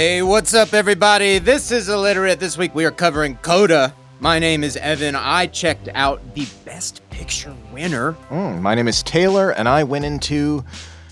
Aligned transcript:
Hey, 0.00 0.22
what's 0.22 0.54
up, 0.54 0.72
everybody? 0.72 1.38
This 1.38 1.70
is 1.70 1.90
Illiterate. 1.90 2.40
This 2.40 2.56
week 2.56 2.74
we 2.74 2.86
are 2.86 2.90
covering 2.90 3.36
Coda. 3.36 3.94
My 4.18 4.38
name 4.38 4.64
is 4.64 4.78
Evan. 4.78 5.14
I 5.14 5.44
checked 5.44 5.90
out 5.94 6.34
the 6.34 6.48
Best 6.64 7.02
Picture 7.10 7.54
winner. 7.70 8.14
Mm, 8.30 8.62
my 8.62 8.74
name 8.74 8.88
is 8.88 9.02
Taylor, 9.02 9.50
and 9.50 9.68
I 9.68 9.84
went 9.84 10.06
into 10.06 10.64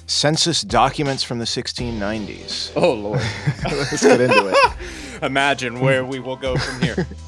census 0.06 0.62
documents 0.62 1.22
from 1.22 1.38
the 1.38 1.44
1690s. 1.44 2.72
Oh, 2.76 2.94
Lord. 2.94 3.20
Let's 3.64 4.02
get 4.02 4.22
into 4.22 4.54
it. 4.54 4.56
Imagine 5.22 5.80
where 5.80 6.02
we 6.06 6.18
will 6.18 6.36
go 6.36 6.56
from 6.56 6.80
here. 6.80 7.06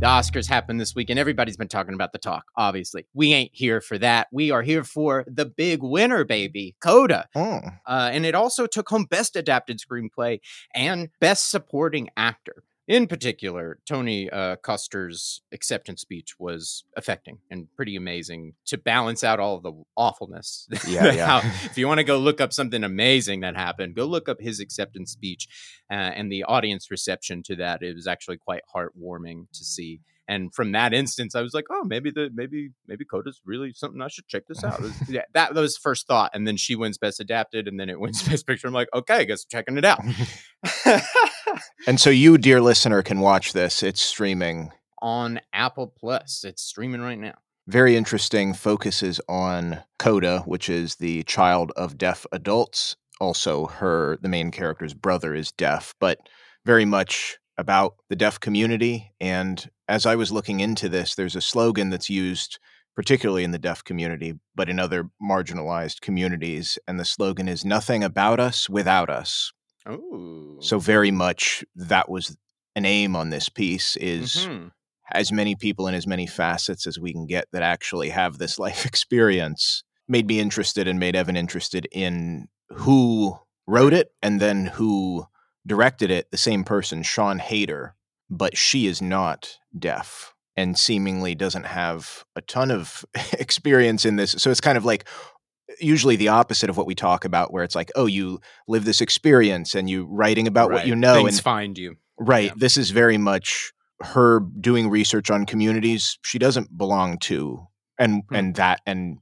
The 0.00 0.06
Oscars 0.06 0.46
happened 0.46 0.80
this 0.80 0.94
week, 0.94 1.10
and 1.10 1.18
everybody's 1.18 1.56
been 1.56 1.66
talking 1.66 1.92
about 1.92 2.12
the 2.12 2.18
talk, 2.18 2.44
obviously. 2.56 3.08
We 3.14 3.32
ain't 3.32 3.50
here 3.52 3.80
for 3.80 3.98
that. 3.98 4.28
We 4.30 4.52
are 4.52 4.62
here 4.62 4.84
for 4.84 5.24
the 5.26 5.44
big 5.44 5.82
winner, 5.82 6.24
baby, 6.24 6.76
Coda. 6.80 7.26
Mm. 7.34 7.78
Uh, 7.84 8.10
and 8.12 8.24
it 8.24 8.36
also 8.36 8.68
took 8.68 8.88
home 8.88 9.06
Best 9.10 9.34
Adapted 9.34 9.80
Screenplay 9.80 10.38
and 10.72 11.08
Best 11.18 11.50
Supporting 11.50 12.10
Actor. 12.16 12.62
In 12.88 13.06
particular, 13.06 13.78
Tony 13.86 14.30
uh, 14.30 14.56
Kotsur's 14.56 15.42
acceptance 15.52 16.00
speech 16.00 16.36
was 16.38 16.84
affecting 16.96 17.38
and 17.50 17.68
pretty 17.76 17.96
amazing 17.96 18.54
to 18.66 18.78
balance 18.78 19.22
out 19.22 19.38
all 19.38 19.56
of 19.56 19.62
the 19.62 19.72
awfulness. 19.94 20.66
Yeah, 20.88 21.12
yeah. 21.12 21.40
how- 21.40 21.48
if 21.66 21.76
you 21.76 21.86
want 21.86 21.98
to 21.98 22.04
go 22.04 22.16
look 22.16 22.40
up 22.40 22.50
something 22.52 22.82
amazing 22.82 23.40
that 23.40 23.56
happened, 23.56 23.94
go 23.94 24.06
look 24.06 24.26
up 24.26 24.38
his 24.40 24.58
acceptance 24.58 25.12
speech 25.12 25.46
uh, 25.90 25.94
and 25.94 26.32
the 26.32 26.44
audience 26.44 26.90
reception 26.90 27.42
to 27.44 27.56
that. 27.56 27.82
It 27.82 27.94
was 27.94 28.06
actually 28.06 28.38
quite 28.38 28.62
heartwarming 28.74 29.48
to 29.52 29.64
see. 29.64 30.00
And 30.26 30.54
from 30.54 30.72
that 30.72 30.92
instance, 30.94 31.34
I 31.34 31.40
was 31.42 31.54
like, 31.54 31.64
"Oh, 31.70 31.84
maybe 31.84 32.10
the 32.10 32.28
maybe 32.34 32.70
maybe 32.86 33.04
Coda's 33.06 33.40
really 33.46 33.72
something. 33.74 34.00
I 34.02 34.08
should 34.08 34.28
check 34.28 34.42
this 34.46 34.62
out." 34.62 34.78
Was- 34.80 34.92
yeah, 35.08 35.22
that, 35.32 35.54
that 35.54 35.60
was 35.60 35.78
first 35.78 36.06
thought, 36.06 36.32
and 36.34 36.46
then 36.46 36.58
she 36.58 36.74
wins 36.76 36.98
Best 36.98 37.18
Adapted, 37.18 37.66
and 37.66 37.80
then 37.80 37.88
it 37.88 37.98
wins 37.98 38.22
Best 38.28 38.46
Picture. 38.46 38.66
I'm 38.68 38.74
like, 38.74 38.88
"Okay, 38.94 39.14
I 39.14 39.24
guess 39.24 39.44
I'm 39.44 39.58
checking 39.58 39.78
it 39.78 39.84
out." 39.86 40.00
And 41.88 41.98
so, 41.98 42.10
you, 42.10 42.36
dear 42.36 42.60
listener, 42.60 43.02
can 43.02 43.20
watch 43.20 43.54
this. 43.54 43.82
It's 43.82 44.02
streaming. 44.02 44.72
On 45.00 45.40
Apple 45.54 45.86
Plus, 45.86 46.44
it's 46.44 46.60
streaming 46.60 47.00
right 47.00 47.18
now. 47.18 47.36
Very 47.66 47.96
interesting. 47.96 48.52
Focuses 48.52 49.22
on 49.26 49.82
Coda, 49.98 50.40
which 50.40 50.68
is 50.68 50.96
the 50.96 51.22
child 51.22 51.72
of 51.76 51.96
deaf 51.96 52.26
adults. 52.30 52.96
Also, 53.22 53.68
her, 53.68 54.18
the 54.20 54.28
main 54.28 54.50
character's 54.50 54.92
brother, 54.92 55.34
is 55.34 55.50
deaf, 55.50 55.94
but 55.98 56.18
very 56.66 56.84
much 56.84 57.38
about 57.56 57.94
the 58.10 58.16
deaf 58.16 58.38
community. 58.38 59.14
And 59.18 59.70
as 59.88 60.04
I 60.04 60.14
was 60.14 60.30
looking 60.30 60.60
into 60.60 60.90
this, 60.90 61.14
there's 61.14 61.36
a 61.36 61.40
slogan 61.40 61.88
that's 61.88 62.10
used 62.10 62.58
particularly 62.94 63.44
in 63.44 63.52
the 63.52 63.58
deaf 63.58 63.82
community, 63.82 64.34
but 64.54 64.68
in 64.68 64.78
other 64.78 65.08
marginalized 65.22 66.02
communities. 66.02 66.78
And 66.86 67.00
the 67.00 67.06
slogan 67.06 67.48
is 67.48 67.64
nothing 67.64 68.04
about 68.04 68.40
us 68.40 68.68
without 68.68 69.08
us. 69.08 69.54
Oh, 69.88 70.56
So 70.60 70.78
very 70.78 71.10
much 71.10 71.64
that 71.76 72.08
was 72.08 72.36
an 72.76 72.84
aim 72.84 73.16
on 73.16 73.30
this 73.30 73.48
piece 73.48 73.96
is 73.96 74.34
Mhm. 74.46 74.70
as 75.12 75.32
many 75.32 75.54
people 75.56 75.86
in 75.88 75.94
as 75.94 76.06
many 76.06 76.26
facets 76.26 76.86
as 76.86 76.98
we 76.98 77.12
can 77.12 77.26
get 77.26 77.46
that 77.52 77.62
actually 77.62 78.10
have 78.10 78.38
this 78.38 78.58
life 78.58 78.84
experience 78.86 79.82
made 80.06 80.26
me 80.26 80.40
interested 80.40 80.86
and 80.88 80.98
made 80.98 81.16
Evan 81.16 81.36
interested 81.36 81.86
in 81.92 82.48
who 82.70 83.38
wrote 83.66 83.92
it 83.92 84.12
and 84.22 84.40
then 84.40 84.66
who 84.66 85.26
directed 85.66 86.10
it, 86.10 86.30
the 86.30 86.36
same 86.38 86.64
person, 86.64 87.02
Siân 87.02 87.40
Heder, 87.40 87.94
but 88.30 88.56
she 88.56 88.86
is 88.86 89.02
not 89.02 89.58
deaf 89.78 90.34
and 90.56 90.78
seemingly 90.78 91.34
doesn't 91.34 91.66
have 91.66 92.24
a 92.34 92.40
ton 92.40 92.70
of 92.70 93.04
experience 93.38 94.04
in 94.04 94.16
this. 94.16 94.32
So 94.32 94.50
it's 94.50 94.60
kind 94.60 94.78
of 94.78 94.84
like 94.84 95.06
usually 95.80 96.16
the 96.16 96.28
opposite 96.28 96.70
of 96.70 96.76
what 96.76 96.86
we 96.86 96.94
talk 96.94 97.24
about 97.24 97.52
where 97.52 97.62
it's 97.64 97.74
like, 97.74 97.90
oh, 97.96 98.06
you 98.06 98.40
live 98.66 98.84
this 98.84 99.00
experience 99.00 99.74
and 99.74 99.88
you 99.90 100.06
writing 100.10 100.46
about 100.46 100.70
what 100.70 100.86
you 100.86 100.96
know 100.96 101.14
Things 101.14 101.36
and 101.38 101.44
find 101.44 101.78
you. 101.78 101.96
Right. 102.18 102.46
Yeah. 102.46 102.54
This 102.56 102.76
is 102.76 102.90
very 102.90 103.18
much 103.18 103.72
her 104.00 104.40
doing 104.60 104.88
research 104.90 105.30
on 105.30 105.44
communities 105.44 106.18
she 106.22 106.38
doesn't 106.38 106.76
belong 106.76 107.18
to 107.18 107.66
and 107.98 108.22
Hmm. 108.28 108.34
and 108.34 108.54
that 108.54 108.80
and 108.86 109.18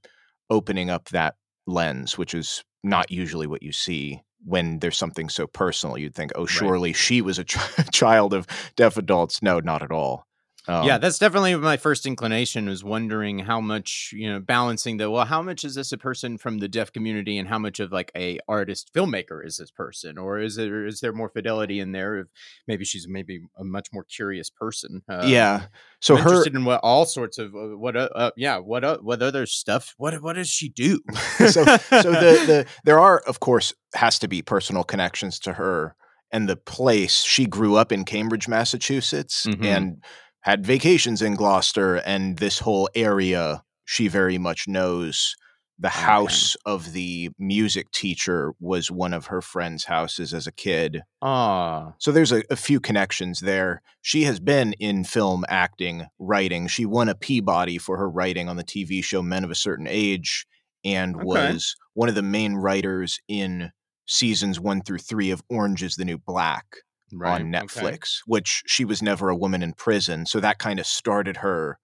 opening 0.51 0.91
up 0.91 1.09
that 1.09 1.35
lens, 1.67 2.17
which 2.19 2.35
is 2.35 2.63
not 2.85 3.11
usually 3.11 3.47
what 3.47 3.63
you 3.63 3.73
see 3.73 4.23
when 4.45 4.79
there's 4.79 4.97
something 4.97 5.29
so 5.29 5.47
personal. 5.47 5.99
You'd 5.99 6.15
think, 6.15 6.31
oh, 6.37 6.47
surely 6.47 6.93
she 6.93 7.21
was 7.21 7.39
a 7.39 7.45
ch- 7.45 7.57
child 7.93 8.33
of 8.33 8.47
deaf 8.77 8.97
adults. 8.97 9.43
No, 9.43 9.59
not 9.61 9.83
at 9.83 9.91
all. 9.91 10.27
Um, 10.69 10.85
yeah, 10.87 10.99
that's 10.99 11.19
definitely 11.19 11.55
my 11.57 11.77
first 11.77 12.07
inclination 12.07 12.69
was 12.69 12.83
wondering 12.83 13.41
how 13.41 13.61
much, 13.61 14.11
you 14.13 14.31
know, 14.33 14.41
balancing 14.41 14.97
the 14.97 15.11
well, 15.11 15.25
how 15.25 15.41
much 15.43 15.65
is 15.65 15.75
this 15.77 15.93
a 15.93 15.99
person 15.99 16.39
from 16.39 16.59
the 16.59 16.69
deaf 16.69 16.93
community 16.93 17.39
and 17.39 17.49
how 17.49 17.59
much 17.59 17.79
of 17.79 17.93
like 17.93 18.11
a 18.17 18.39
artist 18.49 18.91
filmmaker 18.95 19.45
is 19.47 19.59
this 19.59 19.71
person? 19.71 20.19
Or 20.19 20.39
is 20.41 20.57
there 20.57 20.85
is 20.87 21.01
there 21.01 21.13
more 21.13 21.29
fidelity 21.29 21.79
in 21.79 21.93
there 21.93 22.19
if 22.19 22.27
maybe 22.67 22.85
she's 22.85 23.07
maybe 23.09 23.41
a 23.59 23.65
much 23.65 23.89
more 23.93 24.05
curious 24.05 24.51
person? 24.51 25.03
Uh, 25.09 25.25
yeah. 25.27 25.67
So 26.01 26.17
I'm 26.17 26.23
her 26.23 26.29
interested 26.31 26.55
in 26.57 26.65
what 26.65 26.81
all 26.83 27.07
sorts 27.07 27.39
of 27.39 27.55
uh, 27.55 27.77
what 27.79 27.97
uh, 27.97 28.09
uh, 28.15 28.31
yeah, 28.37 28.59
what 28.59 28.83
uh, 28.85 28.99
what 28.99 29.23
other 29.23 29.47
stuff 29.47 29.95
what 29.99 30.21
what 30.23 30.35
does 30.35 30.49
she 30.49 30.69
do? 30.69 31.01
so 31.39 31.47
so 31.47 31.63
the, 31.63 32.43
the 32.47 32.67
there 32.85 32.99
are 32.99 33.19
of 33.27 33.41
course 33.41 33.73
has 33.95 34.19
to 34.19 34.29
be 34.29 34.43
personal 34.43 34.83
connections 34.85 35.39
to 35.41 35.53
her 35.55 35.95
and 36.33 36.49
the 36.49 36.57
place 36.57 37.23
she 37.23 37.47
grew 37.47 37.77
up 37.77 37.93
in 37.93 38.05
Cambridge, 38.05 38.49
Massachusetts, 38.49 39.47
Mhm. 39.47 39.65
and 39.65 40.05
had 40.47 40.65
vacations 40.65 41.23
in 41.23 41.35
Gloucester 41.35 41.97
and 41.97 42.39
this 42.39 42.61
whole 42.61 42.89
area 42.95 43.65
she 43.85 44.07
very 44.09 44.39
much 44.39 44.69
knows. 44.69 45.35
The 45.79 45.89
Okay. 45.89 46.03
house 46.07 46.57
of 46.65 46.93
the 46.93 47.31
music 47.39 47.91
teacher 47.91 48.55
was 48.61 48.91
one 48.91 49.13
of 49.13 49.27
her 49.27 49.43
friend's 49.43 49.85
houses 49.85 50.33
as 50.33 50.47
a 50.47 50.53
kid. 50.53 51.03
Ah, 51.21 51.97
So 51.99 52.13
there's 52.13 52.33
a, 52.33 52.45
a 52.49 52.57
few 52.57 52.79
connections 52.79 53.41
there. 53.41 53.83
She 54.03 54.23
has 54.25 54.39
been 54.39 54.73
in 54.75 55.05
film 55.05 55.45
acting, 55.49 56.07
writing. 56.21 56.69
She 56.69 56.87
won 56.87 57.09
a 57.09 57.17
Peabody 57.17 57.79
for 57.79 57.97
her 57.99 58.09
writing 58.09 58.49
on 58.49 58.57
the 58.57 58.65
TV 58.65 59.03
show 59.03 59.23
Men 59.23 59.45
of 59.45 59.51
a 59.51 59.55
Certain 59.57 59.89
Age 59.89 60.47
and 60.85 61.17
Okay. 61.17 61.25
was 61.25 61.75
one 61.95 62.09
of 62.09 62.15
the 62.15 62.23
main 62.23 62.55
writers 62.55 63.19
in 63.29 63.73
seasons 64.07 64.61
one 64.61 64.81
through 64.83 64.99
three 64.99 65.33
of 65.33 65.43
Orange 65.51 65.83
is 65.83 65.97
the 65.97 66.05
New 66.05 66.19
Black 66.19 66.67
right. 67.13 67.41
on 67.41 67.55
okay. 67.55 67.65
Netflix, 67.67 68.19
which 68.27 68.63
she 68.67 68.85
was 68.85 69.03
never 69.03 69.29
a 69.29 69.37
woman 69.37 69.63
in 69.63 69.73
prison. 69.73 70.27
So 70.27 70.41
that 70.41 70.59
kind 70.59 70.79
of 70.79 70.87
started 70.87 71.39
her. 71.39 71.79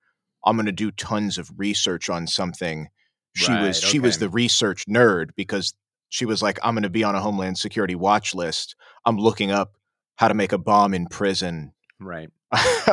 I'm 0.45 0.57
going 0.57 0.67
to 0.67 0.73
do 0.73 0.91
tons 0.91 1.39
of 1.39 1.51
research 1.57 2.11
on 2.11 2.27
something. 2.27 2.89
She 3.35 3.53
Right, 3.53 3.63
was 3.69 3.81
she 3.81 3.99
was 3.99 4.19
the 4.19 4.29
research 4.29 4.85
nerd 4.87 5.31
because 5.37 5.75
she 6.09 6.27
was 6.27 6.43
like, 6.43 6.59
I'm 6.63 6.75
going 6.75 6.83
to 6.83 6.91
be 6.91 7.05
on 7.05 7.15
a 7.15 7.21
Homeland 7.21 7.57
Security 7.57 7.95
watch 7.95 8.35
list. 8.35 8.77
I'm 9.07 9.17
looking 9.17 9.51
up 9.51 9.73
how 10.17 10.29
to 10.29 10.35
make 10.35 10.53
a 10.53 10.59
bomb 10.59 10.93
in 10.93 11.07
prison. 11.07 11.73
Right. 11.99 12.29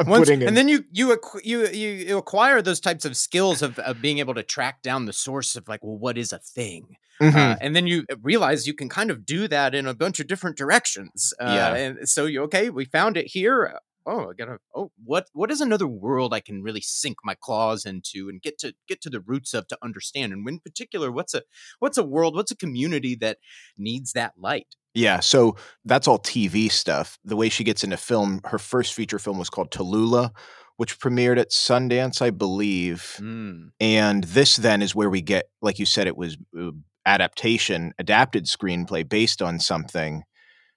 Once, 0.05 0.19
putting 0.29 0.41
in, 0.41 0.47
and 0.47 0.55
then 0.57 0.67
you 0.69 0.85
you, 0.91 1.17
you 1.43 1.65
you 1.65 2.17
acquire 2.17 2.61
those 2.61 2.79
types 2.79 3.05
of 3.05 3.17
skills 3.17 3.61
of, 3.61 3.77
of 3.79 4.01
being 4.01 4.19
able 4.19 4.33
to 4.33 4.43
track 4.43 4.81
down 4.81 5.05
the 5.05 5.13
source 5.13 5.55
of 5.55 5.67
like 5.67 5.83
well 5.83 5.97
what 5.97 6.17
is 6.17 6.31
a 6.33 6.39
thing 6.39 6.95
Mhm. 7.21 7.35
uh, 7.35 7.57
and 7.59 7.75
then 7.75 7.85
you 7.85 8.05
realize 8.21 8.65
you 8.65 8.73
can 8.73 8.87
kind 8.87 9.11
of 9.11 9.25
do 9.25 9.49
that 9.49 9.75
in 9.75 9.85
a 9.85 9.93
bunch 9.93 10.21
of 10.21 10.27
different 10.27 10.55
directions 10.57 11.33
uh, 11.41 11.45
Yeah. 11.53 11.75
and 11.75 12.07
so 12.07 12.25
you 12.25 12.43
okay 12.43 12.69
we 12.69 12.85
found 12.85 13.17
it 13.17 13.27
here 13.27 13.77
oh 14.05 14.29
i 14.29 14.33
gotta 14.37 14.57
oh 14.75 14.91
what 15.03 15.27
what 15.33 15.51
is 15.51 15.61
another 15.61 15.87
world 15.87 16.33
i 16.33 16.39
can 16.39 16.61
really 16.61 16.81
sink 16.81 17.17
my 17.23 17.35
claws 17.39 17.85
into 17.85 18.29
and 18.29 18.41
get 18.41 18.57
to 18.57 18.73
get 18.87 19.01
to 19.01 19.09
the 19.09 19.21
roots 19.21 19.53
of 19.53 19.67
to 19.67 19.77
understand 19.81 20.33
and 20.33 20.47
in 20.47 20.59
particular 20.59 21.11
what's 21.11 21.33
a 21.33 21.41
what's 21.79 21.97
a 21.97 22.03
world 22.03 22.35
what's 22.35 22.51
a 22.51 22.57
community 22.57 23.15
that 23.15 23.37
needs 23.77 24.13
that 24.13 24.33
light 24.37 24.75
yeah, 24.95 25.19
so 25.19 25.55
that's 25.85 26.07
all 26.07 26.19
TV 26.19 26.71
stuff. 26.71 27.19
The 27.23 27.35
way 27.35 27.49
she 27.49 27.63
gets 27.63 27.83
into 27.83 27.97
film, 27.97 28.41
her 28.45 28.57
first 28.57 28.93
feature 28.93 29.19
film 29.19 29.37
was 29.37 29.49
called 29.49 29.71
Tallulah, 29.71 30.31
which 30.77 30.99
premiered 30.99 31.37
at 31.37 31.51
Sundance, 31.51 32.21
I 32.21 32.31
believe. 32.31 33.17
Mm. 33.19 33.69
And 33.79 34.23
this 34.23 34.55
then 34.55 34.81
is 34.81 34.95
where 34.95 35.09
we 35.09 35.21
get, 35.21 35.49
like 35.61 35.77
you 35.77 35.85
said, 35.85 36.07
it 36.07 36.17
was 36.17 36.37
uh, 36.59 36.71
adaptation, 37.05 37.93
adapted 37.99 38.45
screenplay 38.45 39.07
based 39.07 39.41
on 39.41 39.59
something. 39.59 40.23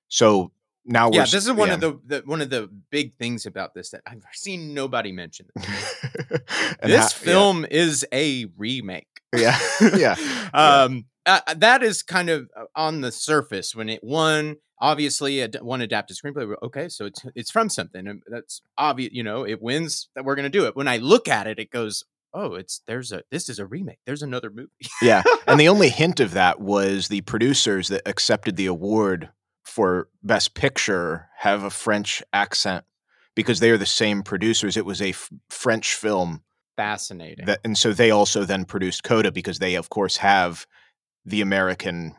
So 0.09 0.53
now 0.84 1.08
we're 1.08 1.17
yeah 1.17 1.23
this 1.25 1.46
is 1.46 1.52
one 1.52 1.69
yeah. 1.69 1.75
of 1.75 1.81
the, 1.81 2.00
the 2.06 2.23
one 2.26 2.40
of 2.40 2.50
the 2.50 2.69
big 2.90 3.17
things 3.17 3.46
about 3.46 3.75
this 3.75 3.90
that 3.90 4.02
i've 4.06 4.23
seen 4.32 4.75
nobody 4.75 5.12
mention 5.12 5.46
this 6.82 7.12
ha- 7.12 7.19
film 7.19 7.67
is 7.70 8.06
a 8.12 8.46
remake. 8.56 9.06
Yeah, 9.34 9.58
yeah, 9.96 10.17
um, 10.52 11.06
uh, 11.26 11.40
that 11.56 11.82
is 11.82 12.02
kind 12.02 12.31
of 12.31 12.49
uh, 12.56 12.64
on 12.75 13.00
the 13.00 13.12
surface 13.12 13.75
when 13.75 13.88
it 13.88 14.02
won. 14.02 14.56
Obviously, 14.81 15.40
a 15.40 15.49
one 15.61 15.81
adapted 15.81 16.17
screenplay. 16.17 16.55
Okay, 16.62 16.88
so 16.88 17.06
it's 17.06 17.25
it's 17.34 17.50
from 17.50 17.69
something, 17.69 18.06
and 18.06 18.23
that's 18.26 18.62
obvious. 18.76 19.12
You 19.12 19.23
know, 19.23 19.46
it 19.46 19.62
wins 19.62 20.08
that 20.14 20.25
we're 20.25 20.34
going 20.34 20.50
to 20.50 20.58
do 20.58 20.67
it. 20.67 20.76
When 20.76 20.88
I 20.88 20.96
look 20.96 21.29
at 21.29 21.46
it, 21.46 21.61
it 21.61 21.70
goes, 21.70 22.02
"Oh, 22.34 22.55
it's 22.55 22.82
there's 22.87 23.12
a 23.12 23.23
this 23.31 23.49
is 23.49 23.61
a 23.61 23.67
remake. 23.67 24.00
There's 24.06 24.23
another 24.23 24.50
movie." 24.50 24.70
yeah. 25.00 25.23
And 25.46 25.61
the 25.61 25.69
only 25.69 25.88
hint 25.88 26.19
of 26.19 26.32
that 26.32 26.61
was 26.61 27.08
the 27.08 27.20
producers 27.23 27.88
that 27.88 28.02
accepted 28.06 28.56
the 28.56 28.67
award 28.67 29.31
for 29.64 30.09
Best 30.23 30.55
Picture 30.55 31.29
have 31.38 31.62
a 31.64 31.70
French 31.70 32.23
accent 32.32 32.85
because 33.35 33.61
they 33.61 33.70
are 33.70 33.79
the 33.79 33.87
same 33.87 34.23
producers. 34.23 34.76
It 34.76 34.85
was 34.85 35.00
a 35.00 35.11
f- 35.11 35.31
French 35.49 35.94
film 35.94 36.43
Fascinating. 36.76 37.47
that, 37.47 37.61
and 37.64 37.76
so 37.79 37.93
they 37.93 38.11
also 38.11 38.44
then 38.44 38.64
produced 38.64 39.05
Coda 39.05 39.31
because 39.32 39.59
they, 39.59 39.75
of 39.75 39.88
course, 39.91 40.17
have 40.19 40.67
the 41.25 41.41
American 41.41 42.14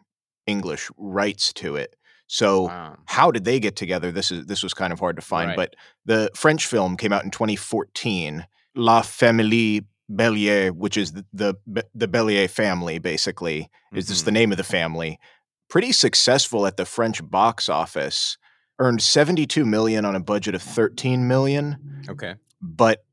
English 0.47 0.89
rights 0.97 1.51
to 1.53 1.75
it. 1.75 1.95
So 2.27 2.63
Wow. 2.63 2.97
how 3.05 3.31
did 3.31 3.43
they 3.45 3.59
get 3.59 3.75
together? 3.75 4.11
This 4.11 4.31
is 4.31 4.45
this 4.45 4.63
was 4.63 4.73
kind 4.73 4.93
of 4.93 4.99
hard 4.99 5.15
to 5.17 5.21
find, 5.21 5.49
Right. 5.49 5.55
but 5.57 5.75
the 6.05 6.29
French 6.35 6.65
film 6.65 6.97
came 6.97 7.13
out 7.13 7.23
in 7.23 7.31
2014. 7.31 8.45
La 8.75 9.01
Famille 9.01 9.81
Bellier, 10.09 10.71
which 10.71 10.97
is 10.97 11.11
the 11.11 11.25
the, 11.33 11.85
the 11.93 12.07
Bellier 12.07 12.47
family, 12.47 12.97
basically, 12.99 13.69
is 13.93 14.07
this 14.07 14.21
Mhm. 14.21 14.25
the 14.25 14.31
name 14.31 14.51
of 14.51 14.57
the 14.57 14.63
family? 14.63 15.19
Pretty 15.73 15.91
successful 15.91 16.67
at 16.67 16.77
the 16.77 16.85
French 16.85 17.27
box 17.27 17.67
office. 17.67 18.37
Earned 18.77 19.01
72 19.01 19.65
million 19.65 20.05
on 20.05 20.15
a 20.15 20.19
budget 20.19 20.53
of 20.53 20.61
13 20.61 21.27
million 21.27 22.03
Okay. 22.07 22.35
but 22.61 23.03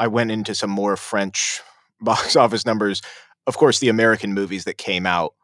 I 0.00 0.08
went 0.08 0.32
into 0.32 0.52
some 0.52 0.68
more 0.68 0.96
French 0.96 1.60
box 2.00 2.34
office 2.34 2.66
numbers. 2.66 3.02
Of 3.46 3.56
course, 3.56 3.78
the 3.78 3.88
American 3.88 4.34
movies 4.34 4.64
that 4.64 4.78
came 4.78 5.06
out 5.06 5.34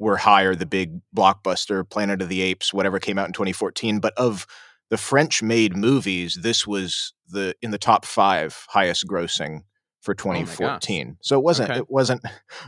were 0.00 0.16
higher, 0.16 0.56
the 0.56 0.66
big 0.66 0.98
blockbuster, 1.16 1.88
Planet 1.88 2.20
of 2.20 2.28
the 2.28 2.40
Apes, 2.42 2.74
whatever 2.74 2.98
came 2.98 3.16
out 3.16 3.28
in 3.28 3.32
2014. 3.32 4.00
But 4.00 4.14
of 4.16 4.44
the 4.90 4.98
French 4.98 5.40
made 5.40 5.76
movies, 5.76 6.40
this 6.42 6.66
was 6.66 7.14
the 7.28 7.54
in 7.62 7.70
the 7.70 7.78
top 7.78 8.04
five 8.04 8.66
highest 8.70 9.06
grossing 9.06 9.60
for 10.04 10.12
Oh 10.12 10.22
2014. 10.36 11.16
so 11.22 11.38
it 11.38 11.42
wasn't 11.42 11.70
Okay. 11.70 11.78
it 11.80 11.90
wasn't 11.90 12.22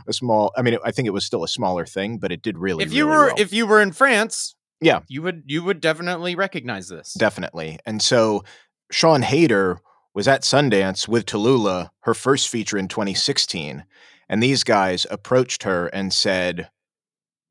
a 0.07 0.13
small 0.13 0.51
I 0.57 0.61
mean 0.61 0.73
it, 0.73 0.81
I 0.83 0.91
think 0.91 1.07
it 1.07 1.11
was 1.11 1.25
still 1.25 1.43
a 1.43 1.47
smaller 1.47 1.85
thing, 1.85 2.17
but 2.17 2.31
it 2.31 2.41
did 2.41 2.57
really 2.57 2.83
if 2.83 2.91
you 2.93 3.05
really 3.05 3.17
were 3.17 3.25
well. 3.27 3.35
if 3.37 3.53
you 3.53 3.65
were 3.67 3.81
in 3.81 3.91
France, 3.91 4.55
Yeah. 4.81 4.99
you 5.07 5.21
would 5.21 5.43
you 5.45 5.63
would 5.63 5.79
definitely 5.79 6.35
recognize 6.35 6.87
this. 6.89 7.13
Definitely. 7.13 7.79
And 7.85 8.01
so 8.01 8.43
Siân 8.91 9.23
Heder 9.23 9.79
was 10.13 10.27
at 10.27 10.41
Sundance 10.41 11.07
with 11.07 11.25
Tallulah, 11.25 11.89
her 12.01 12.13
first 12.13 12.49
feature 12.49 12.77
in 12.77 12.87
2016. 12.87 13.85
And 14.29 14.41
these 14.43 14.63
guys 14.63 15.05
approached 15.11 15.63
her 15.63 15.87
and 15.87 16.11
said, 16.11 16.69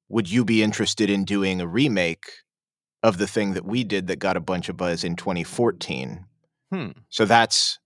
Would 0.08 0.30
you 0.30 0.44
be 0.44 0.62
interested 0.62 1.08
in 1.08 1.24
doing 1.24 1.60
a 1.60 1.66
remake 1.66 2.24
of 3.02 3.18
the 3.18 3.26
thing 3.26 3.52
that 3.54 3.64
we 3.64 3.84
did 3.84 4.08
that 4.08 4.18
got 4.18 4.36
a 4.36 4.40
bunch 4.40 4.68
of 4.68 4.76
buzz 4.76 5.04
in 5.04 5.14
2014? 5.16 6.24
Hmm. 6.72 6.88
So 7.08 7.24
that's 7.24 7.78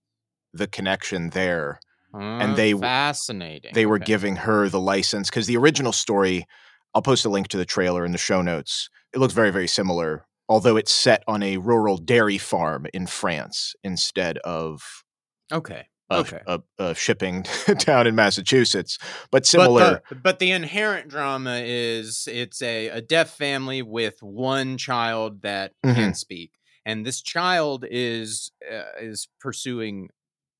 the 0.53 0.67
connection 0.67 1.29
there. 1.29 1.79
Uh, 2.13 2.53
they- 2.55 2.73
fascinating. 2.73 3.71
They 3.73 3.85
were 3.85 3.95
Okay. 3.95 4.05
giving 4.05 4.35
her 4.37 4.69
the 4.69 4.79
license 4.79 5.29
because 5.29 5.47
the 5.47 5.57
original 5.57 5.91
story, 5.93 6.45
I'll 6.93 7.01
post 7.01 7.25
a 7.25 7.29
link 7.29 7.47
to 7.49 7.57
the 7.57 7.65
trailer 7.65 8.05
in 8.05 8.11
the 8.11 8.17
show 8.17 8.41
notes. 8.41 8.89
It 9.13 9.19
looks 9.19 9.33
very, 9.33 9.51
very 9.51 9.67
similar, 9.67 10.25
although 10.49 10.77
it's 10.77 10.91
set 10.91 11.23
on 11.27 11.41
a 11.43 11.57
rural 11.57 11.97
dairy 11.97 12.37
farm 12.37 12.85
in 12.93 13.07
France 13.07 13.73
instead 13.83 14.37
of 14.39 15.03
okay. 15.51 15.87
a, 16.09 16.15
Okay. 16.17 16.41
a, 16.45 16.59
a 16.79 16.93
shipping 16.95 17.43
town 17.79 18.07
in 18.07 18.15
Massachusetts. 18.15 18.97
But 19.31 19.45
similar, 19.45 19.79
But 19.79 20.09
the, 20.09 20.15
but 20.15 20.39
the 20.39 20.51
inherent 20.51 21.07
drama 21.09 21.61
is 21.63 22.27
it's 22.29 22.61
a, 22.61 22.87
a 22.89 23.01
deaf 23.01 23.29
family 23.37 23.81
with 23.81 24.15
one 24.21 24.77
child 24.77 25.41
that 25.43 25.71
Mm-hmm. 25.85 25.95
can 25.95 26.13
speak, 26.13 26.51
and 26.85 27.05
this 27.05 27.21
child 27.21 27.85
is 27.89 28.51
uh, 28.69 28.83
is 29.01 29.29
pursuing 29.39 30.09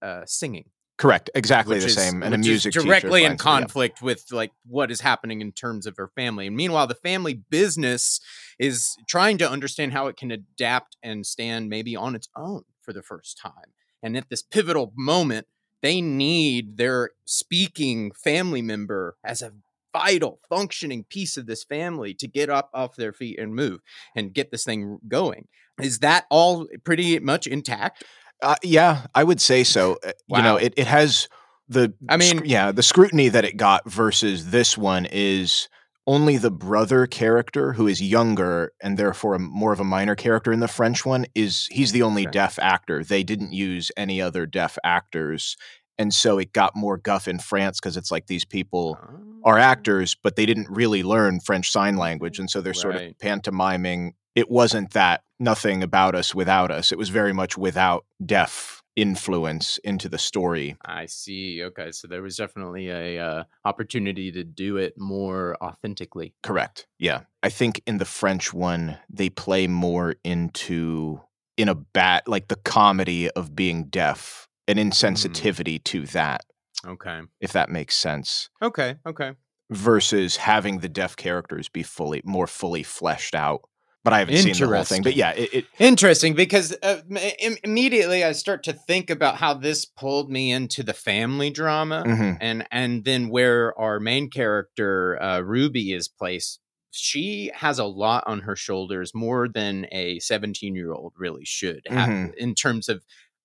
uh, 0.01 0.21
singing. 0.25 0.69
Correct, 1.01 1.31
exactly 1.33 1.79
the 1.79 1.89
same. 1.89 2.21
And 2.21 2.35
a 2.35 2.37
music 2.37 2.73
directly 2.73 3.21
in 3.21 3.31
her, 3.31 3.33
yeah. 3.33 3.37
conflict 3.37 4.03
with 4.03 4.25
like 4.31 4.51
what 4.67 4.91
is 4.91 5.01
happening 5.01 5.41
in 5.41 5.51
terms 5.51 5.87
of 5.87 5.97
her 5.97 6.09
family. 6.15 6.45
And 6.45 6.55
meanwhile, 6.55 6.85
the 6.85 6.93
family 6.93 7.33
business 7.33 8.19
is 8.59 8.95
trying 9.07 9.39
to 9.39 9.49
understand 9.49 9.93
how 9.93 10.05
it 10.07 10.15
can 10.15 10.29
adapt 10.29 10.97
and 11.01 11.25
stand 11.25 11.69
maybe 11.69 11.95
on 11.95 12.13
its 12.13 12.29
own 12.35 12.65
for 12.83 12.93
the 12.93 13.01
first 13.01 13.39
time. 13.39 13.73
And 14.03 14.15
at 14.15 14.29
this 14.29 14.43
pivotal 14.43 14.93
moment, 14.95 15.47
they 15.81 16.01
need 16.01 16.77
their 16.77 17.09
speaking 17.25 18.11
family 18.11 18.61
member 18.61 19.17
as 19.25 19.41
a 19.41 19.53
vital 19.91 20.39
functioning 20.47 21.03
piece 21.03 21.35
of 21.35 21.47
this 21.47 21.63
family 21.63 22.13
to 22.13 22.27
get 22.27 22.49
up 22.49 22.69
off 22.75 22.95
their 22.95 23.11
feet 23.11 23.39
and 23.39 23.55
move 23.55 23.79
and 24.15 24.33
get 24.33 24.51
this 24.51 24.63
thing 24.63 24.99
going. 25.07 25.47
Is 25.81 25.99
that 25.99 26.25
all 26.29 26.67
pretty 26.83 27.17
much 27.17 27.47
intact? 27.47 28.03
Uh, 28.41 28.55
yeah, 28.63 29.05
I 29.15 29.23
would 29.23 29.39
say 29.41 29.63
so. 29.63 29.97
Uh, 30.03 30.11
You 30.27 30.41
know, 30.41 30.55
it, 30.57 30.73
it 30.77 30.87
has 30.87 31.27
the 31.69 31.93
I 32.09 32.17
sc- 32.19 32.35
mean- 32.35 32.45
yeah, 32.45 32.71
the 32.71 32.83
scrutiny 32.83 33.29
that 33.29 33.45
it 33.45 33.57
got 33.57 33.89
versus 33.89 34.51
this 34.51 34.77
one 34.77 35.05
is 35.11 35.69
only 36.07 36.37
the 36.37 36.49
brother 36.51 37.05
character 37.05 37.73
who 37.73 37.87
is 37.87 38.01
younger 38.01 38.73
and 38.81 38.97
therefore 38.97 39.37
more 39.37 39.71
of 39.71 39.79
a 39.79 39.83
minor 39.83 40.15
character 40.15 40.51
in 40.51 40.59
the 40.59 40.67
French 40.67 41.05
one 41.05 41.25
is 41.35 41.67
he's 41.71 41.91
the 41.91 42.01
only 42.01 42.23
Okay. 42.23 42.31
deaf 42.31 42.57
actor. 42.59 43.03
They 43.03 43.23
didn't 43.23 43.53
use 43.53 43.91
any 43.95 44.19
other 44.21 44.45
deaf 44.47 44.77
actors. 44.83 45.55
And 45.99 46.11
so 46.11 46.39
it 46.39 46.51
got 46.53 46.75
more 46.75 46.97
guff 46.97 47.27
in 47.27 47.37
France 47.37 47.79
because 47.79 47.95
it's 47.97 48.09
like 48.11 48.25
these 48.25 48.45
people 48.45 48.97
are 49.43 49.59
Oh. 49.59 49.61
actors, 49.61 50.15
but 50.15 50.35
they 50.35 50.47
didn't 50.47 50.69
really 50.71 51.03
learn 51.03 51.39
French 51.39 51.71
Sign 51.71 51.97
Language. 51.97 52.39
And 52.39 52.49
so 52.49 52.61
they're 52.61 52.73
sort 52.73 52.95
of 52.95 53.17
pantomiming. 53.19 54.13
It 54.35 54.49
wasn't 54.49 54.91
that 54.91 55.23
nothing 55.39 55.83
about 55.83 56.15
us 56.15 56.33
without 56.33 56.71
us. 56.71 56.91
It 56.91 56.97
was 56.97 57.09
very 57.09 57.33
much 57.33 57.57
without 57.57 58.05
deaf 58.25 58.81
influence 58.95 59.77
into 59.79 60.09
the 60.09 60.17
story. 60.17 60.75
I 60.83 61.05
see. 61.05 61.63
Okay, 61.63 61.91
so 61.91 62.07
there 62.07 62.21
was 62.21 62.35
definitely 62.37 62.89
a 62.89 63.19
uh, 63.19 63.43
opportunity 63.65 64.31
to 64.33 64.43
do 64.43 64.77
it 64.77 64.97
more 64.97 65.55
authentically. 65.63 66.33
Correct. 66.43 66.87
Yeah. 66.99 67.21
I 67.41 67.49
think 67.49 67.81
in 67.87 67.97
the 67.97 68.05
French 68.05 68.53
one, 68.53 68.97
they 69.09 69.29
play 69.29 69.67
more 69.67 70.15
into, 70.23 71.21
in 71.57 71.69
a 71.69 71.75
bat, 71.75 72.27
like 72.27 72.49
the 72.49 72.57
comedy 72.57 73.29
of 73.31 73.55
being 73.55 73.85
deaf, 73.85 74.47
an 74.67 74.75
insensitivity 74.77 75.81
to 75.85 76.05
that, 76.07 76.41
Okay. 76.85 77.21
if 77.39 77.53
that 77.53 77.69
makes 77.69 77.95
sense, 77.95 78.49
Okay. 78.61 78.95
Okay. 79.05 79.31
versus 79.69 80.35
having 80.35 80.79
the 80.79 80.89
deaf 80.89 81.15
characters 81.15 81.69
be 81.69 81.81
fully, 81.83 82.21
more 82.25 82.47
fully 82.47 82.83
fleshed 82.83 83.33
out. 83.35 83.61
But 84.03 84.13
I 84.13 84.19
haven't 84.19 84.37
seen 84.37 84.53
the 84.53 84.75
whole 84.75 84.83
thing. 84.83 85.03
But 85.03 85.15
yeah, 85.15 85.31
it, 85.31 85.53
it 85.53 85.65
Interesting 85.77 86.33
because 86.33 86.75
uh, 86.81 87.01
im- 87.39 87.57
immediately 87.63 88.23
I 88.23 88.31
start 88.31 88.63
to 88.63 88.73
think 88.73 89.09
about 89.11 89.35
how 89.35 89.53
this 89.53 89.85
pulled 89.85 90.31
me 90.31 90.51
into 90.51 90.81
the 90.81 90.93
family 90.93 91.51
drama 91.51 92.03
mhm. 92.05 92.37
and 92.41 92.67
and 92.71 93.05
then 93.05 93.29
where 93.29 93.77
our 93.79 93.99
main 93.99 94.29
character 94.29 95.21
uh, 95.21 95.41
Ruby 95.41 95.93
is 95.93 96.07
placed. 96.07 96.59
She 96.89 97.51
has 97.53 97.79
a 97.79 97.85
lot 97.85 98.23
on 98.25 98.41
her 98.41 98.55
shoulders, 98.55 99.13
more 99.13 99.47
than 99.47 99.85
a 99.91 100.19
17 100.19 100.75
year 100.75 100.91
old 100.93 101.13
really 101.17 101.45
should 101.45 101.81
have 101.87 102.09
Mhm. 102.09 102.33
in 102.35 102.55
terms 102.55 102.89
of 102.89 103.03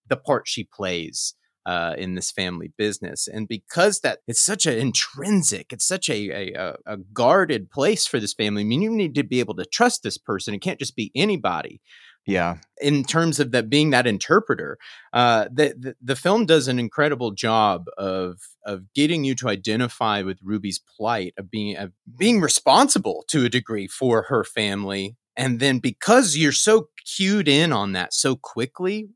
the 0.08 0.16
part 0.16 0.48
she 0.48 0.64
plays 0.64 1.34
uh, 1.66 1.94
in 1.98 2.14
this 2.14 2.30
family 2.30 2.72
business. 2.78 3.28
And 3.28 3.46
because 3.46 4.00
that 4.00 4.20
it's 4.26 4.40
such 4.40 4.64
an 4.64 4.78
intrinsic, 4.78 5.72
it's 5.72 5.86
such 5.86 6.08
a, 6.08 6.30
a 6.30 6.76
a- 6.86 6.96
guarded 7.12 7.70
place 7.70 8.06
for 8.06 8.20
this 8.20 8.32
family. 8.32 8.62
I 8.62 8.64
mean, 8.64 8.82
you 8.82 8.90
need 8.90 9.14
to 9.16 9.24
be 9.24 9.40
able 9.40 9.56
to 9.56 9.66
trust 9.66 10.02
this 10.02 10.16
person. 10.16 10.54
It 10.54 10.62
can't 10.62 10.78
just 10.78 10.96
be 10.96 11.10
anybody 11.14 11.80
yeah. 12.26 12.56
in 12.80 13.04
terms 13.04 13.40
of 13.40 13.52
that 13.52 13.70
being 13.70 13.90
that 13.90 14.06
interpreter 14.06 14.78
uh 15.12 15.46
the, 15.50 15.74
the 15.78 15.96
the 16.02 16.16
film 16.16 16.44
does 16.44 16.68
an 16.68 16.78
incredible 16.78 17.30
job 17.30 17.86
of 17.96 18.38
of 18.64 18.92
getting 18.94 19.24
you 19.24 19.34
to 19.34 19.48
identify 19.48 20.22
with 20.22 20.38
ruby's 20.42 20.80
plight 20.96 21.32
of 21.38 21.50
being 21.50 21.76
of 21.76 21.92
being 22.18 22.40
responsible 22.40 23.24
to 23.28 23.44
a 23.44 23.48
degree 23.48 23.86
for 23.86 24.22
her 24.22 24.44
family 24.44 25.16
and 25.36 25.60
then 25.60 25.78
because 25.78 26.36
you're 26.36 26.52
so 26.52 26.88
cued 27.16 27.48
in 27.48 27.72
on 27.72 27.92
that 27.92 28.12
so 28.12 28.34
quickly 28.34 29.08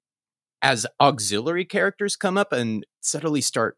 as 0.63 0.87
auxiliary 1.01 1.65
characters 1.65 2.17
come 2.17 2.37
up 2.39 2.53
and 2.53 2.85
subtly 3.01 3.41
start 3.41 3.77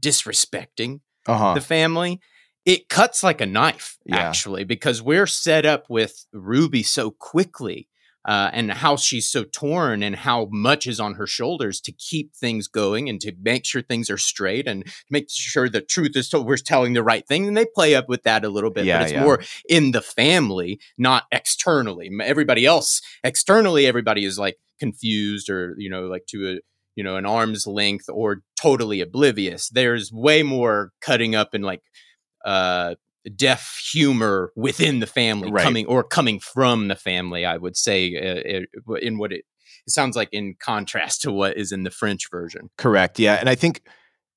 disrespecting 0.00 1.00
Uh 1.26 1.36
huh. 1.38 1.54
the 1.54 1.60
family 1.60 2.20
it 2.64 2.88
cuts 2.88 3.22
like 3.22 3.40
a 3.40 3.46
knife 3.46 3.98
Yeah. 4.06 4.16
actually 4.16 4.64
because 4.64 5.02
we're 5.02 5.26
set 5.26 5.64
up 5.66 5.84
with 5.88 6.26
ruby 6.32 6.82
so 6.82 7.10
quickly 7.10 7.88
uh, 8.24 8.50
and 8.52 8.72
how 8.72 8.96
she's 8.96 9.28
so 9.28 9.44
torn 9.44 10.02
and 10.02 10.16
how 10.16 10.48
much 10.50 10.86
is 10.86 10.98
on 10.98 11.14
her 11.14 11.26
shoulders 11.26 11.80
to 11.82 11.92
keep 11.92 12.34
things 12.34 12.68
going 12.68 13.08
and 13.08 13.20
to 13.20 13.32
make 13.42 13.64
sure 13.64 13.82
things 13.82 14.08
are 14.08 14.18
straight 14.18 14.66
and 14.66 14.84
make 15.10 15.26
sure 15.30 15.68
the 15.68 15.80
truth 15.80 16.16
is 16.16 16.28
told. 16.28 16.46
We're 16.46 16.56
telling 16.56 16.94
the 16.94 17.02
right 17.02 17.26
thing 17.26 17.46
and 17.46 17.56
they 17.56 17.66
play 17.66 17.94
up 17.94 18.08
with 18.08 18.22
that 18.22 18.44
a 18.44 18.48
little 18.48 18.70
bit 18.70 18.86
Yeah, 18.86 18.98
but 18.98 19.02
it's 19.02 19.12
yeah. 19.12 19.22
more 19.22 19.42
in 19.68 19.92
the 19.92 20.02
family 20.02 20.80
not 20.96 21.24
externally. 21.30 22.10
Everybody 22.22 22.64
else 22.64 23.02
externally 23.22 23.86
everybody 23.86 24.24
is 24.24 24.38
like 24.38 24.56
confused 24.80 25.50
or 25.50 25.74
you 25.78 25.90
know 25.90 26.06
like 26.06 26.26
to 26.26 26.54
a 26.54 26.60
you 26.96 27.04
know 27.04 27.16
an 27.16 27.26
arm's 27.26 27.66
length 27.66 28.08
or 28.08 28.42
totally 28.60 29.00
oblivious. 29.00 29.68
There's 29.68 30.12
way 30.12 30.42
more 30.42 30.92
cutting 31.00 31.34
up 31.34 31.54
and 31.54 31.64
like 31.64 31.82
uh 32.44 32.94
deaf 33.36 33.78
humor 33.92 34.52
within 34.56 35.00
the 35.00 35.06
family 35.06 35.50
Right. 35.50 35.64
coming 35.64 35.86
or 35.86 36.02
coming 36.04 36.40
from 36.40 36.88
the 36.88 36.96
family 36.96 37.44
i 37.44 37.56
would 37.56 37.76
say 37.76 38.14
uh, 38.16 38.94
in 39.00 39.18
what 39.18 39.32
it, 39.32 39.44
it 39.86 39.90
sounds 39.90 40.16
like 40.16 40.28
in 40.32 40.54
contrast 40.60 41.22
to 41.22 41.32
what 41.32 41.56
is 41.56 41.72
in 41.72 41.82
the 41.84 41.90
french 41.90 42.30
version 42.30 42.70
Correct. 42.78 43.18
Yeah, 43.18 43.34
and 43.34 43.48
I 43.48 43.54
think 43.54 43.82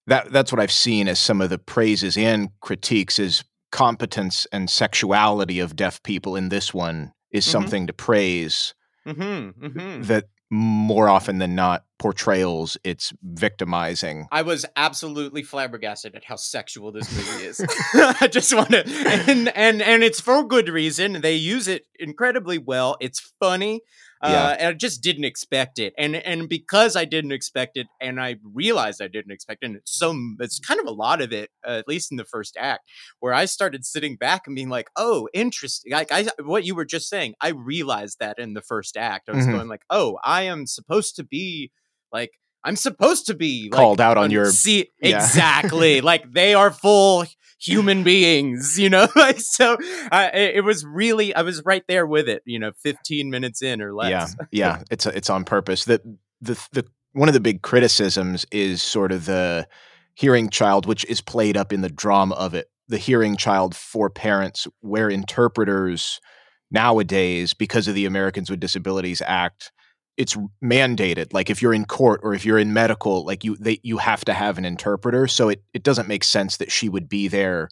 that 0.07 0.31
that's 0.31 0.51
what 0.53 0.61
I've 0.61 0.71
seen 0.71 1.07
as 1.09 1.19
some 1.19 1.41
of 1.41 1.49
the 1.49 1.57
praises 1.57 2.17
and 2.17 2.49
critiques 2.61 3.19
is 3.19 3.43
competence 3.73 4.47
and 4.53 4.69
sexuality 4.69 5.59
of 5.59 5.75
deaf 5.75 6.01
people 6.03 6.35
in 6.37 6.47
this 6.49 6.73
one 6.73 7.11
is 7.31 7.45
Mhm. 7.45 7.51
something 7.51 7.87
to 7.87 7.93
praise 7.93 8.73
mm-hmm, 9.05 9.65
mm-hmm. 9.65 10.03
that 10.03 10.25
more 10.49 11.09
often 11.09 11.39
than 11.39 11.55
not 11.55 11.83
portrayals 11.99 12.77
it's 12.83 13.11
victimizing 13.21 14.27
I 14.31 14.43
was 14.43 14.65
absolutely 14.75 15.43
flabbergasted 15.43 16.15
at 16.15 16.23
how 16.23 16.35
sexual 16.35 16.91
this 16.91 17.11
movie 17.15 17.45
is. 17.45 17.59
I 17.93 18.27
just 18.31 18.53
want 18.53 18.69
to, 18.69 18.83
and 18.85 19.49
and 19.49 19.81
and 19.81 20.03
it's 20.03 20.21
for 20.21 20.43
good 20.43 20.69
reason. 20.69 21.21
They 21.21 21.35
use 21.35 21.67
it 21.67 21.85
incredibly 21.99 22.57
well. 22.57 22.97
It's 22.99 23.33
funny. 23.39 23.81
Uh, 24.21 24.29
Yeah. 24.31 24.55
and 24.59 24.67
I 24.69 24.73
just 24.73 25.01
didn't 25.03 25.25
expect 25.25 25.77
it, 25.79 25.93
and 25.97 26.15
and 26.15 26.49
because 26.49 26.95
I 26.95 27.05
didn't 27.05 27.31
expect 27.31 27.77
it, 27.77 27.87
and 28.01 28.19
I 28.19 28.37
realized 28.43 29.01
I 29.01 29.07
didn't 29.07 29.31
expect 29.31 29.63
it, 29.63 29.67
and 29.67 29.75
it's 29.75 29.97
so 29.97 30.15
it's 30.39 30.59
kind 30.59 30.79
of 30.79 30.87
a 30.87 30.91
lot 30.91 31.21
of 31.21 31.31
it, 31.31 31.49
uh, 31.67 31.71
at 31.71 31.87
least 31.87 32.11
in 32.11 32.17
the 32.17 32.25
first 32.25 32.57
act, 32.59 32.89
where 33.19 33.33
I 33.33 33.45
started 33.45 33.85
sitting 33.85 34.15
back 34.15 34.47
and 34.47 34.55
being 34.55 34.69
like, 34.69 34.89
"Oh, 34.95 35.27
interesting." 35.33 35.91
Like 35.91 36.11
I, 36.11 36.27
what 36.43 36.65
you 36.65 36.73
were 36.75 36.85
just 36.85 37.09
saying, 37.09 37.35
I 37.41 37.49
realized 37.49 38.17
that 38.19 38.39
in 38.39 38.53
the 38.53 38.61
first 38.61 38.97
act, 38.97 39.29
I 39.29 39.33
was 39.35 39.45
Mhm. 39.45 39.51
going 39.53 39.67
like, 39.67 39.83
"Oh, 39.89 40.17
I 40.23 40.43
am 40.43 40.65
supposed 40.65 41.15
to 41.17 41.23
be 41.23 41.71
like." 42.11 42.31
I'm 42.63 42.75
supposed 42.75 43.27
to 43.27 43.33
be 43.33 43.69
like, 43.71 43.77
Called 43.79 44.01
out 44.01 44.17
on 44.17 44.29
your- 44.29 44.49
see 44.51 44.89
Yeah. 45.01 45.15
exactly 45.23 46.01
like 46.01 46.29
they 46.33 46.53
are 46.53 46.71
full 46.71 47.25
human 47.59 48.03
beings, 48.03 48.79
you 48.79 48.89
know. 48.89 49.07
like 49.15 49.39
so, 49.39 49.77
uh, 50.11 50.29
it, 50.33 50.57
it 50.57 50.61
was 50.63 50.85
really 50.85 51.33
I 51.33 51.41
was 51.41 51.63
right 51.65 51.83
there 51.87 52.05
with 52.05 52.29
it, 52.29 52.43
you 52.45 52.59
know, 52.59 52.71
15 52.83 53.29
minutes 53.29 53.61
in 53.61 53.81
or 53.81 53.93
less. 53.93 54.09
Yeah, 54.11 54.45
yeah, 54.51 54.83
it's 54.91 55.05
it's 55.05 55.29
on 55.29 55.45
purpose. 55.45 55.85
The 55.85 56.01
the 56.41 56.53
the 56.71 56.85
one 57.13 57.29
of 57.29 57.33
the 57.33 57.39
big 57.39 57.61
criticisms 57.61 58.45
is 58.51 58.81
sort 58.83 59.11
of 59.11 59.25
the 59.25 59.67
hearing 60.13 60.49
child, 60.49 60.85
which 60.85 61.05
is 61.05 61.21
played 61.21 61.57
up 61.57 61.71
in 61.71 61.81
the 61.81 61.89
drama 61.89 62.35
of 62.35 62.53
it. 62.53 62.69
The 62.87 62.97
hearing 62.97 63.35
child 63.35 63.75
for 63.75 64.09
parents, 64.09 64.67
where 64.79 65.09
interpreters 65.09 66.21
nowadays, 66.71 67.53
because 67.53 67.87
of 67.87 67.95
the 67.95 68.05
Americans 68.05 68.49
with 68.49 68.59
Disabilities 68.59 69.21
Act, 69.25 69.71
it's 70.17 70.35
mandated. 70.63 71.31
Like 71.33 71.49
if 71.49 71.61
you're 71.61 71.73
in 71.73 71.85
court 71.85 72.21
or 72.23 72.33
if 72.33 72.43
you're 72.45 72.57
in 72.57 72.73
medical, 72.73 73.23
like 73.25 73.43
you 73.43 73.55
they 73.57 73.79
you 73.83 73.97
have 73.97 74.25
to 74.25 74.33
have 74.33 74.57
an 74.57 74.65
interpreter. 74.65 75.27
So 75.27 75.49
it 75.49 75.63
it 75.73 75.83
doesn't 75.83 76.07
make 76.07 76.23
sense 76.23 76.57
that 76.57 76.71
she 76.71 76.89
would 76.89 77.07
be 77.07 77.27
there 77.27 77.69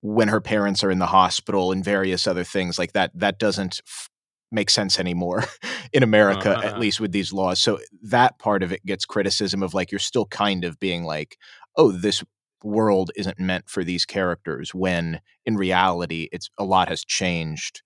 when 0.00 0.28
her 0.28 0.40
parents 0.40 0.84
are 0.84 0.90
in 0.90 0.98
the 0.98 1.06
hospital 1.06 1.72
and 1.72 1.84
various 1.84 2.26
other 2.26 2.44
things 2.44 2.78
like 2.78 2.92
that. 2.92 3.10
That 3.14 3.38
doesn't 3.38 3.80
f- 3.86 4.08
make 4.52 4.70
sense 4.70 4.98
anymore 5.00 5.44
in 5.92 6.02
America, 6.02 6.56
Uh-huh. 6.58 6.66
at 6.68 6.78
least 6.78 7.00
with 7.00 7.12
these 7.12 7.32
laws. 7.32 7.60
So 7.60 7.80
that 8.02 8.38
part 8.38 8.62
of 8.62 8.70
it 8.72 8.84
gets 8.86 9.04
criticism 9.06 9.62
of 9.62 9.74
like 9.74 9.90
you're 9.90 9.98
still 9.98 10.26
kind 10.26 10.64
of 10.64 10.78
being 10.78 11.04
like, 11.04 11.38
oh, 11.76 11.90
this 11.90 12.22
world 12.62 13.10
isn't 13.16 13.38
meant 13.40 13.68
for 13.68 13.82
these 13.84 14.04
characters 14.06 14.72
when 14.74 15.20
in 15.44 15.56
reality 15.56 16.28
it's 16.32 16.48
a 16.58 16.64
lot 16.64 16.88
has 16.88 17.04
changed 17.04 17.82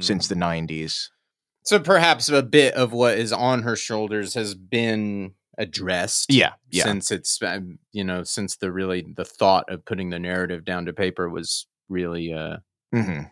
since 0.00 0.26
Mm. 0.26 0.28
the 0.30 0.34
90s. 0.34 1.10
So 1.66 1.80
perhaps 1.80 2.28
a 2.28 2.42
bit 2.42 2.74
of 2.74 2.92
what 2.92 3.18
is 3.18 3.32
on 3.32 3.62
her 3.62 3.76
shoulders 3.76 4.34
has 4.34 4.54
been 4.54 5.34
addressed. 5.58 6.32
Yeah, 6.32 6.52
yeah. 6.70 6.84
Since 6.84 7.10
it's 7.10 7.42
um, 7.42 7.78
you 7.92 8.04
know 8.04 8.22
since 8.22 8.56
the 8.56 8.72
really 8.72 9.04
the 9.16 9.24
thought 9.24 9.70
of 9.70 9.84
putting 9.84 10.10
the 10.10 10.18
narrative 10.18 10.64
down 10.64 10.86
to 10.86 10.92
paper 10.92 11.28
was 11.28 11.66
really 11.88 12.32
uh 12.32 12.58
hmm 12.92 13.22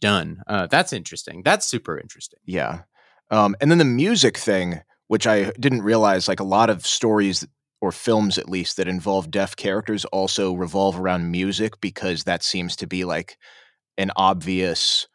done. 0.00 0.42
Uh 0.46 0.66
that's 0.66 0.92
interesting. 0.92 1.42
That's 1.44 1.66
super 1.66 1.98
interesting. 1.98 2.40
Yeah. 2.44 2.82
Um, 3.30 3.56
and 3.60 3.70
then 3.70 3.78
the 3.78 3.84
music 3.84 4.36
thing, 4.36 4.80
which 5.08 5.26
I 5.26 5.50
didn't 5.52 5.82
realize, 5.82 6.28
like 6.28 6.40
a 6.40 6.44
lot 6.44 6.70
of 6.70 6.86
stories 6.86 7.46
or 7.80 7.92
films 7.92 8.38
at 8.38 8.48
least 8.48 8.76
that 8.76 8.88
involve 8.88 9.30
deaf 9.30 9.56
characters 9.56 10.04
also 10.06 10.54
revolve 10.54 10.98
around 10.98 11.30
music 11.30 11.80
because 11.80 12.24
that 12.24 12.42
seems 12.42 12.76
to 12.76 12.86
be 12.86 13.04
like 13.04 13.36
an 13.98 14.10
obvious 14.16 15.06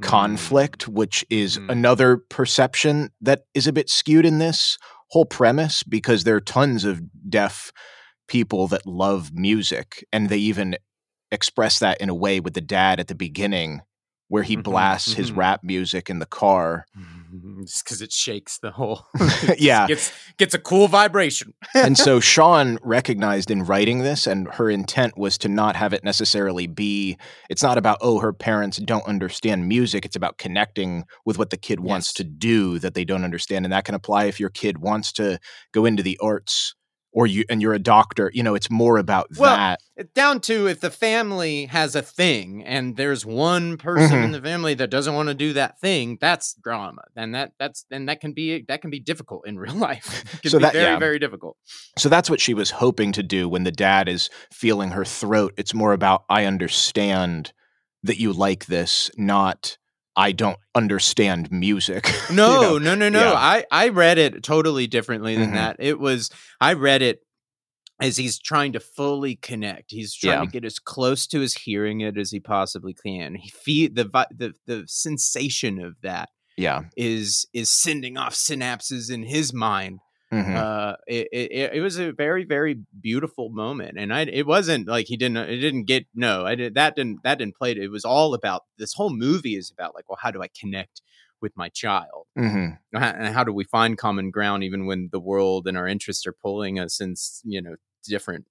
Mm. 0.00 0.08
conflict, 0.08 0.88
which 0.88 1.24
is 1.30 1.58
Mhm. 1.58 1.70
another 1.70 2.16
perception 2.16 3.10
that 3.20 3.44
is 3.54 3.66
a 3.66 3.72
bit 3.72 3.88
skewed 3.90 4.26
in 4.26 4.38
this 4.38 4.78
whole 5.08 5.24
premise 5.26 5.82
because 5.82 6.24
there 6.24 6.36
are 6.36 6.40
tons 6.40 6.84
of 6.84 7.00
deaf 7.28 7.72
people 8.28 8.68
that 8.68 8.86
love 8.86 9.32
music 9.34 10.04
and 10.12 10.28
they 10.28 10.38
even 10.38 10.76
express 11.32 11.78
that 11.80 12.00
in 12.00 12.08
a 12.08 12.14
way 12.14 12.40
with 12.40 12.54
the 12.54 12.60
dad 12.60 13.00
at 13.00 13.08
the 13.08 13.14
beginning 13.14 13.82
where 14.28 14.44
he 14.44 14.56
Mhm, 14.56 14.62
blasts 14.62 15.14
his 15.14 15.32
mhm. 15.32 15.36
rap 15.36 15.60
music 15.64 16.08
in 16.08 16.20
the 16.20 16.26
car 16.26 16.86
Just 17.66 17.84
because 17.84 18.02
it 18.02 18.12
shakes 18.12 18.58
the 18.58 18.70
whole 18.70 19.06
Yeah. 19.58 19.86
gets 19.86 20.12
gets 20.36 20.54
a 20.54 20.58
cool 20.58 20.88
vibration. 20.88 21.54
and 21.74 21.96
so 21.96 22.20
Siân 22.20 22.78
recognized 22.82 23.50
in 23.50 23.64
writing 23.64 24.00
this, 24.00 24.26
and 24.26 24.48
her 24.54 24.70
intent 24.70 25.16
was 25.16 25.38
to 25.38 25.48
not 25.48 25.76
have 25.76 25.92
it 25.92 26.04
necessarily 26.04 26.66
be. 26.66 27.16
It's 27.48 27.62
not 27.62 27.78
about 27.78 27.98
oh, 28.00 28.20
her 28.20 28.32
parents 28.32 28.78
don't 28.78 29.06
understand 29.06 29.68
music. 29.68 30.04
It's 30.04 30.16
about 30.16 30.38
connecting 30.38 31.04
with 31.24 31.38
what 31.38 31.50
the 31.50 31.56
kid 31.56 31.80
wants 31.80 32.12
to 32.14 32.24
do 32.24 32.78
that 32.78 32.94
they 32.94 33.04
don't 33.04 33.24
understand, 33.24 33.64
and 33.64 33.72
that 33.72 33.84
can 33.84 33.94
apply 33.94 34.24
if 34.24 34.40
your 34.40 34.50
kid 34.50 34.78
wants 34.78 35.12
to 35.12 35.38
go 35.72 35.84
into 35.84 36.02
the 36.02 36.18
arts 36.22 36.74
or 37.12 37.26
you 37.26 37.44
and 37.50 37.60
you're 37.60 37.74
a 37.74 37.78
doctor. 37.80 38.30
You 38.32 38.42
know, 38.42 38.54
it's 38.54 38.70
more 38.70 38.96
about 38.98 39.26
Well, 39.36 39.56
that. 39.56 39.80
down 40.14 40.40
to 40.42 40.68
if 40.68 40.80
the 40.80 40.90
family 40.90 41.66
has 41.66 41.94
a 41.96 42.02
thing 42.02 42.64
and 42.64 42.96
there's 42.96 43.26
one 43.26 43.76
person 43.76 44.10
Mm-hmm. 44.16 44.24
in 44.26 44.32
the 44.32 44.40
family 44.40 44.74
that 44.74 44.90
doesn't 44.90 45.14
want 45.14 45.28
to 45.28 45.34
do 45.34 45.52
that 45.54 45.80
thing 45.80 46.18
that's 46.20 46.54
drama 46.54 47.02
then 47.14 47.32
that 47.32 47.52
that's 47.58 47.84
then 47.90 48.06
that 48.06 48.20
can 48.20 48.32
be 48.32 48.64
that 48.68 48.80
can 48.80 48.90
be 48.90 49.00
difficult 49.00 49.46
in 49.46 49.58
real 49.64 49.74
life 49.74 50.24
it 50.34 50.42
can 50.42 50.50
So 50.50 50.58
be 50.58 50.62
that- 50.64 50.72
very 50.72 50.84
yeah. 50.92 50.98
very 50.98 51.18
difficult 51.18 51.56
So 51.98 52.08
that's 52.08 52.30
what 52.30 52.40
she 52.40 52.54
was 52.54 52.70
hoping 52.70 53.12
to 53.12 53.22
do 53.22 53.48
when 53.48 53.64
the 53.64 53.72
dad 53.72 54.08
is 54.08 54.30
feeling 54.52 54.90
her 54.90 55.04
throat. 55.04 55.52
It's 55.56 55.74
more 55.74 55.92
about 55.92 56.24
I 56.28 56.44
understand 56.44 57.52
that 58.02 58.18
you 58.18 58.32
like 58.32 58.66
this, 58.66 59.10
not 59.16 59.76
I 60.16 60.32
don't 60.32 60.58
understand 60.74 61.50
music. 61.50 62.10
You 62.30 62.36
no 62.36 62.60
know? 62.62 62.78
no 62.78 62.94
no 62.94 63.08
no 63.08 63.32
yeah. 63.32 63.38
i 63.38 63.64
i 63.70 63.88
read 63.88 64.18
it 64.18 64.42
totally 64.42 64.86
differently 64.86 65.36
than 65.36 65.50
Mhm. 65.50 65.54
that 65.54 65.76
it 65.78 65.98
was 65.98 66.30
i 66.60 66.72
read 66.74 67.02
it 67.02 67.20
as 68.00 68.16
he's 68.16 68.38
trying 68.38 68.72
to 68.72 68.80
fully 68.80 69.36
connect 69.36 69.90
he's 69.90 70.14
trying 70.14 70.38
Yeah. 70.38 70.44
to 70.44 70.50
get 70.50 70.64
as 70.64 70.78
close 70.78 71.26
to 71.28 71.40
his 71.40 71.54
hearing 71.54 72.00
it 72.00 72.16
as 72.18 72.30
he 72.30 72.40
possibly 72.40 72.94
can 72.94 73.34
he 73.34 73.50
feel 73.50 73.90
the 73.92 74.04
the 74.36 74.52
the 74.66 74.84
sensation 74.86 75.80
of 75.80 75.94
that 76.02 76.28
Yeah. 76.56 76.82
is 76.96 77.46
is 77.52 77.70
sending 77.70 78.16
off 78.16 78.34
synapses 78.34 79.10
in 79.10 79.22
his 79.24 79.52
mind 79.52 79.98
Mhm. 80.32 80.54
uh 80.56 80.96
it, 81.06 81.28
it 81.32 81.72
it- 81.74 81.80
was 81.80 81.98
a 81.98 82.12
very 82.12 82.44
very 82.44 82.78
beautiful 83.00 83.48
moment 83.50 83.98
and 83.98 84.12
i 84.14 84.22
it 84.22 84.46
wasn't 84.46 84.86
like 84.86 85.06
he 85.06 85.16
didn't 85.16 85.36
it 85.38 85.56
didn't 85.58 85.84
get 85.84 86.06
no 86.14 86.46
i 86.46 86.54
did 86.54 86.74
that 86.74 86.94
didn't 86.96 87.22
that 87.24 87.38
didn't 87.38 87.56
play 87.56 87.72
it 87.72 87.78
it 87.78 87.88
was 87.90 88.04
all 88.04 88.32
about 88.34 88.62
this 88.78 88.92
whole 88.94 89.10
movie 89.10 89.56
is 89.56 89.70
about 89.70 89.94
like 89.94 90.08
well 90.08 90.18
how 90.22 90.30
do 90.30 90.40
i 90.42 90.48
connect 90.60 91.02
with 91.40 91.56
my 91.56 91.68
child 91.70 92.26
Mhm. 92.38 92.78
How- 92.94 93.10
and 93.10 93.34
how 93.34 93.44
do 93.44 93.52
we 93.52 93.64
find 93.64 93.98
common 93.98 94.30
ground 94.30 94.62
even 94.62 94.86
when 94.86 95.08
the 95.10 95.18
world 95.20 95.66
and 95.66 95.76
our 95.76 95.88
interests 95.88 96.26
are 96.26 96.32
pulling 96.32 96.78
us 96.78 97.00
in 97.00 97.14
you 97.44 97.60
know 97.62 97.74
different 98.04 98.44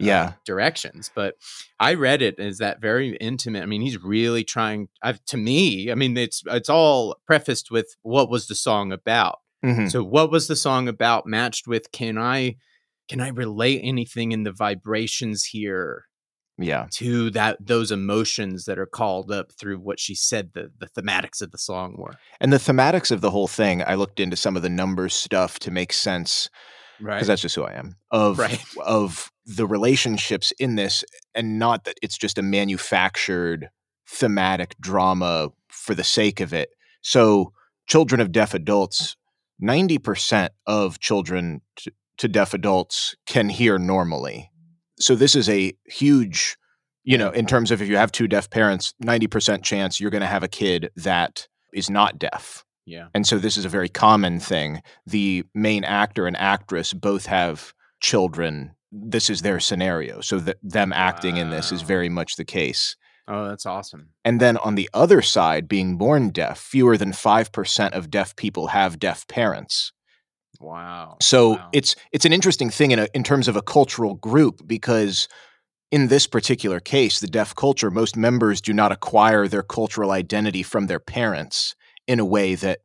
uh, 0.00 0.04
Yeah. 0.06 0.32
directions 0.46 1.10
but 1.14 1.34
i 1.78 1.94
read 1.94 2.22
it 2.22 2.40
as 2.40 2.58
that 2.58 2.80
very 2.80 3.14
intimate 3.16 3.62
i 3.62 3.66
mean 3.66 3.80
he's 3.82 4.02
really 4.02 4.42
trying 4.42 4.88
I've, 5.02 5.24
to 5.26 5.36
me 5.36 5.90
i 5.92 5.94
mean 5.94 6.16
it's 6.16 6.42
it's 6.46 6.68
all 6.70 7.16
prefaced 7.26 7.70
with 7.70 7.94
what 8.02 8.30
was 8.30 8.46
the 8.48 8.54
song 8.56 8.90
about 8.90 9.38
Mhm. 9.64 9.90
so 9.90 10.02
what 10.04 10.30
was 10.30 10.46
the 10.48 10.56
song 10.56 10.88
about 10.88 11.26
matched 11.26 11.66
with 11.66 11.90
can 11.92 12.18
I 12.18 12.56
can 13.08 13.20
I 13.20 13.28
relate 13.28 13.80
anything 13.82 14.32
in 14.32 14.42
the 14.44 14.52
vibrations 14.52 15.44
here 15.44 16.04
Yeah. 16.58 16.86
to 16.92 17.30
that 17.30 17.56
those 17.60 17.90
emotions 17.90 18.64
that 18.66 18.78
are 18.78 18.86
called 18.86 19.32
up 19.32 19.52
through 19.58 19.78
what 19.78 19.98
she 19.98 20.14
said 20.14 20.50
the 20.54 20.70
the 20.78 20.86
thematics 20.88 21.40
of 21.42 21.50
the 21.50 21.58
song 21.58 21.96
were. 21.98 22.14
And 22.40 22.52
the 22.52 22.58
thematics 22.58 23.10
of 23.10 23.20
the 23.20 23.30
whole 23.30 23.48
thing, 23.48 23.82
I 23.82 23.94
looked 23.94 24.20
into 24.20 24.36
some 24.36 24.56
of 24.56 24.62
the 24.62 24.68
numbers 24.70 25.14
stuff 25.14 25.58
to 25.60 25.70
make 25.70 25.92
sense 25.92 26.48
Right. 27.00 27.16
because 27.16 27.26
that's 27.26 27.42
just 27.42 27.56
who 27.56 27.64
I 27.64 27.72
am 27.74 27.96
of 28.12 28.38
Right. 28.38 28.62
of 28.84 29.30
the 29.46 29.66
relationships 29.66 30.52
in 30.58 30.76
this, 30.76 31.04
and 31.34 31.58
not 31.58 31.84
that 31.84 31.98
it's 32.02 32.16
just 32.16 32.38
a 32.38 32.42
manufactured 32.42 33.68
thematic 34.08 34.76
drama 34.80 35.48
for 35.68 35.94
the 35.94 36.04
sake 36.04 36.40
of 36.40 36.54
it. 36.54 36.70
So, 37.02 37.52
children 37.86 38.20
of 38.20 38.32
deaf 38.32 38.54
adults, 38.54 39.16
ninety 39.58 39.98
percent 39.98 40.52
of 40.66 40.98
children 41.00 41.60
to, 41.76 41.92
to 42.18 42.28
deaf 42.28 42.54
adults 42.54 43.14
can 43.26 43.48
hear 43.48 43.78
normally. 43.78 44.50
So 45.00 45.14
this 45.14 45.34
is 45.34 45.48
a 45.48 45.72
huge, 45.86 46.56
you 47.02 47.18
know, 47.18 47.30
in 47.30 47.46
terms 47.46 47.70
of 47.70 47.82
if 47.82 47.88
you 47.88 47.96
have 47.96 48.12
two 48.12 48.28
deaf 48.28 48.50
parents, 48.50 48.94
ninety 49.00 49.26
percent 49.26 49.64
chance 49.64 49.98
you're 50.00 50.10
going 50.10 50.20
to 50.20 50.26
have 50.26 50.42
a 50.42 50.48
kid 50.48 50.90
that 50.96 51.48
is 51.72 51.90
not 51.90 52.18
deaf. 52.18 52.64
yeah. 52.86 53.08
And 53.14 53.26
so 53.26 53.38
this 53.38 53.56
is 53.56 53.64
a 53.64 53.68
very 53.68 53.88
common 53.88 54.38
thing. 54.40 54.82
The 55.06 55.44
main 55.54 55.84
actor 55.84 56.26
and 56.26 56.36
actress 56.36 56.92
both 56.92 57.26
have 57.26 57.72
children. 58.00 58.72
This 58.92 59.28
is 59.30 59.42
their 59.42 59.58
scenario. 59.58 60.20
So 60.20 60.38
that 60.38 60.58
them 60.62 60.92
acting 60.92 61.36
in 61.36 61.50
this 61.50 61.72
is 61.72 61.82
very 61.82 62.08
much 62.08 62.36
the 62.36 62.44
case. 62.44 62.96
Oh, 63.26 63.48
that's 63.48 63.66
awesome. 63.66 64.10
And 64.24 64.40
then 64.40 64.56
on 64.58 64.74
the 64.74 64.88
other 64.94 65.22
side, 65.22 65.68
being 65.68 65.96
born 65.96 66.30
deaf, 66.30 66.58
fewer 66.58 66.96
than 66.96 67.12
5% 67.12 67.92
of 67.92 68.10
deaf 68.10 68.36
people 68.36 68.68
have 68.68 68.98
deaf 68.98 69.26
parents. 69.28 69.92
Wow. 70.60 71.16
So 71.20 71.54
Wow. 71.54 71.68
it's 71.72 71.96
it's 72.12 72.24
an 72.24 72.32
interesting 72.32 72.70
thing 72.70 72.90
in 72.90 72.98
a, 72.98 73.08
in 73.14 73.22
terms 73.24 73.48
of 73.48 73.56
a 73.56 73.62
cultural 73.62 74.14
group 74.14 74.60
because 74.66 75.28
in 75.90 76.08
this 76.08 76.26
particular 76.26 76.80
case, 76.80 77.20
the 77.20 77.26
deaf 77.26 77.54
culture, 77.54 77.90
most 77.90 78.16
members 78.16 78.60
do 78.60 78.72
not 78.72 78.92
acquire 78.92 79.46
their 79.46 79.62
cultural 79.62 80.10
identity 80.10 80.62
from 80.62 80.86
their 80.86 80.98
parents 80.98 81.74
in 82.06 82.18
a 82.18 82.24
way 82.24 82.54
that 82.56 82.80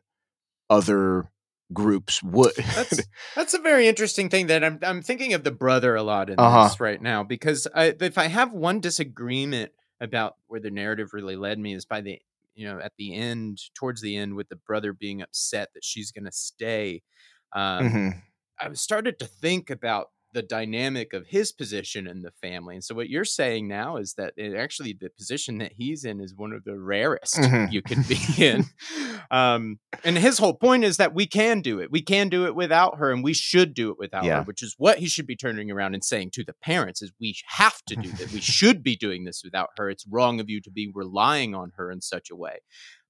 other 0.70 1.32
groups 1.74 2.22
would. 2.24 2.54
That's 2.76 3.08
that's 3.36 3.54
a 3.54 3.60
very 3.60 3.88
interesting 3.88 4.30
thing 4.30 4.48
that 4.48 4.64
I'm 4.64 4.80
I'm 4.84 5.02
thinking 5.02 5.34
of 5.34 5.44
the 5.44 5.52
brother 5.52 5.96
a 5.96 6.04
lot 6.04 6.30
in 6.30 6.38
Uh-huh. 6.38 6.64
this 6.66 6.80
right 6.80 7.02
now 7.02 7.24
because 7.24 7.68
I, 7.74 7.96
if 8.00 8.18
I 8.18 8.28
have 8.28 8.54
one 8.54 8.80
disagreement 8.80 9.72
about 10.02 10.36
where 10.48 10.60
the 10.60 10.72
narrative 10.72 11.10
really 11.14 11.36
led 11.36 11.60
me 11.60 11.74
is 11.74 11.86
by 11.86 12.02
the 12.02 12.22
you 12.56 12.66
know 12.66 12.80
at 12.80 12.94
the 12.98 13.16
end 13.16 13.60
towards 13.76 14.02
the 14.02 14.16
end 14.18 14.36
with 14.36 14.50
the 14.50 14.56
brother 14.56 14.94
being 14.94 15.22
upset 15.22 15.70
that 15.74 15.84
she's 15.84 16.12
going 16.12 16.26
to 16.26 16.32
stay. 16.32 17.02
Um, 17.54 18.00
Mhm. 18.00 18.22
I 18.60 18.72
started 18.74 19.20
to 19.20 19.26
think 19.26 19.70
about 19.70 20.08
the 20.34 20.42
dynamic 20.44 21.14
of 21.14 21.26
his 21.28 21.52
position 21.52 22.06
in 22.08 22.22
the 22.22 22.32
family. 22.42 22.76
And 22.76 22.84
so 22.84 22.94
what 22.94 23.10
you're 23.10 23.26
saying 23.26 23.68
now 23.68 23.98
is 23.98 24.14
that 24.14 24.34
it 24.38 24.56
actually 24.56 24.94
the 25.00 25.10
position 25.10 25.58
that 25.58 25.74
he's 25.78 26.06
in 26.06 26.20
is 26.22 26.36
one 26.36 26.54
of 26.54 26.64
the 26.66 26.78
rarest 26.78 27.36
Mhm. 27.36 27.72
you 27.72 27.82
could 27.82 28.08
be 28.08 28.18
in. 28.38 28.66
Um, 29.32 29.78
and 30.04 30.18
his 30.18 30.40
whole 30.40 30.56
point 30.56 30.84
is 30.84 30.98
that 30.98 31.14
we 31.14 31.28
can 31.28 31.62
do 31.62 31.80
it. 31.80 31.92
We 31.92 32.02
can 32.02 32.30
do 32.30 32.48
it 32.48 32.56
without 32.56 32.98
her 32.98 33.12
and 33.12 33.24
we 33.24 33.34
should 33.36 33.76
do 33.76 33.92
it 33.92 34.00
without 34.00 34.24
Yeah. 34.24 34.38
her, 34.40 34.44
which 34.44 34.64
is 34.64 34.74
what 34.80 34.98
he 34.98 35.08
should 35.08 35.28
be 35.28 35.36
turning 35.36 35.70
around 35.70 35.94
and 35.94 36.04
saying 36.04 36.32
to 36.32 36.44
the 36.44 36.56
parents 36.64 37.04
is 37.04 37.12
we 37.22 37.36
have 37.48 37.80
to 37.88 37.96
do 37.96 38.12
that. 38.14 38.32
We 38.32 38.40
should 38.42 38.82
be 38.82 38.96
doing 38.96 39.26
this 39.26 39.42
without 39.44 39.70
her. 39.78 39.88
It's 39.90 40.06
wrong 40.10 40.40
of 40.40 40.50
you 40.50 40.62
to 40.62 40.72
be 40.72 40.90
relying 40.92 41.54
on 41.54 41.74
her 41.78 41.92
in 41.92 42.02
such 42.02 42.32
a 42.32 42.36
way. 42.36 42.60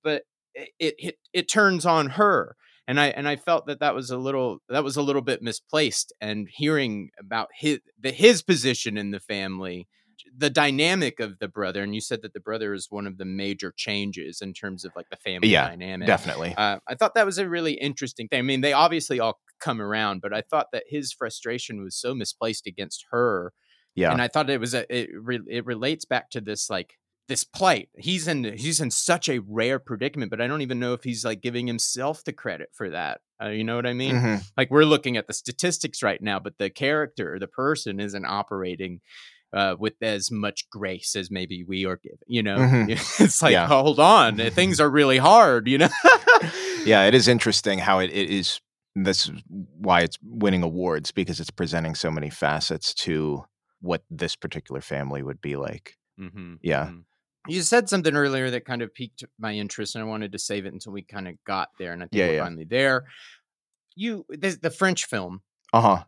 But 0.03 0.23
it 0.53 0.69
it 0.79 0.95
it, 0.97 1.15
it 1.31 1.47
turns 1.49 1.85
on 1.85 2.09
her 2.11 2.57
and 2.89 2.99
I 2.99 3.07
and 3.09 3.27
I 3.27 3.35
felt 3.35 3.67
that 3.67 3.79
that 3.81 3.93
was 3.93 4.09
a 4.09 4.17
little 4.17 4.59
that 4.67 4.83
was 4.83 4.97
a 4.97 5.01
little 5.03 5.21
bit 5.21 5.43
misplaced. 5.43 6.11
And 6.19 6.47
hearing 6.51 7.11
about 7.19 7.49
his 7.55 7.79
the, 8.01 8.11
his 8.11 8.41
position 8.41 8.97
in 8.97 9.11
the 9.11 9.19
family, 9.19 9.87
the 10.35 10.49
dynamic 10.49 11.19
of 11.19 11.37
the 11.37 11.47
brother, 11.47 11.83
and 11.83 11.93
you 11.93 12.01
said 12.01 12.23
that 12.23 12.33
the 12.33 12.39
brother 12.39 12.73
is 12.73 12.87
one 12.89 13.05
of 13.05 13.19
the 13.19 13.25
major 13.25 13.71
changes 13.77 14.41
in 14.41 14.53
terms 14.53 14.83
of 14.85 14.91
like 14.95 15.09
the 15.09 15.17
family 15.17 15.49
Yeah, 15.49 15.67
dynamic. 15.69 16.07
Definitely. 16.07 16.55
Uh, 16.57 16.79
I 16.87 16.95
thought 16.95 17.13
that 17.13 17.27
was 17.27 17.37
a 17.37 17.47
really 17.47 17.73
interesting 17.73 18.27
thing. 18.27 18.39
I 18.39 18.41
mean, 18.41 18.61
they 18.61 18.73
obviously 18.73 19.19
all 19.19 19.39
come 19.59 19.81
around, 19.81 20.21
but 20.21 20.33
I 20.33 20.41
thought 20.41 20.67
that 20.73 20.83
his 20.87 21.13
frustration 21.13 21.83
was 21.83 21.95
so 21.95 22.15
misplaced 22.15 22.65
against 22.65 23.05
her 23.11 23.53
Yeah. 23.95 24.11
and 24.11 24.21
I 24.21 24.29
thought 24.29 24.49
it 24.49 24.59
was 24.59 24.73
a, 24.73 24.83
it 24.93 25.09
re, 25.13 25.39
it 25.47 25.65
relates 25.65 26.05
back 26.05 26.29
to 26.31 26.41
this 26.41 26.69
like 26.69 26.95
this 27.29 27.45
plight. 27.45 27.87
He's 27.97 28.27
in 28.27 28.43
he's 28.43 28.81
in 28.81 28.91
such 28.91 29.29
a 29.29 29.39
rare 29.39 29.79
predicament, 29.79 30.29
but 30.29 30.41
I 30.41 30.47
don't 30.47 30.61
even 30.61 30.79
know 30.79 30.91
if 30.91 31.03
he's 31.05 31.23
like 31.23 31.39
giving 31.41 31.65
himself 31.67 32.23
the 32.25 32.33
credit 32.33 32.69
for 32.73 32.89
that. 32.89 33.21
Uh, 33.41 33.47
you 33.49 33.63
know 33.63 33.77
what 33.77 33.85
I 33.87 33.93
mean? 33.93 34.15
Mhm. 34.15 34.43
Like 34.57 34.69
we're 34.69 34.83
looking 34.83 35.15
at 35.15 35.27
the 35.27 35.33
statistics 35.33 36.03
right 36.03 36.21
now, 36.21 36.39
but 36.39 36.57
the 36.57 36.69
character, 36.69 37.37
the 37.39 37.47
person, 37.47 38.01
isn't 38.01 38.25
operating. 38.25 38.99
Uh, 39.51 39.75
with 39.79 39.95
as 40.03 40.29
much 40.29 40.69
grace 40.69 41.15
as 41.15 41.31
maybe 41.31 41.63
we 41.63 41.83
are 41.83 41.95
given, 41.97 42.19
you 42.27 42.43
know, 42.43 42.57
Mhm. 42.59 42.87
it's 43.19 43.41
like 43.41 43.51
Yeah. 43.53 43.65
hold 43.67 43.99
on, 43.99 44.37
things 44.51 44.79
are 44.79 44.87
really 44.91 45.17
hard, 45.17 45.67
you 45.67 45.79
know. 45.79 45.89
yeah, 46.85 47.05
it 47.05 47.15
is 47.15 47.27
interesting 47.27 47.79
how 47.79 47.97
it, 47.97 48.11
it 48.11 48.29
is. 48.29 48.61
This 48.95 49.27
is 49.27 49.31
why 49.79 50.01
it's 50.01 50.19
winning 50.21 50.61
awards 50.61 51.11
because 51.11 51.39
it's 51.39 51.49
presenting 51.49 51.95
so 51.95 52.11
many 52.11 52.29
facets 52.29 52.93
to 53.05 53.43
what 53.81 54.03
this 54.11 54.35
particular 54.35 54.81
family 54.81 55.23
would 55.23 55.41
be 55.41 55.55
like. 55.55 55.95
Mm-hmm, 56.19 56.55
Yeah. 56.61 56.91
You 57.47 57.61
said 57.61 57.89
something 57.89 58.15
earlier 58.15 58.49
that 58.51 58.65
kind 58.65 58.81
of 58.81 58.93
piqued 58.93 59.23
my 59.39 59.53
interest, 59.53 59.95
and 59.95 60.03
I 60.03 60.07
wanted 60.07 60.31
to 60.33 60.39
save 60.39 60.65
it 60.65 60.73
until 60.73 60.91
we 60.91 61.01
kind 61.03 61.27
of 61.27 61.35
got 61.45 61.69
there. 61.79 61.93
And 61.93 62.01
I 62.03 62.05
think 62.05 62.19
Yeah, 62.19 62.27
we're 62.27 62.33
yeah. 62.35 62.43
finally 62.43 62.65
there. 62.65 63.05
You, 63.95 64.25
the, 64.29 64.57
the 64.61 64.69
French 64.69 65.05
film, 65.05 65.41
Uh 65.73 65.81
huh. 65.81 66.03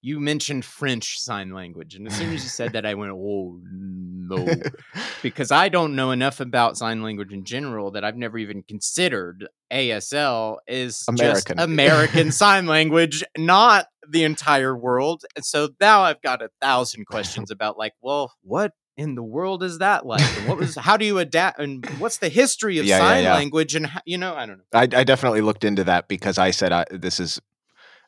you 0.00 0.18
mentioned 0.20 0.64
French 0.64 1.18
sign 1.20 1.52
language, 1.52 1.94
and 1.94 2.06
as 2.06 2.14
soon 2.16 2.32
as 2.32 2.42
you 2.42 2.48
said 2.48 2.72
that, 2.72 2.86
I 2.86 2.94
went, 2.94 3.12
"Oh 3.12 3.60
no," 3.62 4.46
because 5.22 5.50
I 5.52 5.68
don't 5.68 5.94
know 5.94 6.10
enough 6.10 6.40
about 6.40 6.76
sign 6.78 7.02
language 7.02 7.32
in 7.32 7.44
general 7.44 7.90
that 7.92 8.04
I've 8.04 8.16
never 8.16 8.38
even 8.38 8.62
considered 8.62 9.46
ASL 9.72 10.58
is 10.66 11.04
American. 11.08 11.26
just 11.36 11.50
American 11.70 12.32
sign 12.32 12.66
language, 12.66 13.22
not 13.36 13.86
the 14.08 14.24
entire 14.24 14.76
world. 14.76 15.22
And 15.36 15.44
so 15.44 15.68
now 15.80 16.02
I've 16.02 16.22
got 16.22 16.42
a 16.42 16.50
thousand 16.60 17.06
questions 17.10 17.50
about 17.50 17.78
like, 17.78 17.92
well, 18.00 18.32
what 18.42 18.72
in 18.98 19.14
the 19.14 19.22
world 19.22 19.62
is 19.62 19.78
that 19.78 20.04
like? 20.04 20.20
And 20.38 20.48
what 20.48 20.58
was 20.58 20.74
how 20.74 20.96
do 20.98 21.06
you 21.06 21.18
adapt 21.18 21.58
and 21.60 21.86
what's 21.98 22.18
the 22.18 22.28
history 22.28 22.78
of 22.78 22.84
Yeah, 22.84 22.98
yeah, 22.98 23.02
sign 23.08 23.22
yeah. 23.24 23.34
language 23.34 23.74
and 23.74 23.86
how, 23.86 24.00
you 24.04 24.18
know, 24.18 24.34
I 24.34 24.44
don't 24.44 24.58
know. 24.58 24.64
I, 24.74 24.82
I 24.82 25.04
definitely 25.04 25.40
looked 25.40 25.64
into 25.64 25.84
that 25.84 26.08
because 26.08 26.36
I 26.36 26.50
said 26.50 26.72
I, 26.72 26.84
this 26.90 27.20
is 27.20 27.40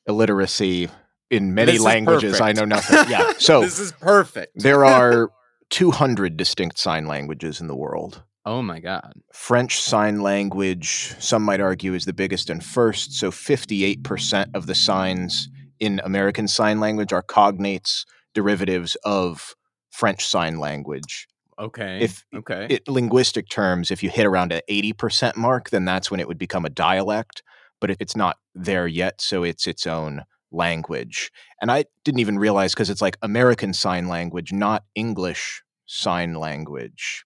illiteracy 0.06 0.88
in 1.30 1.54
many 1.54 1.72
This 1.72 1.80
languages. 1.80 2.40
I 2.40 2.52
know 2.52 2.64
nothing. 2.64 3.10
Yeah. 3.10 3.32
So 3.38 3.60
this 3.62 3.78
is 3.78 3.92
perfect. 3.92 4.52
there 4.60 4.84
are 4.84 5.30
200 5.70 6.36
distinct 6.36 6.78
sign 6.78 7.06
languages 7.06 7.60
in 7.60 7.68
the 7.68 7.76
world. 7.76 8.22
Oh 8.44 8.62
my 8.62 8.80
god. 8.80 9.12
French 9.32 9.80
Sign 9.80 10.22
Language, 10.22 11.14
some 11.18 11.42
might 11.42 11.60
argue, 11.60 11.94
is 11.94 12.06
the 12.06 12.12
biggest 12.12 12.50
and 12.50 12.64
first. 12.64 13.12
So 13.12 13.30
58% 13.30 14.46
of 14.54 14.66
the 14.66 14.74
signs 14.74 15.48
in 15.78 16.00
American 16.04 16.48
Sign 16.48 16.80
Language 16.80 17.12
are 17.12 17.22
cognates, 17.22 18.04
derivatives 18.34 18.96
of 19.04 19.54
French 19.90 20.26
Sign 20.26 20.58
Language. 20.58 21.28
Okay. 21.58 22.00
If 22.00 22.24
okay. 22.34 22.66
it, 22.70 22.88
linguistic 22.88 23.48
terms, 23.48 23.90
if 23.90 24.02
you 24.02 24.08
hit 24.08 24.24
around 24.24 24.52
an 24.52 24.62
80% 24.68 25.36
mark, 25.36 25.70
then 25.70 25.84
that's 25.84 26.10
when 26.10 26.20
it 26.20 26.26
would 26.26 26.38
become 26.38 26.64
a 26.64 26.70
dialect. 26.70 27.42
But 27.80 27.90
it's 27.98 28.16
not 28.16 28.38
there 28.54 28.86
yet, 28.86 29.20
so 29.20 29.42
it's 29.42 29.66
its 29.66 29.86
own 29.86 30.24
language. 30.52 31.30
And 31.60 31.70
I 31.70 31.84
didn't 32.04 32.20
even 32.20 32.38
realize 32.38 32.72
because 32.72 32.90
it's 32.90 33.02
like 33.02 33.16
American 33.22 33.72
Sign 33.72 34.08
Language, 34.08 34.52
not 34.52 34.84
English 34.94 35.62
Sign 35.86 36.34
Language. 36.34 37.24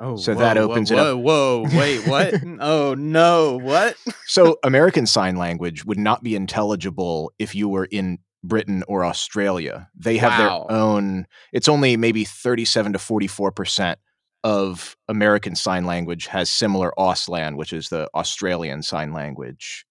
Oh, 0.00 0.16
So 0.16 0.34
that 0.34 0.56
whoa, 0.56 0.62
opens 0.62 0.90
it 0.92 0.98
up. 0.98 1.18
Whoa, 1.18 1.66
whoa, 1.66 1.76
wait, 1.76 2.06
what? 2.06 2.34
oh 2.60 2.94
no, 2.94 3.58
what? 3.58 3.96
So 4.26 4.58
American 4.64 5.06
Sign 5.06 5.36
Language 5.36 5.84
would 5.84 5.98
not 5.98 6.22
be 6.22 6.36
intelligible 6.36 7.32
if 7.38 7.54
you 7.54 7.68
were 7.68 7.86
in 7.86 8.18
Britain 8.44 8.84
or 8.88 9.04
Australia. 9.04 9.88
They 9.96 10.18
have 10.18 10.38
Wow. 10.38 10.66
their 10.68 10.78
own. 10.78 11.26
It's 11.52 11.68
only 11.68 11.96
maybe 11.96 12.24
thirty-seven 12.24 12.92
to 12.92 12.98
forty-four 12.98 13.52
percent 13.52 13.98
of 14.44 14.96
American 15.08 15.56
Sign 15.56 15.84
Language 15.84 16.26
has 16.28 16.48
similar 16.48 16.92
Auslan, 16.98 17.56
which 17.56 17.72
is 17.72 17.88
the 17.88 18.08
Australian 18.14 18.82
Sign 18.82 19.12
Language. 19.12 19.84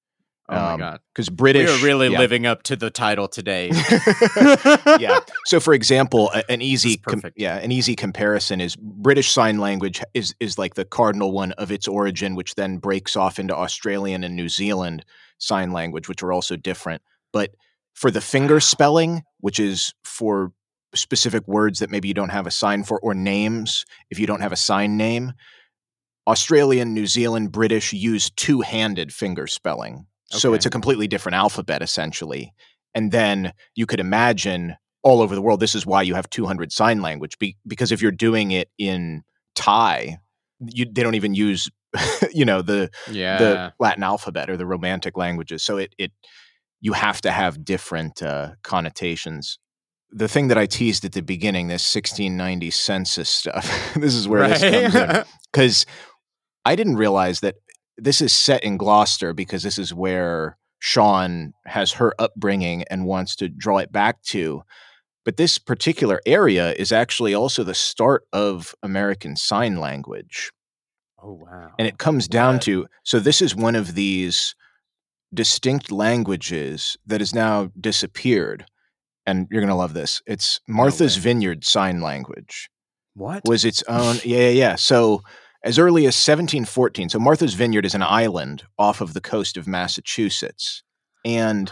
Oh 0.49 0.55
my 0.55 0.71
um, 0.71 0.79
god. 0.79 0.99
Because 1.13 1.29
We 1.29 1.35
British 1.35 1.69
are 1.69 1.85
really 1.85 2.07
yeah. 2.07 2.19
living 2.19 2.45
up 2.45 2.63
to 2.63 2.77
the 2.77 2.89
title 2.89 3.27
today. 3.27 3.69
yeah. 4.97 5.19
So, 5.45 5.59
for 5.59 5.73
example, 5.73 6.31
an 6.47 6.61
easy, 6.61 6.97
com- 6.97 7.21
yeah, 7.35 7.57
an 7.57 7.73
easy 7.73 7.97
comparison 7.97 8.61
is 8.61 8.77
British 8.77 9.31
Sign 9.31 9.57
Language 9.57 10.01
is 10.13 10.33
is 10.39 10.57
like 10.57 10.75
the 10.75 10.85
cardinal 10.85 11.33
one 11.33 11.51
of 11.53 11.69
its 11.69 11.85
origin, 11.85 12.35
which 12.35 12.55
then 12.55 12.77
breaks 12.77 13.17
off 13.17 13.39
into 13.39 13.53
Australian 13.53 14.23
and 14.23 14.37
New 14.37 14.47
Zealand 14.47 15.03
Sign 15.37 15.71
Language, 15.73 16.07
which 16.07 16.23
are 16.23 16.31
also 16.31 16.55
different. 16.55 17.01
But 17.33 17.51
for 17.97 18.11
the 18.11 18.21
finger 18.21 18.59
spelling, 18.59 19.23
which 19.39 19.59
is 19.59 19.91
for 20.03 20.51
specific 20.93 21.47
words 21.47 21.79
that 21.79 21.89
maybe 21.89 22.07
you 22.07 22.13
don't 22.13 22.29
have 22.29 22.45
a 22.45 22.51
sign 22.51 22.83
for, 22.83 22.99
or 22.99 23.15
names, 23.15 23.85
if 24.11 24.19
you 24.19 24.27
don't 24.27 24.41
have 24.41 24.51
a 24.51 24.57
sign 24.57 24.97
name, 24.97 25.33
Australian, 26.27 26.93
New 26.93 27.07
Zealand, 27.07 27.51
British 27.51 27.93
use 27.93 28.29
two 28.29 28.61
handed 28.61 29.11
finger 29.11 29.47
spelling. 29.47 30.05
So 30.29 30.53
it's 30.53 30.67
a 30.67 30.69
completely 30.69 31.07
different 31.07 31.37
alphabet, 31.37 31.81
essentially. 31.81 32.53
And 32.93 33.11
then 33.11 33.53
you 33.75 33.87
could 33.87 33.99
imagine 33.99 34.75
all 35.01 35.21
over 35.21 35.33
the 35.33 35.41
world, 35.41 35.59
this 35.59 35.73
is 35.73 35.85
why 35.85 36.03
you 36.03 36.13
have 36.13 36.29
200 36.29 36.71
sign 36.71 37.01
language, 37.01 37.39
be, 37.39 37.57
because 37.65 37.91
if 37.91 38.03
you're 38.03 38.11
doing 38.11 38.51
it 38.51 38.69
in 38.77 39.23
Thai, 39.55 40.19
you, 40.59 40.85
they 40.85 41.01
don't 41.01 41.15
even 41.15 41.33
use, 41.33 41.67
you 42.31 42.45
know, 42.45 42.61
the 42.61 42.91
yeah. 43.09 43.37
the 43.39 43.73
Latin 43.79 44.03
alphabet 44.03 44.51
or 44.51 44.57
the 44.57 44.67
Romantic 44.67 45.17
languages. 45.17 45.63
So 45.63 45.77
it 45.77 45.95
it 45.97 46.11
you 46.79 46.93
have 46.93 47.21
to 47.21 47.31
have 47.31 47.65
different 47.65 48.21
uh, 48.21 48.51
connotations. 48.63 49.59
The 50.11 50.27
thing 50.27 50.47
that 50.47 50.57
I 50.57 50.65
teased 50.65 51.03
at 51.05 51.11
the 51.11 51.21
beginning, 51.21 51.67
this 51.67 51.93
1690 51.93 52.71
census 52.71 53.29
stuff, 53.29 53.93
this 53.95 54.15
is 54.15 54.27
where 54.27 54.47
this 54.47 54.61
comes 54.61 54.95
in 54.95 55.25
because 55.51 55.85
I 56.65 56.75
didn't 56.75 56.97
realize 56.97 57.39
that 57.41 57.55
this 57.97 58.21
is 58.21 58.33
set 58.33 58.63
in 58.63 58.77
Gloucester 58.77 59.33
because 59.33 59.63
this 59.63 59.77
is 59.77 59.93
where 59.93 60.57
Siân 60.81 61.51
has 61.65 61.93
her 61.93 62.13
upbringing 62.19 62.83
and 62.89 63.05
wants 63.05 63.35
to 63.37 63.49
draw 63.49 63.79
it 63.79 63.91
back 63.91 64.21
to. 64.23 64.61
But 65.25 65.37
this 65.37 65.57
particular 65.57 66.21
area 66.25 66.73
is 66.73 66.91
actually 66.91 67.33
also 67.33 67.63
the 67.63 67.73
start 67.73 68.23
of 68.31 68.73
American 68.81 69.35
Sign 69.35 69.77
Language. 69.77 70.51
oh 71.21 71.33
wow. 71.33 71.71
And 71.77 71.87
it 71.87 71.97
comes 71.97 72.27
down 72.27 72.59
to 72.61 72.87
so 73.03 73.19
this 73.19 73.41
is 73.41 73.55
one 73.55 73.75
of 73.75 73.95
these 73.95 74.55
distinct 75.33 75.91
languages 75.91 76.97
that 77.05 77.21
has 77.21 77.33
now 77.33 77.71
disappeared. 77.79 78.65
And 79.25 79.47
you're 79.51 79.61
going 79.61 79.69
to 79.69 79.75
love 79.75 79.93
this. 79.93 80.21
It's 80.25 80.61
Martha's. 80.67 81.17
Vineyard 81.17 81.65
Sign 81.65 82.01
Language 82.01 82.69
what? 83.13 83.43
was 83.45 83.65
its 83.65 83.83
own. 83.83 84.17
Yeah, 84.23 84.37
yeah, 84.37 84.49
yeah. 84.49 84.75
So 84.75 85.23
as 85.63 85.79
early 85.79 86.03
as 86.03 86.15
1714. 86.15 87.09
So 87.09 87.19
Martha's 87.19 87.53
Vineyard 87.53 87.85
is 87.85 87.95
an 87.95 88.03
island 88.03 88.63
off 88.77 89.01
of 89.01 89.13
the 89.13 89.21
coast 89.21 89.57
of 89.57 89.67
Massachusetts, 89.67 90.83
and 91.25 91.67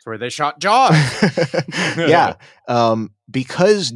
That's 0.00 0.06
where 0.06 0.18
they 0.18 0.30
shot 0.30 0.60
Jaws. 0.60 0.94
yeah, 1.96 2.34
um, 2.68 3.10
because 3.30 3.92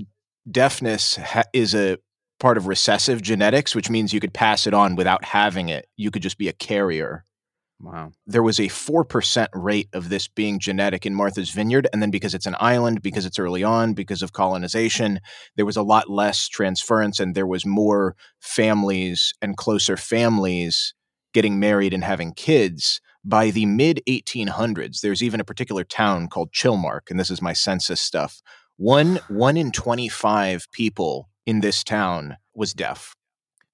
deafness 0.50 1.16
ha- 1.16 1.44
is 1.52 1.74
a 1.74 1.98
part 2.38 2.58
of 2.58 2.66
recessive 2.66 3.22
genetics, 3.22 3.74
which 3.74 3.88
means 3.88 4.12
you 4.12 4.20
could 4.20 4.34
pass 4.34 4.66
it 4.66 4.74
on 4.74 4.96
without 4.96 5.24
having 5.24 5.70
it. 5.70 5.88
You 5.96 6.10
could 6.10 6.22
just 6.22 6.36
be 6.36 6.48
a 6.48 6.52
carrier 6.52 7.24
Wow. 7.80 8.12
there 8.26 8.42
was 8.42 8.58
a 8.58 8.68
4% 8.68 9.48
rate 9.52 9.88
of 9.92 10.08
this 10.08 10.26
being 10.26 10.58
genetic 10.58 11.04
in 11.04 11.14
Martha's 11.14 11.50
Vineyard. 11.50 11.86
And 11.92 12.00
then 12.00 12.10
because 12.10 12.34
it's 12.34 12.46
an 12.46 12.56
island, 12.58 13.02
because 13.02 13.26
it's 13.26 13.38
early 13.38 13.62
on, 13.62 13.92
because 13.94 14.22
of 14.22 14.32
colonization, 14.32 15.20
there 15.56 15.66
was 15.66 15.76
a 15.76 15.82
lot 15.82 16.08
less 16.08 16.48
transference 16.48 17.20
and 17.20 17.34
there 17.34 17.46
was 17.46 17.66
more 17.66 18.16
families 18.40 19.34
and 19.42 19.56
closer 19.56 19.96
families 19.96 20.94
getting 21.34 21.60
married 21.60 21.92
and 21.92 22.04
having 22.04 22.32
kids. 22.32 23.00
By 23.24 23.50
the 23.50 23.66
mid 23.66 24.00
1800s, 24.08 25.00
there's 25.00 25.22
even 25.22 25.40
a 25.40 25.44
particular 25.44 25.82
town 25.82 26.28
called 26.28 26.52
Chilmark, 26.52 27.10
and 27.10 27.18
this 27.18 27.30
is 27.30 27.42
my 27.42 27.52
census 27.52 28.00
stuff. 28.00 28.40
One, 28.76 29.18
one 29.28 29.56
in 29.56 29.72
25 29.72 30.70
people 30.72 31.28
in 31.46 31.60
this 31.60 31.82
town 31.82 32.36
was 32.54 32.74
deaf. 32.74 33.14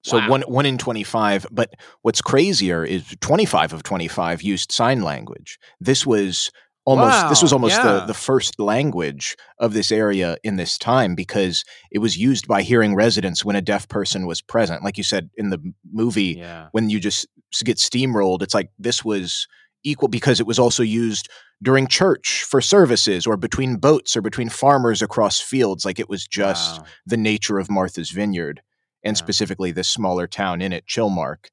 So 0.03 0.17
Wow. 0.17 0.29
one 0.29 0.41
one 0.43 0.65
in 0.65 0.77
25, 0.77 1.45
but 1.51 1.73
what's 2.01 2.21
crazier 2.21 2.83
is 2.83 3.03
25 3.21 3.73
of 3.73 3.83
25 3.83 4.41
used 4.41 4.71
sign 4.71 5.01
language. 5.03 5.59
This 5.79 6.05
was 6.05 6.49
almost 6.85 7.29
this 7.29 7.41
was 7.43 7.53
almost 7.53 7.77
yeah. 7.77 7.83
the 7.83 8.05
the 8.07 8.13
first 8.15 8.59
language 8.59 9.35
of 9.59 9.73
this 9.73 9.91
area 9.91 10.37
in 10.43 10.55
this 10.55 10.77
time 10.79 11.13
because 11.13 11.63
it 11.91 11.99
was 11.99 12.17
used 12.17 12.47
by 12.47 12.63
hearing 12.63 12.95
residents 12.95 13.45
when 13.45 13.55
a 13.55 13.61
deaf 13.61 13.87
person 13.87 14.25
was 14.25 14.41
present. 14.41 14.83
Like 14.83 14.97
you 14.97 15.03
said 15.03 15.29
in 15.37 15.51
the 15.51 15.59
movie 15.93 16.35
Yeah. 16.39 16.69
when 16.71 16.89
you 16.89 16.99
just 16.99 17.27
get 17.63 17.77
steamrolled, 17.77 18.41
it's 18.41 18.55
like 18.55 18.69
this 18.79 19.05
was 19.05 19.47
equal 19.83 20.07
because 20.07 20.39
it 20.39 20.47
was 20.47 20.57
also 20.57 20.81
used 20.83 21.29
during 21.61 21.85
church 21.85 22.43
for 22.49 22.61
services 22.61 23.27
or 23.27 23.37
between 23.37 23.75
boats 23.77 24.15
or 24.17 24.21
between 24.21 24.49
farmers 24.49 25.03
across 25.03 25.39
fields 25.39 25.85
like 25.85 25.99
it 25.99 26.09
was 26.09 26.25
just 26.25 26.79
Wow. 26.81 26.85
the 27.05 27.17
nature 27.17 27.59
of 27.59 27.69
Martha's 27.69 28.09
Vineyard 28.09 28.61
and 29.03 29.15
Yeah. 29.15 29.19
specifically 29.19 29.71
this 29.71 29.89
smaller 29.89 30.27
town 30.27 30.61
in 30.61 30.73
it, 30.73 30.85
Chilmark. 30.87 31.49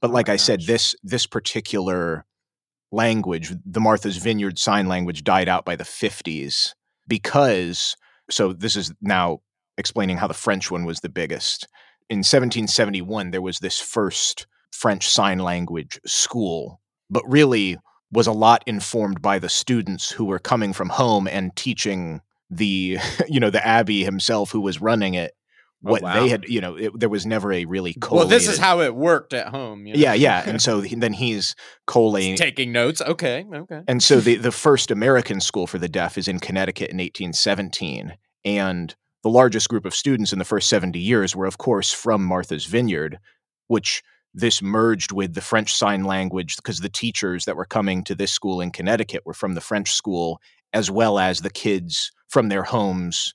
But 0.00 0.10
Oh 0.10 0.14
like 0.14 0.28
I 0.28 0.36
said, 0.36 0.62
this 0.62 0.94
this 1.02 1.26
particular 1.26 2.24
language, 2.90 3.52
the 3.64 3.80
Martha's 3.80 4.18
Vineyard 4.18 4.58
sign 4.58 4.86
language, 4.88 5.24
died 5.24 5.48
out 5.48 5.64
by 5.64 5.76
the 5.76 5.84
50s 5.84 6.74
because 7.08 7.96
so 8.30 8.52
this 8.52 8.76
is 8.76 8.92
now 9.00 9.40
explaining 9.78 10.18
how 10.18 10.26
the 10.26 10.34
French 10.34 10.70
one 10.70 10.84
was 10.84 11.00
the 11.00 11.08
biggest. 11.08 11.66
In 12.10 12.18
1771, 12.18 13.30
there 13.30 13.42
was 13.42 13.58
this 13.58 13.80
first 13.80 14.46
French 14.70 15.08
sign 15.08 15.38
language 15.38 16.00
school, 16.06 16.80
but 17.10 17.28
really 17.28 17.78
was 18.10 18.26
a 18.26 18.32
lot 18.32 18.62
informed 18.66 19.22
by 19.22 19.38
the 19.38 19.48
students 19.48 20.10
who 20.10 20.24
were 20.26 20.38
coming 20.38 20.72
from 20.72 20.90
home 20.90 21.26
and 21.26 21.56
teaching 21.56 22.20
the 22.50 22.98
you 23.28 23.40
know 23.40 23.50
the 23.50 23.66
abbey 23.66 24.04
himself 24.04 24.50
who 24.50 24.60
was 24.60 24.80
running 24.80 25.14
it 25.14 25.32
Oh, 25.84 25.90
what 25.90 26.02
wow. 26.02 26.20
they 26.20 26.28
had 26.28 26.44
you 26.48 26.60
know 26.60 26.76
it, 26.76 26.98
there 26.98 27.08
was 27.08 27.26
never 27.26 27.52
a 27.52 27.64
really 27.64 27.94
cool. 28.00 28.18
Well, 28.18 28.26
this 28.28 28.46
is 28.46 28.58
how 28.58 28.80
it 28.80 28.94
worked 28.94 29.34
at 29.34 29.48
home. 29.48 29.86
you 29.86 29.94
know? 29.94 29.98
yeah 30.00 30.14
yeah 30.14 30.42
and 30.46 30.62
so 30.66 30.80
he- 30.80 30.94
then 30.94 31.12
he's 31.12 31.56
collating 31.86 32.36
taking 32.36 32.72
notes. 32.72 33.00
Okay. 33.02 33.44
Okay. 33.52 33.82
and 33.88 34.02
so 34.02 34.20
the, 34.20 34.36
the 34.36 34.52
first 34.52 34.90
American 34.90 35.40
school 35.40 35.66
for 35.66 35.78
the 35.78 35.88
deaf 35.88 36.16
is 36.16 36.28
in 36.28 36.38
Connecticut 36.38 36.90
in 36.90 36.98
1817. 36.98 38.14
And 38.44 38.94
the 39.22 39.30
largest 39.30 39.68
group 39.68 39.84
of 39.84 39.94
students 39.94 40.32
in 40.32 40.38
the 40.38 40.44
first 40.44 40.68
70 40.68 40.98
years 40.98 41.36
were, 41.36 41.46
of 41.46 41.58
course, 41.58 41.92
from 41.92 42.24
Martha's 42.24 42.66
Vineyard, 42.66 43.18
which 43.68 44.02
this 44.34 44.62
merged 44.62 45.12
with 45.12 45.34
the 45.34 45.40
French 45.40 45.72
Sign 45.74 46.04
Language 46.04 46.56
because 46.56 46.80
the 46.80 46.88
teachers 46.88 47.44
that 47.44 47.56
were 47.56 47.66
coming 47.66 48.02
to 48.04 48.14
this 48.14 48.32
school 48.32 48.60
in 48.60 48.70
Connecticut 48.70 49.22
were 49.24 49.34
from 49.34 49.54
the 49.54 49.60
French 49.60 49.92
school, 49.92 50.40
as 50.72 50.90
well 50.90 51.18
as 51.18 51.40
the 51.40 51.50
kids 51.50 52.10
from 52.28 52.48
their 52.48 52.62
homes 52.62 53.34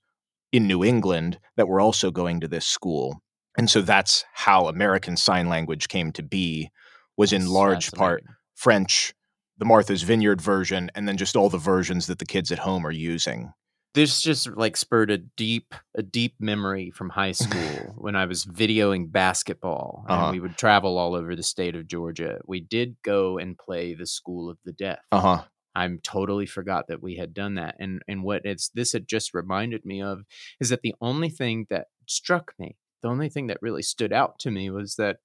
in 0.57 0.67
New 0.67 0.83
England 0.83 1.39
that 1.55 1.67
were 1.67 1.79
also 1.79 2.11
going 2.11 2.39
to 2.41 2.47
this 2.47 2.65
school. 2.65 3.21
And 3.57 3.69
so 3.69 3.81
that's 3.81 4.25
how 4.33 4.67
American 4.67 5.15
Sign 5.17 5.49
Language 5.49 5.87
came 5.87 6.11
to 6.13 6.23
be, 6.23 6.69
was 7.15 7.31
in 7.33 7.41
That's 7.41 7.51
large 7.51 7.91
part. 7.93 8.23
French, 8.55 9.13
the 9.57 9.65
Martha's 9.65 10.03
Vineyard 10.03 10.41
version, 10.41 10.89
and 10.95 11.07
then 11.07 11.17
just 11.17 11.35
all 11.35 11.49
the 11.49 11.57
versions 11.57 12.07
that 12.07 12.19
the 12.19 12.25
kids 12.25 12.51
at 12.51 12.59
home 12.59 12.85
are 12.85 12.91
using. 12.91 13.51
this 13.95 14.21
just 14.21 14.47
like 14.63 14.77
spurred 14.77 15.09
a 15.11 15.17
deep 15.17 15.73
a 15.95 16.03
deep 16.03 16.35
memory 16.39 16.91
from 16.91 17.09
high 17.09 17.31
school 17.31 17.93
when 18.05 18.15
i 18.15 18.25
was 18.25 18.45
videoing 18.45 19.11
basketball 19.11 20.03
and 20.07 20.17
Uh-huh. 20.21 20.31
we 20.33 20.39
would 20.39 20.55
travel 20.57 20.97
all 20.99 21.15
over 21.15 21.35
the 21.35 21.41
state 21.53 21.75
of 21.75 21.87
georgia 21.87 22.37
we 22.45 22.59
did 22.59 22.89
go 23.03 23.39
and 23.39 23.57
play 23.57 23.95
the 23.95 24.05
school 24.05 24.49
of 24.51 24.57
the 24.65 24.73
deaf 24.73 24.99
Uh 25.11 25.19
huh. 25.27 25.41
I'm 25.77 25.99
totally 26.03 26.45
forgot 26.45 26.87
that 26.87 27.01
we 27.01 27.15
had 27.15 27.33
done 27.33 27.55
that 27.55 27.75
and 27.79 28.01
and 28.07 28.23
what 28.23 28.41
it's 28.45 28.69
this 28.69 28.93
had 28.93 29.07
just 29.07 29.33
reminded 29.33 29.85
me 29.85 30.01
of 30.01 30.23
is 30.59 30.69
that 30.69 30.81
the 30.81 30.95
only 31.01 31.29
thing 31.29 31.65
that 31.69 31.87
struck 32.05 32.53
me 32.59 32.75
the 33.01 33.07
only 33.07 33.29
thing 33.29 33.47
that 33.47 33.61
really 33.61 33.83
stood 33.83 34.11
out 34.11 34.39
to 34.39 34.51
me 34.51 34.69
was 34.69 34.95
that 34.95 35.17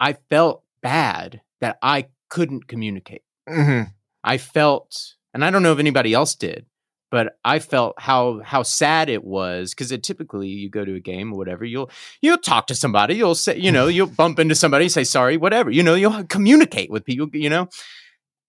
i 0.00 0.14
felt 0.30 0.62
bad 0.80 1.40
that 1.60 1.76
i 1.82 2.06
couldn't 2.30 2.68
communicate. 2.68 3.22
Hmm 3.48 3.82
I 4.24 4.38
felt, 4.38 5.14
and 5.32 5.44
I 5.44 5.50
don't 5.50 5.62
know 5.62 5.72
if 5.72 5.78
anybody 5.78 6.12
else 6.12 6.34
did, 6.34 6.66
but 7.10 7.38
I 7.44 7.60
felt 7.60 7.94
how 7.98 8.42
how 8.44 8.62
sad 8.62 9.08
it 9.08 9.24
was 9.24 9.70
because 9.70 9.90
it 9.90 10.02
typically 10.02 10.48
you 10.48 10.68
go 10.68 10.84
to 10.84 10.94
a 10.94 11.00
game 11.00 11.32
or 11.32 11.38
whatever, 11.38 11.64
you'll 11.64 11.90
you'll 12.20 12.36
talk 12.38 12.66
to 12.66 12.74
somebody, 12.74 13.14
you'll 13.14 13.34
say, 13.34 13.56
you 13.56 13.72
know, 13.72 13.86
you'll 13.96 14.06
bump 14.06 14.38
into 14.38 14.54
somebody, 14.54 14.88
say 14.88 15.04
sorry, 15.04 15.36
whatever, 15.36 15.70
you 15.70 15.82
know, 15.82 15.94
you'll 15.94 16.24
communicate 16.24 16.90
with 16.90 17.04
people, 17.04 17.28
you 17.32 17.48
know, 17.48 17.68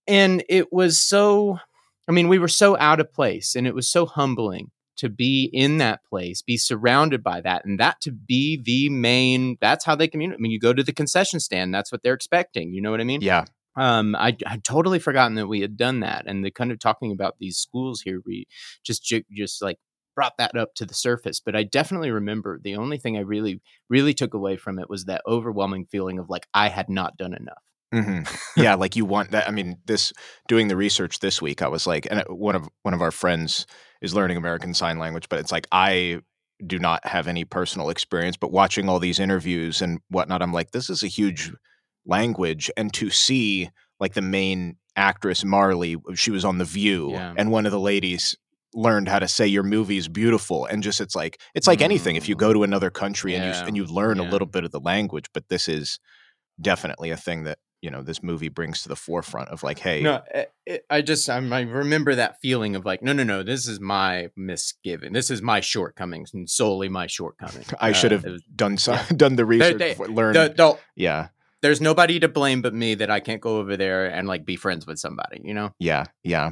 and 0.10 0.44
it 0.50 0.74
was 0.74 1.00
so, 1.00 1.60
I 2.08 2.12
mean, 2.12 2.28
we 2.28 2.40
were 2.40 2.48
so 2.50 2.76
out 2.78 3.00
of 3.00 3.14
place, 3.14 3.56
and 3.56 3.66
it 3.68 3.76
was 3.76 3.88
so 3.88 4.06
humbling 4.06 4.72
to 4.98 5.08
be 5.10 5.50
in 5.54 5.78
that 5.78 6.02
place, 6.10 6.42
be 6.42 6.58
surrounded 6.58 7.24
by 7.24 7.40
that, 7.42 7.64
and 7.64 7.80
that 7.80 8.02
to 8.02 8.12
be 8.12 8.62
the 8.62 8.90
main. 8.90 9.58
That's 9.62 9.86
how 9.86 9.96
they 9.96 10.08
communicate. 10.10 10.40
I 10.40 10.42
mean, 10.42 10.52
you 10.52 10.60
go 10.60 10.74
to 10.74 10.84
the 10.84 10.92
concession 10.92 11.40
stand, 11.40 11.74
that's 11.74 11.92
what 11.92 12.04
they're 12.04 12.14
expecting. 12.14 12.74
You 12.74 12.82
know 12.82 12.92
what 12.92 13.00
I 13.00 13.06
mean? 13.06 13.22
Yeah. 13.22 13.46
um, 13.78 14.16
I 14.16 14.36
had 14.46 14.64
totally 14.66 15.00
forgotten 15.00 15.36
that 15.36 15.48
we 15.48 15.62
had 15.62 15.78
done 15.78 16.02
that, 16.02 16.26
and 16.28 16.44
the 16.44 16.52
kind 16.52 16.72
of 16.72 16.80
talking 16.80 17.12
about 17.14 17.36
these 17.40 17.58
schools 17.58 18.02
here, 18.02 18.20
we 18.26 18.46
just 18.84 19.04
ju- 19.06 19.24
just 19.32 19.62
like 19.62 19.78
brought 20.16 20.38
that 20.38 20.58
up 20.58 20.74
to 20.76 20.86
the 20.86 20.94
surface. 20.94 21.40
But 21.40 21.56
I 21.56 21.64
definitely 21.64 22.12
remember 22.12 22.60
the 22.62 22.76
only 22.76 22.98
thing 22.98 23.16
I 23.16 23.22
really 23.22 23.62
really 23.90 24.14
took 24.14 24.34
away 24.34 24.58
from 24.58 24.80
it 24.80 24.90
was 24.90 25.06
that 25.06 25.22
overwhelming 25.26 25.86
feeling 25.86 26.20
of 26.20 26.30
like 26.30 26.48
I 26.54 26.68
had 26.68 26.90
not 26.90 27.16
done 27.16 27.34
enough. 27.34 27.64
Hmm 27.92 28.22
yeah, 28.56 28.76
like 28.76 28.96
you 28.96 29.06
want 29.06 29.32
that. 29.32 29.48
I 29.48 29.52
mean, 29.52 29.78
this 29.86 30.14
doing 30.48 30.68
the 30.68 30.76
research 30.76 31.20
this 31.20 31.42
week, 31.42 31.62
I 31.62 31.68
was 31.68 31.88
like, 31.88 32.08
and 32.10 32.20
uh, 32.22 32.26
one 32.26 32.56
of 32.56 32.68
one 32.84 32.94
of 32.94 33.02
our 33.02 33.12
friends 33.12 33.66
is 34.02 34.14
learning 34.14 34.38
American 34.38 34.74
Sign 34.74 35.00
Language, 35.00 35.28
but 35.30 35.40
it's 35.40 35.52
like 35.52 35.68
I 35.72 36.22
do 36.66 36.78
not 36.78 37.06
have 37.06 37.28
any 37.28 37.46
personal 37.46 37.90
experience, 37.90 38.38
but 38.38 38.52
watching 38.52 38.90
all 38.90 39.00
these 39.00 39.20
interviews 39.20 39.82
and 39.82 40.00
whatnot, 40.10 40.42
I'm 40.42 40.52
like, 40.54 40.72
this 40.72 40.90
is 40.90 41.04
a 41.04 41.08
huge 41.08 41.52
language, 42.06 42.70
and 42.78 42.94
to 42.94 43.10
see 43.10 43.70
like 44.00 44.14
the 44.14 44.22
main 44.22 44.78
actress 44.96 45.44
Marley, 45.46 45.96
she 46.16 46.32
was 46.32 46.44
on 46.46 46.58
The 46.58 46.66
View, 46.66 47.12
Yeah. 47.14 47.34
and 47.38 47.52
one 47.52 47.66
of 47.66 47.72
the 47.72 47.80
ladies 47.80 48.36
learned 48.74 49.08
how 49.08 49.18
to 49.20 49.28
say 49.28 49.48
your 49.48 49.64
movie's 49.64 50.08
beautiful 50.08 50.66
and 50.66 50.84
just 50.84 51.02
it's 51.02 51.16
like 51.16 51.42
it's 51.56 51.66
like 51.66 51.82
anything 51.82 52.16
if 52.16 52.30
you 52.30 52.36
Mm. 52.36 52.40
go 52.40 52.54
to 52.54 52.62
another 52.64 52.92
country 52.92 53.34
and 53.34 53.44
you 53.44 53.52
and 53.66 53.76
you 53.76 53.86
learn 53.86 54.20
a 54.20 54.24
little 54.24 54.46
bit 54.46 54.64
of 54.64 54.70
the 54.70 54.80
language 54.80 55.26
but 55.34 55.50
this 55.50 55.68
is 55.68 56.00
definitely 56.62 57.10
a 57.12 57.18
thing 57.18 57.44
that 57.46 57.58
you 57.82 57.90
know 57.90 58.02
this 58.02 58.22
movie 58.22 58.50
brings 58.50 58.82
to 58.84 58.90
the 58.90 58.96
forefront 58.96 59.50
of 59.50 59.64
like 59.64 59.80
hey 59.80 60.02
No, 60.02 60.22
it, 60.34 60.52
it, 60.66 60.86
I 60.90 61.02
just 61.02 61.30
I'm, 61.30 61.52
I 61.54 61.62
remember 61.62 62.16
that 62.16 62.42
feeling 62.42 62.76
of 62.76 62.86
like 62.86 63.02
no 63.02 63.14
no 63.14 63.24
no 63.24 63.44
this 63.44 63.68
is 63.68 63.80
my 63.80 64.30
misgiving 64.36 65.14
this 65.14 65.30
is 65.32 65.42
my 65.42 65.60
shortcomings 65.62 66.34
and 66.34 66.50
solely 66.50 66.90
my 66.90 67.08
shortcoming. 67.08 67.66
i 67.80 67.92
should 67.92 68.12
Uh, 68.12 68.18
have 68.18 68.24
was- 68.26 68.44
done 68.56 68.78
so, 68.78 68.94
yeah. 68.94 69.06
done 69.16 69.36
the 69.36 69.46
research 69.46 69.78
they- 69.78 69.90
before- 69.92 70.08
learned 70.10 70.36
the- 70.36 70.54
the- 70.56 70.78
yeah 70.96 71.30
there's 71.62 71.82
nobody 71.82 72.20
to 72.22 72.30
blame 72.30 72.62
but 72.62 72.74
me 72.74 72.96
that 72.96 73.10
I 73.12 73.20
can't 73.20 73.42
go 73.42 73.58
over 73.58 73.76
there 73.76 74.06
and 74.06 74.30
like 74.30 74.46
be 74.46 74.56
friends 74.56 74.88
with 74.88 74.98
somebody. 74.98 75.42
You 75.44 75.54
know. 75.54 75.74
Yeah, 75.78 76.06
yeah. 76.24 76.52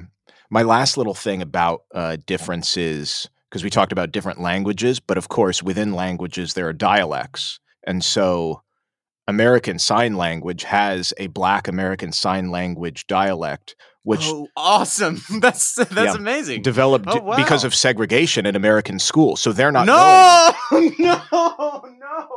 My 0.49 0.63
last 0.63 0.97
little 0.97 1.13
thing 1.13 1.41
about 1.41 1.83
uh, 1.95 2.17
differences, 2.25 3.29
because 3.49 3.63
we 3.63 3.69
talked 3.69 3.93
about 3.93 4.11
different 4.11 4.41
languages, 4.41 4.99
but 4.99 5.17
of 5.17 5.29
course, 5.29 5.63
within 5.63 5.93
languages, 5.93 6.55
there 6.55 6.67
are 6.67 6.73
dialects. 6.73 7.61
And 7.85 8.03
so 8.03 8.61
American 9.27 9.77
Sign 9.79 10.15
Language 10.15 10.63
has 10.63 11.13
a 11.17 11.27
Black 11.27 11.67
American 11.67 12.11
Sign 12.11 12.49
Language 12.49 13.07
dialect, 13.07 13.75
which 14.03 14.21
oh, 14.23 14.47
awesome! 14.55 15.21
That's 15.41 15.75
that's 15.75 15.91
Yeah. 15.95 16.13
amazing. 16.15 16.61
developed 16.61 17.07
Oh, 17.09 17.35
because 17.35 17.63
of 17.63 17.75
segregation 17.75 18.45
in 18.45 18.55
American 18.55 18.99
schools. 18.99 19.41
So 19.41 19.51
they're 19.51 19.71
not 19.71 19.85
no, 19.85 20.53
no, 20.99 21.21
no. 21.39 21.83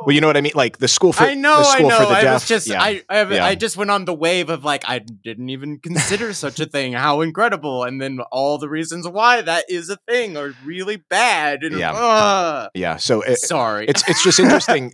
Well, 0.05 0.15
you 0.15 0.21
know 0.21 0.27
what 0.27 0.37
I 0.37 0.41
mean? 0.41 0.53
Like 0.55 0.79
the 0.79 0.87
school 0.87 1.13
for 1.13 1.23
I 1.23 1.35
know, 1.35 1.61
the 1.61 1.67
I 1.67 1.79
know. 1.81 2.09
I 2.09 2.21
deaf. 2.21 2.33
was 2.33 2.47
just, 2.47 2.67
yeah. 2.67 2.81
I, 2.81 3.03
I, 3.09 3.23
Yeah. 3.23 3.45
I 3.45 3.55
just 3.55 3.77
went 3.77 3.91
on 3.91 4.05
the 4.05 4.13
wave 4.13 4.49
of 4.49 4.63
like, 4.63 4.83
I 4.87 4.99
didn't 4.99 5.49
even 5.49 5.79
consider 5.79 6.33
such 6.33 6.59
a 6.59 6.65
thing. 6.65 6.93
How 6.93 7.21
incredible! 7.21 7.83
And 7.83 8.01
then 8.01 8.19
all 8.31 8.57
the 8.57 8.69
reasons 8.69 9.07
why 9.07 9.41
that 9.41 9.65
is 9.69 9.89
a 9.89 9.97
thing 10.07 10.37
are 10.37 10.53
really 10.65 10.97
bad. 10.97 11.63
And, 11.63 11.77
Yeah. 11.77 11.91
ugh. 11.93 12.69
yeah. 12.73 12.97
So 12.97 13.21
it, 13.21 13.37
sorry. 13.37 13.85
it's 13.87 14.07
it's 14.09 14.23
just 14.23 14.39
interesting 14.39 14.93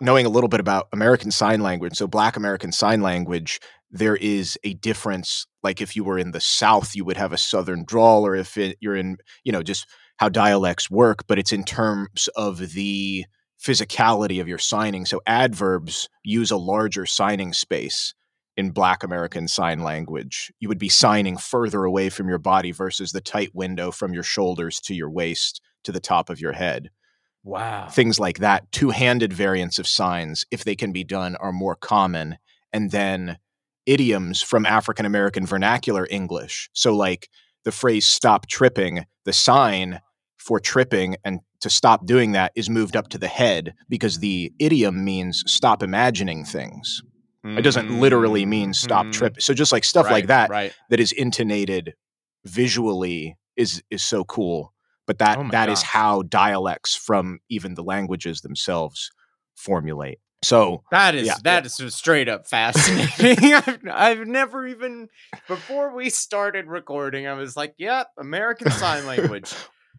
knowing 0.00 0.26
a 0.26 0.30
little 0.30 0.48
bit 0.48 0.60
about 0.60 0.88
American 0.92 1.30
Sign 1.30 1.60
Language. 1.60 1.94
So 1.96 2.06
Black 2.06 2.36
American 2.36 2.72
Sign 2.72 3.00
Language, 3.02 3.60
there 3.90 4.16
is 4.16 4.58
a 4.64 4.74
difference. 4.74 5.46
Like 5.62 5.80
if 5.80 5.94
you 5.94 6.04
were 6.04 6.18
in 6.18 6.32
the 6.32 6.40
South, 6.40 6.96
you 6.96 7.04
would 7.04 7.16
have 7.16 7.32
a 7.32 7.38
Southern 7.38 7.84
drawl, 7.84 8.26
or 8.26 8.34
if 8.34 8.56
it, 8.56 8.76
you're 8.80 8.96
in, 8.96 9.18
you 9.44 9.52
know, 9.52 9.62
just 9.62 9.86
how 10.16 10.28
dialects 10.28 10.90
work. 10.90 11.26
But 11.28 11.38
it's 11.38 11.52
in 11.52 11.64
terms 11.64 12.28
of 12.34 12.58
the 12.72 13.24
physicality 13.62 14.40
of 14.40 14.48
your 14.48 14.58
signing. 14.58 15.04
So 15.04 15.20
adverbs 15.26 16.08
use 16.24 16.50
a 16.50 16.56
larger 16.56 17.06
signing 17.06 17.52
space 17.52 18.14
in 18.56 18.70
Black 18.70 19.02
American 19.02 19.46
Sign 19.46 19.82
Language. 19.82 20.52
You 20.60 20.68
would 20.68 20.78
be 20.78 20.88
signing 20.88 21.36
further 21.36 21.84
away 21.84 22.08
from 22.08 22.28
your 22.28 22.38
body 22.38 22.72
versus 22.72 23.12
the 23.12 23.20
tight 23.20 23.50
window 23.54 23.90
from 23.90 24.12
your 24.12 24.22
shoulders 24.22 24.80
to 24.80 24.94
your 24.94 25.10
waist 25.10 25.60
to 25.84 25.92
the 25.92 26.00
top 26.00 26.28
of 26.28 26.40
your 26.40 26.52
head. 26.52 26.90
Wow. 27.44 27.88
Things 27.88 28.18
like 28.18 28.38
that. 28.38 28.70
Two 28.72 28.90
handed 28.90 29.32
variants 29.32 29.78
of 29.78 29.86
signs, 29.86 30.44
if 30.50 30.64
they 30.64 30.74
can 30.74 30.92
be 30.92 31.04
done, 31.04 31.36
are 31.36 31.52
more 31.52 31.76
common. 31.76 32.36
And 32.72 32.90
then 32.90 33.38
idioms 33.86 34.42
from 34.42 34.66
African 34.66 35.06
American 35.06 35.46
vernacular 35.46 36.06
English. 36.10 36.68
So, 36.72 36.94
like 36.94 37.30
the 37.64 37.72
phrase 37.72 38.06
stop 38.06 38.46
tripping, 38.46 39.06
the 39.24 39.32
sign 39.32 40.00
for 40.48 40.58
tripping 40.58 41.14
and 41.26 41.40
to 41.60 41.68
stop 41.68 42.06
doing 42.06 42.32
that 42.32 42.50
is 42.56 42.70
moved 42.70 42.96
up 42.96 43.08
to 43.10 43.18
the 43.18 43.28
head 43.28 43.74
because 43.90 44.18
the 44.20 44.50
idiom 44.58 45.04
means 45.04 45.44
stop 45.46 45.82
imagining 45.82 46.42
things. 46.44 47.02
It 47.44 47.62
doesn't 47.62 47.90
literally 47.90 48.46
mean 48.46 48.72
stop 48.72 49.06
Mhm. 49.06 49.12
tripping. 49.12 49.40
So 49.40 49.52
just 49.52 49.72
like 49.72 49.84
stuff 49.84 50.10
like 50.10 50.26
that 50.28 50.48
Right. 50.48 50.72
that 50.90 51.00
is 51.00 51.12
intonated 51.12 51.94
visually 52.46 53.36
is 53.56 53.82
is 53.90 54.02
so 54.04 54.24
cool. 54.24 54.72
But 55.06 55.18
that 55.18 55.38
Oh 55.38 55.48
that 55.50 55.68
is 55.68 55.82
how 55.82 56.22
dialects 56.22 56.94
from 56.96 57.40
even 57.48 57.74
the 57.74 57.82
languages 57.82 58.40
themselves 58.40 59.10
formulate. 59.56 60.18
So 60.42 60.82
That 60.90 61.14
is 61.14 61.26
Yeah. 61.26 61.34
that 61.44 61.66
is 61.66 61.76
just 61.76 61.98
straight 61.98 62.28
up 62.28 62.46
fascinating. 62.46 63.52
I've, 63.54 63.78
I've 63.90 64.26
never 64.26 64.66
even 64.66 65.08
before 65.48 65.94
we 65.94 66.10
started 66.10 66.66
recording, 66.68 67.26
I 67.26 67.32
was 67.34 67.56
like, 67.56 67.74
"Yep, 67.78 68.06
American 68.18 68.70
Sign 68.70 69.04
Language," 69.06 69.52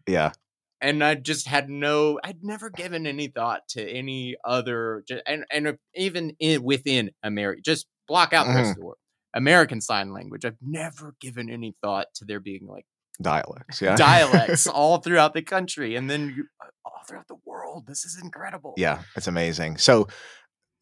yeah, 0.06 0.32
and 0.80 1.02
I 1.04 1.14
just 1.14 1.46
had 1.46 1.68
no. 1.68 2.18
I'd 2.24 2.42
never 2.42 2.70
given 2.70 3.06
any 3.06 3.28
thought 3.28 3.62
to 3.70 3.82
any 3.88 4.36
other, 4.44 5.04
and 5.26 5.44
and 5.50 5.78
even 5.94 6.36
in 6.40 6.62
within 6.62 7.10
America, 7.22 7.60
just 7.64 7.86
block 8.08 8.32
out 8.32 8.46
the 8.46 8.54
rest 8.54 8.70
of 8.70 8.76
the 8.76 8.84
world. 8.84 8.98
American 9.34 9.80
Sign 9.80 10.12
Language. 10.12 10.44
I've 10.44 10.56
never 10.60 11.14
given 11.20 11.50
any 11.50 11.74
thought 11.82 12.06
to 12.16 12.24
there 12.24 12.40
being 12.40 12.66
like 12.66 12.84
dialects. 13.22 13.80
Yeah, 13.80 13.96
dialects 13.96 14.66
all 14.66 14.98
throughout 14.98 15.34
the 15.34 15.42
country, 15.42 15.94
and 15.96 16.10
then 16.10 16.34
you, 16.36 16.44
uh, 16.60 16.68
all 16.84 17.02
throughout 17.08 17.28
the 17.28 17.36
world. 17.44 17.86
This 17.86 18.04
is 18.04 18.18
incredible. 18.22 18.74
yeah, 18.76 19.02
it's 19.16 19.28
amazing. 19.28 19.76
So 19.76 20.08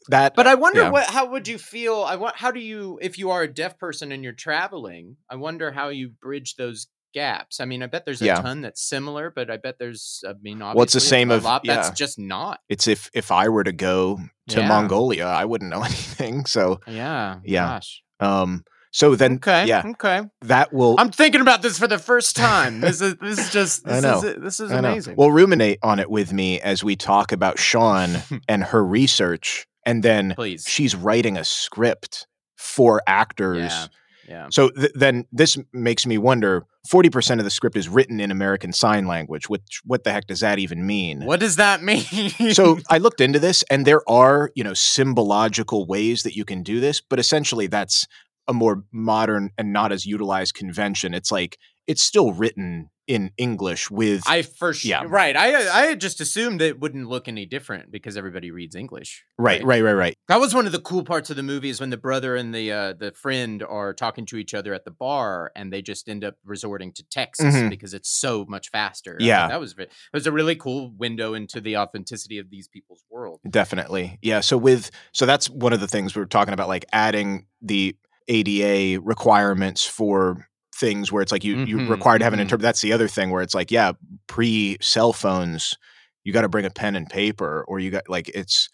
that, 0.08 0.34
But 0.34 0.46
I 0.46 0.54
wonder 0.54 0.82
yeah. 0.82 0.90
what 0.90 1.04
how 1.04 1.26
would 1.32 1.46
you 1.46 1.58
feel? 1.58 2.02
I 2.02 2.16
want 2.16 2.36
how 2.36 2.50
do 2.50 2.60
you 2.60 2.98
if 3.02 3.18
you 3.18 3.30
are 3.30 3.42
a 3.42 3.52
deaf 3.52 3.78
person 3.78 4.12
and 4.12 4.24
you're 4.24 4.32
traveling? 4.32 5.16
I 5.28 5.36
wonder 5.36 5.70
how 5.70 5.88
you 5.90 6.08
bridge 6.08 6.54
those 6.56 6.86
gaps. 7.18 7.58
I 7.60 7.64
mean, 7.64 7.82
I 7.82 7.86
bet 7.86 8.04
there's 8.04 8.22
a 8.22 8.26
Yeah. 8.26 8.40
ton 8.40 8.60
that's 8.62 8.80
similar, 8.82 9.30
but 9.34 9.50
I 9.50 9.56
bet 9.56 9.76
there's 9.78 10.22
I 10.28 10.32
mean, 10.40 10.58
Well, 10.60 10.70
it's 10.82 10.92
the 10.92 10.98
obviously, 10.98 11.00
same 11.08 11.30
a 11.30 11.34
of- 11.34 11.44
lot 11.44 11.62
that's 11.64 11.90
just 11.90 12.18
not. 12.18 12.60
it's 12.68 12.86
if 12.86 13.10
if 13.12 13.30
I 13.32 13.48
were 13.48 13.64
to 13.64 13.72
go 13.72 14.20
to 14.50 14.60
Yeah. 14.60 14.68
Mongolia, 14.68 15.26
I 15.26 15.44
wouldn't 15.44 15.70
know 15.70 15.82
anything. 15.92 16.46
So 16.46 16.80
Yeah, 16.86 17.36
Yeah. 17.44 17.66
Gosh. 17.66 18.02
um, 18.20 18.64
so 18.90 19.14
then 19.16 19.34
Okay. 19.34 19.66
yeah, 19.66 19.82
Okay. 19.84 20.22
that 20.42 20.72
will 20.72 20.94
I'm 20.98 21.10
thinking 21.10 21.40
about 21.42 21.60
this 21.62 21.78
for 21.78 21.86
the 21.88 21.98
first 21.98 22.36
time. 22.36 22.80
This 22.80 23.00
is 23.00 23.16
this 23.20 23.38
is 23.38 23.50
just 23.52 23.86
I 23.86 24.00
this 24.00 24.02
know. 24.02 24.18
is 24.28 24.36
this 24.46 24.60
is 24.60 24.70
I 24.72 24.80
know. 24.80 24.88
amazing. 24.92 25.16
Well, 25.16 25.30
ruminate 25.30 25.78
on 25.82 25.98
it 25.98 26.10
with 26.10 26.32
me 26.32 26.60
as 26.60 26.82
we 26.84 26.96
talk 26.96 27.32
about 27.32 27.56
Siân 27.58 28.40
and 28.48 28.64
her 28.64 28.82
research, 28.84 29.66
and 29.84 30.02
then 30.02 30.34
Please. 30.36 30.64
she's 30.68 30.94
writing 30.94 31.36
a 31.36 31.44
script 31.44 32.26
for 32.56 33.02
actors. 33.06 33.72
Yeah. 33.72 33.86
Yeah. 34.28 34.48
So 34.50 34.70
th- 34.70 34.92
then 34.94 35.26
this 35.32 35.56
makes 35.72 36.06
me 36.06 36.18
wonder: 36.18 36.66
forty 36.88 37.08
percent 37.08 37.40
of 37.40 37.44
the 37.44 37.50
script 37.50 37.76
is 37.76 37.88
written 37.88 38.20
in 38.20 38.30
American 38.30 38.72
Sign 38.72 39.06
Language. 39.06 39.48
Which 39.48 39.80
what 39.84 40.04
the 40.04 40.12
heck 40.12 40.26
does 40.26 40.40
that 40.40 40.58
even 40.58 40.86
mean? 40.86 41.24
What 41.24 41.40
does 41.40 41.56
that 41.56 41.82
mean? 41.82 42.04
so 42.52 42.78
I 42.90 42.98
looked 42.98 43.20
into 43.20 43.38
this, 43.38 43.64
and 43.70 43.86
there 43.86 44.08
are 44.08 44.50
you 44.54 44.64
know 44.64 44.74
symbological 44.74 45.86
ways 45.86 46.22
that 46.24 46.36
you 46.36 46.44
can 46.44 46.62
do 46.62 46.78
this, 46.78 47.00
but 47.00 47.18
essentially 47.18 47.66
that's 47.66 48.06
a 48.46 48.52
more 48.52 48.84
modern 48.92 49.50
and 49.56 49.72
not 49.72 49.92
as 49.92 50.04
utilized 50.06 50.54
convention. 50.54 51.14
It's 51.14 51.32
like 51.32 51.58
it's 51.88 52.02
still 52.02 52.32
written 52.32 52.90
in 53.08 53.30
English 53.38 53.90
with 53.90 54.22
I 54.26 54.42
first 54.42 54.84
Yeah. 54.84 55.02
right. 55.08 55.34
I 55.34 55.54
I 55.56 55.86
had 55.86 55.98
just 55.98 56.20
assumed 56.20 56.60
it 56.60 56.78
wouldn't 56.78 57.08
look 57.08 57.26
any 57.26 57.46
different 57.46 57.90
because 57.90 58.18
everybody 58.18 58.50
reads 58.50 58.76
English. 58.76 59.24
right, 59.38 59.64
right, 59.64 59.82
right, 59.82 59.94
right. 59.94 60.14
That 60.28 60.40
was 60.40 60.54
one 60.54 60.66
of 60.66 60.72
the 60.72 60.80
cool 60.80 61.04
parts 61.04 61.30
of 61.30 61.36
the 61.36 61.42
movie 61.42 61.70
is 61.70 61.80
when 61.80 61.88
the 61.88 61.96
brother 61.96 62.36
and 62.36 62.54
the 62.54 62.70
uh, 62.70 62.92
the 62.92 63.12
friend 63.12 63.62
are 63.62 63.94
talking 63.94 64.26
to 64.26 64.36
each 64.36 64.52
other 64.52 64.74
at 64.74 64.84
the 64.84 64.90
bar, 64.90 65.50
and 65.56 65.72
they 65.72 65.80
just 65.80 66.06
end 66.06 66.22
up 66.22 66.34
resorting 66.44 66.92
to 66.92 67.02
Texas 67.10 67.54
Mhm. 67.54 67.70
because 67.70 67.94
it's 67.94 68.10
so 68.10 68.44
much 68.46 68.68
faster. 68.70 69.12
I 69.12 69.22
thought 69.22 69.24
Yeah. 69.24 69.48
that 69.48 69.58
was 69.60 69.74
it 69.78 69.90
was 70.12 70.26
a 70.26 70.32
really 70.32 70.54
cool 70.56 70.92
window 70.98 71.32
into 71.32 71.62
the 71.62 71.78
authenticity 71.78 72.36
of 72.36 72.50
these 72.50 72.68
people's 72.68 73.04
world. 73.10 73.40
Definitely. 73.48 74.18
Yeah. 74.20 74.40
So 74.40 74.58
with 74.58 74.90
so 75.12 75.24
that's 75.24 75.48
one 75.48 75.72
of 75.72 75.80
the 75.80 75.88
things 75.88 76.14
we 76.14 76.20
are 76.20 76.26
talking 76.26 76.52
about, 76.52 76.68
like 76.68 76.84
adding 76.92 77.46
the 77.62 77.96
ADA 78.28 79.00
requirements 79.00 79.86
for 79.86 80.46
things 80.78 81.10
where 81.12 81.22
it's 81.22 81.32
like 81.32 81.44
you 81.44 81.56
Mhm, 81.56 81.68
you're 81.68 81.86
required 81.86 82.18
to 82.18 82.24
have 82.24 82.32
an 82.32 82.38
mhm. 82.38 82.42
interpreter. 82.42 82.62
That's 82.68 82.80
the 82.80 82.92
other 82.92 83.08
thing 83.08 83.30
where 83.30 83.42
it's 83.42 83.54
like, 83.54 83.70
yeah, 83.70 83.92
pre 84.26 84.76
cell 84.80 85.12
phones, 85.12 85.76
you 86.24 86.32
got 86.32 86.42
to 86.42 86.48
bring 86.48 86.64
a 86.66 86.70
pen 86.70 86.96
and 86.96 87.08
paper, 87.08 87.64
or 87.68 87.78
you 87.80 87.90
got 87.90 88.08
like 88.08 88.28
it's 88.30 88.68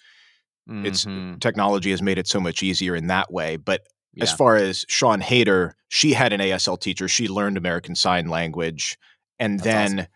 It's- 0.66 1.04
Mhm. 1.04 1.40
technology 1.42 1.90
has 1.90 2.00
made 2.00 2.16
it 2.16 2.26
so 2.26 2.40
much 2.40 2.62
easier 2.62 2.96
in 2.96 3.08
that 3.08 3.30
way. 3.30 3.56
But 3.56 3.82
as 4.18 4.32
far 4.32 4.56
as 4.56 4.86
Siân 4.86 5.20
Heder, 5.22 5.76
she 5.90 6.14
had 6.14 6.32
an 6.32 6.40
ASL 6.40 6.78
teacher. 6.78 7.06
She 7.06 7.28
learned 7.28 7.58
American 7.58 7.94
Sign 7.94 8.28
Language 8.28 8.96
and 9.38 9.58
That's 9.60 9.64
then 9.64 9.98
awesome. 10.00 10.10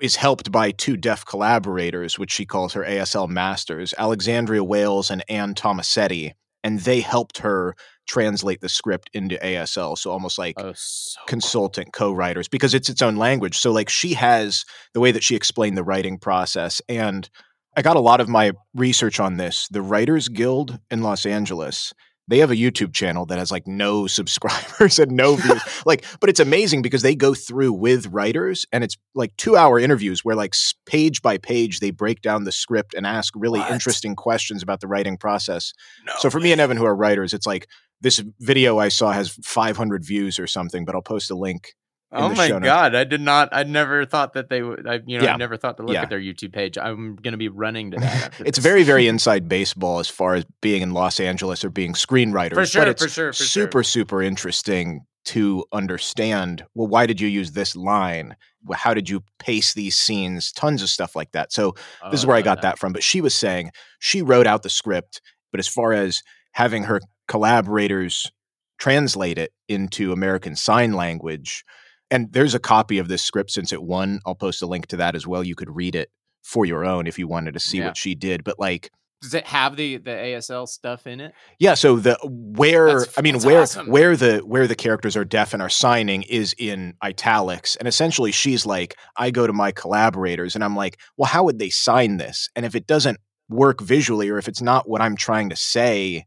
is 0.00 0.16
helped 0.16 0.50
by 0.50 0.72
two 0.72 0.96
deaf 0.96 1.24
collaborators, 1.24 2.18
which 2.18 2.32
she 2.32 2.44
calls 2.44 2.72
her 2.72 2.84
ASL 2.84 3.28
masters, 3.28 3.94
Alexandria 3.96 4.64
Wailes 4.64 5.08
and 5.08 5.22
Anne 5.28 5.54
Tomasetti. 5.54 6.32
And 6.64 6.80
they 6.80 7.00
helped 7.00 7.38
her 7.38 7.76
translate 8.06 8.60
the 8.60 8.68
script 8.68 9.10
into 9.12 9.36
ASL. 9.36 9.98
So 9.98 10.10
almost 10.10 10.38
like 10.38 10.54
oh, 10.58 10.72
so 10.74 11.18
cool. 11.20 11.26
consultant 11.26 11.92
co-writers 11.92 12.48
because 12.48 12.74
it's 12.74 12.88
its 12.88 13.02
own 13.02 13.16
language. 13.16 13.58
So 13.58 13.72
like 13.72 13.88
she 13.88 14.14
has 14.14 14.64
the 14.94 15.00
way 15.00 15.12
that 15.12 15.22
she 15.22 15.36
explained 15.36 15.76
the 15.76 15.84
writing 15.84 16.18
process 16.18 16.80
and 16.88 17.28
I 17.76 17.82
got 17.82 17.96
a 17.96 18.00
lot 18.00 18.20
of 18.20 18.28
my 18.28 18.52
research 18.74 19.20
on 19.20 19.36
this. 19.36 19.68
The 19.68 19.82
Writers 19.82 20.28
Guild 20.28 20.78
in 20.90 21.02
Los 21.02 21.26
Angeles, 21.26 21.92
they 22.26 22.38
have 22.38 22.50
a 22.50 22.56
YouTube 22.56 22.94
channel 22.94 23.26
that 23.26 23.38
has 23.38 23.52
like 23.52 23.66
no 23.66 24.06
subscribers 24.18 24.98
and 24.98 25.12
no 25.12 25.36
views. 25.36 25.60
like 25.86 26.04
but 26.18 26.30
it's 26.30 26.40
amazing 26.40 26.80
because 26.80 27.02
they 27.02 27.14
go 27.14 27.34
through 27.34 27.74
with 27.74 28.06
writers 28.06 28.64
and 28.72 28.82
it's 28.82 28.96
like 29.14 29.36
2-hour 29.36 29.78
interviews 29.78 30.24
where 30.24 30.34
like 30.34 30.54
page 30.86 31.20
by 31.20 31.36
page 31.36 31.80
they 31.80 31.90
break 31.90 32.22
down 32.22 32.44
the 32.44 32.52
script 32.52 32.94
and 32.94 33.06
ask 33.06 33.34
really 33.36 33.60
What? 33.60 33.70
interesting 33.70 34.16
questions 34.16 34.62
about 34.62 34.80
the 34.80 34.88
writing 34.88 35.18
process. 35.18 35.74
No 36.06 36.14
So 36.18 36.30
for 36.30 36.40
me 36.40 36.52
and. 36.52 36.60
Evan, 36.62 36.78
who 36.78 36.86
are 36.86 36.96
writers, 36.96 37.34
it's 37.34 37.46
like 37.46 37.68
this 38.00 38.22
video 38.40 38.78
I 38.78 38.88
saw 38.88 39.12
has 39.12 39.30
500 39.44 40.04
views 40.04 40.38
or 40.38 40.46
something, 40.46 40.84
but 40.84 40.94
I'll 40.94 41.02
post 41.02 41.30
a 41.30 41.34
link. 41.36 41.74
Oh 42.12 42.28
my 42.34 42.48
god! 42.48 42.94
I 42.94 43.02
did 43.04 43.20
not. 43.20 43.48
I 43.52 43.64
never 43.64 44.06
thought 44.06 44.34
that 44.34 44.48
they 44.48 44.62
would. 44.62 44.86
I, 44.86 45.00
you 45.04 45.18
know, 45.18 45.24
Yeah. 45.24 45.34
I 45.34 45.36
never 45.36 45.56
thought 45.56 45.76
to 45.78 45.82
look 45.82 45.92
Yeah. 45.94 46.02
at 46.02 46.08
their 46.08 46.20
YouTube 46.20 46.52
page. 46.52 46.78
I'm 46.78 47.16
gonna 47.16 47.36
be 47.36 47.48
running 47.48 47.90
to 47.90 47.96
that. 48.00 48.32
It's 48.40 48.58
this. 48.58 48.62
very, 48.62 48.84
very 48.84 49.08
inside 49.12 49.48
baseball 49.48 49.98
as 49.98 50.08
far 50.08 50.34
as 50.36 50.44
being 50.62 50.82
in 50.82 50.92
Los 50.92 51.18
Angeles 51.18 51.64
or 51.64 51.68
being 51.70 51.94
screenwriters. 51.94 52.54
for 52.54 52.64
sure. 52.64 52.82
but 52.82 52.88
it's 52.88 53.02
for 53.02 53.08
sure. 53.08 53.32
For 53.32 53.42
super, 53.42 53.82
super 53.82 54.22
interesting 54.22 55.00
to 55.26 55.64
understand. 55.72 56.64
Well, 56.74 56.86
why 56.86 57.06
did 57.06 57.20
you 57.20 57.26
use 57.28 57.52
this 57.52 57.74
line? 57.74 58.36
How 58.72 58.94
did 58.94 59.10
you 59.10 59.22
pace 59.40 59.74
these 59.74 59.96
scenes? 59.96 60.52
Tons 60.52 60.82
of 60.82 60.88
stuff 60.88 61.16
like 61.16 61.32
that. 61.32 61.52
So 61.52 61.74
sure. 62.00 62.10
this 62.12 62.20
is 62.20 62.24
Oh, 62.24 62.28
where 62.28 62.36
I 62.36 62.40
love 62.40 62.44
got 62.44 62.62
that. 62.62 62.78
from. 62.78 62.92
But 62.92 63.02
she 63.02 63.20
was 63.20 63.34
saying 63.34 63.72
she 63.98 64.22
wrote 64.22 64.46
out 64.46 64.62
the 64.62 64.70
script, 64.70 65.20
but 65.50 65.58
as 65.58 65.66
far 65.68 65.92
as 65.92 66.22
having 66.52 66.84
her 66.84 67.00
collaborators 67.28 68.30
translate 68.78 69.38
it 69.38 69.52
into 69.68 70.12
American 70.12 70.54
Sign 70.56 70.92
Language, 70.92 71.64
and 72.10 72.32
there's 72.32 72.54
a 72.54 72.58
copy 72.58 72.98
of 72.98 73.08
this 73.08 73.22
script 73.22 73.50
since 73.50 73.72
it 73.72 73.82
won. 73.82 74.20
I'll 74.26 74.34
post 74.34 74.62
a 74.62 74.66
link 74.66 74.86
to 74.88 74.96
that 74.98 75.14
as 75.16 75.26
well. 75.26 75.42
You 75.42 75.54
could 75.54 75.74
read 75.74 75.94
it 75.94 76.10
for 76.42 76.64
your 76.66 76.84
own 76.84 77.06
if 77.06 77.18
you 77.18 77.26
wanted 77.26 77.54
to 77.54 77.60
see 77.60 77.78
Yeah. 77.78 77.86
what 77.86 77.96
she 77.96 78.14
did. 78.14 78.44
But 78.44 78.58
like, 78.58 78.90
Does 79.22 79.32
it 79.34 79.46
have 79.46 79.76
the 79.76 79.96
the 79.96 80.10
ASL 80.10 80.66
stuff 80.68 81.06
in 81.06 81.20
it? 81.20 81.32
yeah, 81.58 81.74
so 81.74 81.96
the 81.96 82.18
where 82.22 82.86
That's- 82.98 83.14
I 83.18 83.22
mean 83.22 83.40
where 83.40 83.62
awesome. 83.62 83.86
where 83.88 84.14
the 84.16 84.38
where 84.40 84.66
the 84.68 84.74
characters 84.76 85.16
are 85.16 85.24
deaf 85.24 85.54
and 85.54 85.62
are 85.62 85.70
signing 85.70 86.22
is 86.24 86.54
in 86.58 86.94
italics, 87.02 87.76
and 87.76 87.88
essentially 87.88 88.30
she's 88.30 88.66
like, 88.66 88.94
I 89.16 89.30
go 89.30 89.46
to 89.46 89.52
my 89.54 89.72
collaborators 89.72 90.54
and 90.54 90.62
I'm 90.62 90.76
like, 90.76 90.98
well, 91.16 91.28
how 91.28 91.44
would 91.44 91.58
they 91.58 91.70
sign 91.70 92.18
this? 92.18 92.48
And 92.54 92.66
if 92.66 92.74
it 92.74 92.86
doesn't 92.86 93.18
work 93.48 93.80
visually, 93.80 94.28
or 94.28 94.36
if 94.38 94.48
it's 94.48 94.60
not 94.62 94.88
what 94.88 95.00
I'm 95.00 95.16
trying 95.16 95.48
to 95.50 95.56
say, 95.56 96.26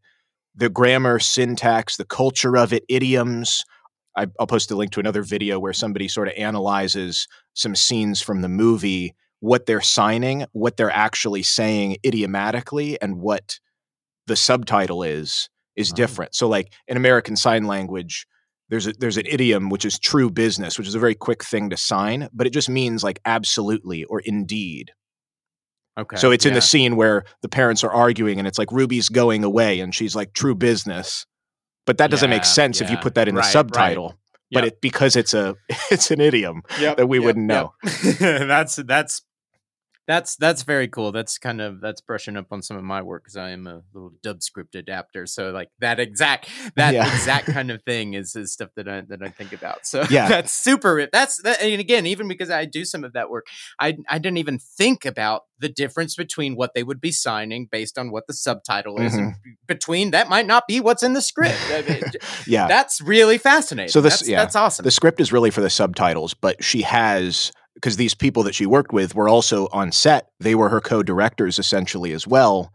the 0.59 0.69
grammar, 0.69 1.19
syntax, 1.19 1.97
the 1.97 2.05
culture 2.05 2.57
of 2.57 2.73
it, 2.73 2.83
idioms. 2.89 3.63
I, 4.17 4.27
I'll 4.39 4.47
post 4.47 4.71
a 4.71 4.75
link 4.75 4.91
to 4.91 4.99
another 4.99 5.23
video 5.23 5.59
where 5.59 5.73
somebody 5.73 6.07
sort 6.07 6.27
of 6.27 6.33
analyzes 6.37 7.27
some 7.53 7.75
scenes 7.75 8.21
from 8.21 8.41
the 8.41 8.49
movie, 8.49 9.15
what 9.39 9.65
they're 9.65 9.81
signing, 9.81 10.45
what 10.51 10.77
they're 10.77 10.91
actually 10.91 11.43
saying 11.43 11.97
idiomatically, 12.05 13.01
and 13.01 13.19
what 13.21 13.59
the 14.27 14.35
subtitle 14.35 15.03
is 15.03 15.49
is 15.75 15.91
Oh. 15.91 15.95
different. 15.95 16.35
So, 16.35 16.47
like 16.49 16.73
in 16.87 16.97
American 16.97 17.35
Sign 17.37 17.65
Language, 17.65 18.27
there's 18.69 18.87
a, 18.87 18.93
there's 18.93 19.17
an 19.17 19.25
idiom 19.27 19.69
which 19.69 19.85
is 19.85 19.97
true 19.97 20.29
business, 20.29 20.77
which 20.77 20.87
is 20.87 20.95
a 20.95 20.99
very 20.99 21.15
quick 21.15 21.43
thing 21.43 21.69
to 21.69 21.77
sign, 21.77 22.27
but 22.33 22.45
it 22.47 22.53
just 22.53 22.69
means 22.69 23.03
like 23.03 23.19
absolutely 23.25 24.03
or 24.05 24.19
indeed. 24.21 24.91
Okay. 25.97 26.15
So 26.17 26.31
it's 26.31 26.45
in 26.45 26.51
yeah. 26.51 26.55
the 26.55 26.61
scene 26.61 26.95
where 26.95 27.25
the 27.41 27.49
parents 27.49 27.83
are 27.83 27.91
arguing 27.91 28.39
and 28.39 28.47
it's 28.47 28.57
like 28.57 28.71
Ruby's 28.71 29.09
going 29.09 29.43
away 29.43 29.79
and 29.79 29.93
she's 29.93 30.15
like 30.15 30.33
true 30.33 30.55
business. 30.55 31.25
but 31.85 31.97
that 31.97 32.11
doesn't 32.11 32.29
make 32.29 32.43
Yeah, 32.43 32.47
sense 32.47 32.81
if 32.81 32.89
you 32.89 32.97
put 32.97 33.15
that 33.15 33.27
in 33.27 33.35
the 33.35 33.39
Right, 33.39 33.45
right. 33.45 33.51
subtitle. 33.51 34.15
But 34.51 34.63
it 34.65 34.81
because 34.81 35.15
it's 35.15 35.33
a 35.33 35.55
it's 35.91 36.09
an 36.11 36.19
idiom 36.21 36.61
that 36.79 37.07
we 37.07 37.19
wouldn't 37.19 37.45
know. 37.45 37.73
that's 38.19 38.77
that's 38.77 39.21
that's 40.09 40.35
that's 40.37 40.63
very 40.63 40.87
cool. 40.87 41.11
That's 41.11 41.37
kind 41.37 41.61
of 41.61 41.81
that's 41.81 42.01
brushing 42.01 42.35
up 42.35 42.47
on 42.49 42.63
some 42.63 42.75
of 42.77 42.83
my 42.83 43.03
work 43.03 43.21
because 43.25 43.37
I 43.37 43.51
am 43.51 43.67
a 43.67 43.83
little 43.93 44.11
dub 44.23 44.41
script 44.41 44.73
adapter. 44.73 45.27
So 45.27 45.51
like 45.51 45.69
that 45.81 45.99
exact 45.99 46.49
that 46.75 46.95
Yeah. 46.95 47.05
exact 47.13 47.45
kind 47.53 47.69
of 47.69 47.83
thing 47.83 48.15
is, 48.15 48.35
is 48.35 48.51
stuff 48.51 48.69
that 48.75 48.89
I 48.89 49.01
that 49.01 49.21
I 49.21 49.29
think 49.29 49.53
about. 49.53 49.85
So 49.85 50.03
Yeah. 50.09 50.27
that's 50.27 50.51
super. 50.51 51.07
That's 51.13 51.39
that, 51.43 51.61
and 51.61 51.79
again, 51.79 52.07
even 52.07 52.27
because 52.27 52.49
I 52.49 52.65
do 52.65 52.85
some 52.85 53.03
of 53.03 53.13
that 53.13 53.29
work, 53.29 53.45
I 53.79 53.97
I 54.09 54.17
didn't 54.17 54.39
even 54.39 54.57
think 54.57 55.05
about 55.05 55.43
the 55.59 55.69
difference 55.69 56.15
between 56.15 56.55
what 56.55 56.73
they 56.73 56.81
would 56.81 56.99
be 57.01 57.11
signing 57.11 57.67
based 57.71 57.99
on 57.99 58.09
what 58.11 58.25
the 58.25 58.33
subtitle 58.33 58.99
is, 58.99 59.13
Mm-hmm. 59.13 59.29
between 59.67 60.09
that 60.11 60.27
might 60.27 60.47
not 60.47 60.63
be 60.67 60.79
what's 60.79 61.03
in 61.03 61.13
the 61.13 61.21
script. 61.21 61.59
I 61.69 61.83
mean, 61.87 62.01
Yeah. 62.47 62.67
that's 62.67 62.99
really 62.99 63.37
fascinating. 63.37 63.91
So 63.91 64.01
this- 64.01 64.19
that's, 64.21 64.29
yeah. 64.29 64.39
that's 64.39 64.55
awesome. 64.55 64.83
the 64.85 64.91
script 64.91 65.19
is 65.21 65.31
really 65.31 65.51
for 65.51 65.61
the 65.61 65.69
subtitles, 65.69 66.33
but 66.33 66.63
she 66.63 66.81
has 66.81 67.51
because 67.79 67.95
these 67.97 68.13
people 68.15 68.43
that 68.43 68.55
she 68.55 68.65
worked 68.65 68.91
with 68.93 69.15
were 69.15 69.29
also 69.29 69.67
on 69.71 69.91
set. 69.91 70.27
They 70.39 70.55
were 70.55 70.69
her 70.69 70.81
co-directors 70.81 71.57
essentially 71.59 72.11
as 72.13 72.27
well, 72.27 72.71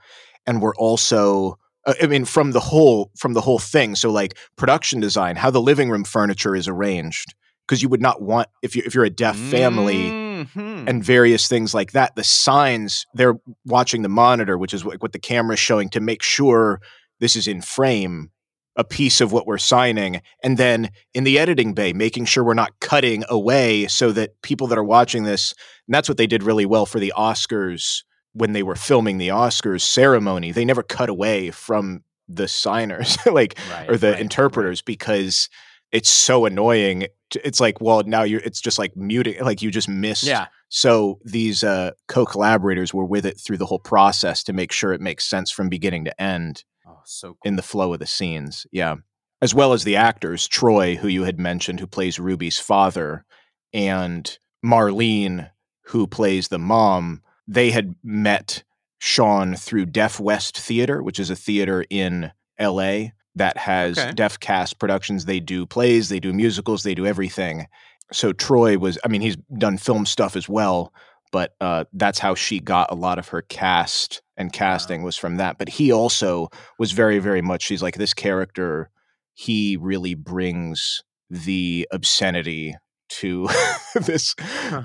and 0.47 0.61
were 0.63 0.75
also. 0.77 1.59
uh, 1.87 1.95
I 2.03 2.07
mean, 2.07 2.25
from 2.25 2.53
the 2.53 2.61
whole 2.61 3.11
from 3.19 3.35
the 3.35 3.43
whole 3.43 3.59
thing. 3.59 3.95
So, 3.95 4.11
like 4.11 4.37
production 4.57 5.01
design, 5.01 5.37
how 5.37 5.51
the 5.51 5.61
living 5.61 5.91
room 5.91 6.05
furniture 6.05 6.57
is 6.57 6.67
arranged, 6.69 7.35
because 7.67 7.83
you 7.83 7.89
would 7.91 8.01
not 8.01 8.23
want 8.23 8.49
if 8.63 8.75
you 8.75 8.83
if 8.87 8.95
you're 8.95 9.05
a 9.05 9.11
deaf 9.11 9.37
family 9.37 10.11
Mhm. 10.45 10.89
and 10.89 11.05
various 11.05 11.47
things 11.49 11.75
like 11.75 11.93
that. 11.93 12.17
The 12.17 12.25
signs 12.25 13.07
they're 13.15 13.39
watching 13.67 14.03
the 14.03 14.09
monitor, 14.09 14.57
which 14.59 14.75
is 14.75 14.85
what, 14.85 15.01
what 15.03 15.13
the 15.13 15.19
camera's 15.19 15.61
showing, 15.61 15.89
to 15.91 16.01
make 16.01 16.23
sure 16.23 16.81
this 17.21 17.37
is 17.37 17.47
in 17.47 17.61
frame, 17.63 18.31
a 18.77 18.85
piece 18.85 19.21
of 19.21 19.33
what 19.33 19.47
we're 19.47 19.59
signing, 19.59 20.21
and 20.43 20.59
then 20.59 20.91
in 21.13 21.25
the 21.25 21.39
editing 21.39 21.75
bay, 21.75 21.93
making 21.93 22.25
sure 22.25 22.43
we're 22.43 22.55
not 22.55 22.79
cutting 22.81 23.25
away 23.29 23.87
so 23.87 24.13
that 24.13 24.41
people 24.43 24.67
that 24.67 24.79
are 24.79 24.85
watching 24.85 25.25
this, 25.25 25.55
and 25.87 25.95
that's 25.95 26.09
what 26.09 26.19
they 26.19 26.27
did 26.27 26.43
really 26.43 26.67
well 26.67 26.87
for 26.87 26.99
the 26.99 27.13
Oscars 27.17 28.03
when 28.33 28.53
they 28.53 28.63
were 28.63 28.75
filming 28.75 29.19
the 29.19 29.29
Oscars 29.29 29.83
ceremony. 29.83 30.51
They 30.51 30.65
never 30.65 30.83
cut 30.83 31.09
away 31.09 31.51
from 31.51 32.03
the 32.29 32.49
signers, 32.49 33.17
like 33.27 33.59
Right, 33.71 33.89
or 33.89 33.97
the 33.97 34.13
right, 34.13 34.21
interpreters 34.21 34.83
because 34.83 35.49
it's 35.93 36.11
so 36.11 36.45
annoying. 36.45 37.07
It's 37.45 37.61
like, 37.61 37.81
well, 37.81 38.03
now 38.05 38.25
you're. 38.25 38.41
It's 38.41 38.61
just 38.61 38.79
like 38.79 38.97
muting. 38.97 39.41
Like 39.43 39.63
you 39.63 39.71
just 39.71 39.89
missed. 39.89 40.25
Yeah. 40.25 40.47
So 40.69 41.21
these 41.25 41.63
uh, 41.63 41.93
co-collaborators 42.09 42.93
were 42.93 43.05
with 43.05 43.25
it 43.25 43.39
through 43.39 43.59
the 43.59 43.67
whole 43.67 43.79
process 43.79 44.43
to 44.45 44.53
make 44.53 44.73
sure 44.73 44.93
it 44.93 45.01
makes 45.01 45.25
sense 45.25 45.53
from 45.53 45.69
beginning 45.69 46.05
to 46.07 46.21
end 46.21 46.65
so 47.07 47.29
cool. 47.29 47.39
in 47.45 47.57
the 47.57 47.63
flow 47.63 47.93
of 47.93 47.99
the 48.01 48.07
scenes. 48.07 48.67
Yeah. 48.73 48.97
As 49.43 49.55
well 49.55 49.73
as 49.73 49.85
the 49.85 49.97
actors, 49.97 50.49
Troy, 50.49 50.97
who 50.97 51.09
you 51.09 51.25
had 51.25 51.39
mentioned, 51.39 51.81
who 51.81 51.87
plays 51.87 52.19
Ruby's 52.19 52.59
father, 52.59 53.25
and 53.73 54.39
Marlene, 54.65 55.51
who 55.87 56.07
plays 56.07 56.49
the 56.49 56.59
mom. 56.59 57.21
They 57.47 57.71
had 57.71 57.95
met 58.03 58.63
Siân 59.03 59.59
through 59.59 59.87
Deaf 59.87 60.19
West 60.19 60.59
Theater, 60.59 61.03
which 61.03 61.21
is 61.21 61.29
a 61.31 61.37
theater 61.37 61.85
in 61.91 62.33
LA 62.59 63.09
that 63.35 63.57
has 63.59 63.99
Okay. 63.99 64.13
deaf 64.13 64.39
cast 64.41 64.79
productions. 64.79 65.25
They 65.27 65.41
do 65.41 65.67
plays, 65.67 66.09
they 66.09 66.21
do 66.21 66.33
musicals, 66.33 66.83
they 66.85 66.95
do 66.95 67.05
everything. 67.05 67.67
So 68.13 68.33
Troy 68.33 68.79
was, 68.79 68.97
I 69.05 69.09
mean, 69.09 69.21
he's 69.21 69.37
done 69.59 69.77
film 69.77 70.07
stuff 70.07 70.37
as 70.37 70.49
well, 70.49 70.93
but 71.33 71.55
uh, 71.61 71.85
that's 71.93 72.19
how 72.21 72.35
she 72.35 72.61
got 72.61 72.93
a 72.93 72.95
lot 72.95 73.19
of 73.19 73.29
her 73.29 73.43
cast 73.43 74.23
and 74.37 74.53
casting 74.53 75.03
was 75.03 75.17
from 75.17 75.37
that. 75.37 75.59
But 75.59 75.69
he 75.69 75.93
also 75.93 76.49
was 76.79 76.93
very, 76.93 77.19
very 77.19 77.43
much, 77.43 77.63
she's 77.63 77.83
like, 77.83 77.97
this 77.97 78.15
character, 78.15 78.91
he 79.33 79.77
really 79.77 80.15
brings 80.15 81.03
the 81.31 81.89
obscenity 81.91 82.77
to 83.09 83.49
this 83.95 84.35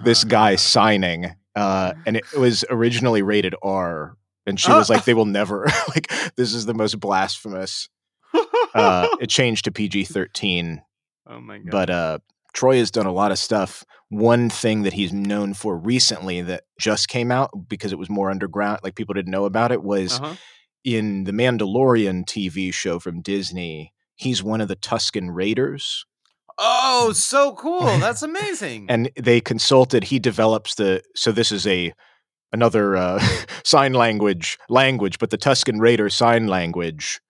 this 0.04 0.24
guy 0.24 0.56
signing. 0.56 1.36
Uh, 1.56 1.94
and 2.06 2.16
it 2.16 2.32
was 2.34 2.64
originally 2.70 3.22
rated 3.22 3.56
R. 3.62 4.16
And 4.46 4.60
she 4.60 4.72
was 4.72 4.90
like, 4.90 5.06
they 5.06 5.14
will 5.14 5.26
never, 5.26 5.66
like, 5.90 6.12
this 6.36 6.54
is 6.54 6.66
the 6.66 6.74
most 6.74 7.00
blasphemous. 7.00 7.88
Uh, 8.74 9.08
it 9.22 9.30
changed 9.30 9.66
to 9.66 9.72
PG 9.72 10.06
13 10.06 10.82
oh 11.28 11.40
my 11.40 11.58
god. 11.60 11.72
but 11.72 11.90
uh 11.90 12.18
Troy 12.54 12.78
has 12.78 12.92
done 12.92 13.06
a 13.06 13.12
lot 13.12 13.32
of 13.32 13.40
stuff. 13.40 13.84
One 14.10 14.50
thing 14.50 14.84
that 14.84 14.94
he's 14.94 15.14
known 15.14 15.54
for 15.54 15.78
recently 15.78 16.42
that 16.42 16.64
just 16.80 17.10
came 17.10 17.32
out 17.32 17.52
because 17.68 17.92
it 17.92 18.00
was 18.00 18.10
more 18.10 18.32
underground, 18.32 18.80
like 18.84 18.96
people 18.96 19.14
didn't 19.14 19.32
know 19.32 19.46
about 19.46 19.72
it, 19.72 19.84
was 19.84 20.20
uh-huh. 20.20 20.36
in 20.84 21.26
the 21.26 21.32
Mandalorian 21.32 22.26
TV 22.26 22.74
show 22.74 23.00
from 23.00 23.22
Disney. 23.22 23.94
He's 24.16 24.44
one 24.44 24.62
of 24.62 24.68
the 24.68 24.76
Tusken 24.76 25.30
Raiders, 25.34 26.06
Oh, 26.60 27.14
so 27.14 27.54
cool. 27.54 27.80
That's 28.00 28.22
amazing. 28.22 28.88
and 28.90 29.10
they 29.16 29.40
consulted. 29.40 30.04
He 30.04 30.20
develops 30.20 30.76
the. 30.76 31.02
So 31.16 31.32
this 31.32 31.52
is 31.52 31.66
a 31.66 31.94
another 32.52 32.98
uh, 32.98 33.24
sign 33.64 33.94
language 33.94 34.58
language, 34.68 35.18
but 35.20 35.30
the 35.30 35.38
Tusken 35.38 35.80
Raider 35.80 36.10
sign 36.10 36.48
language 36.48 37.22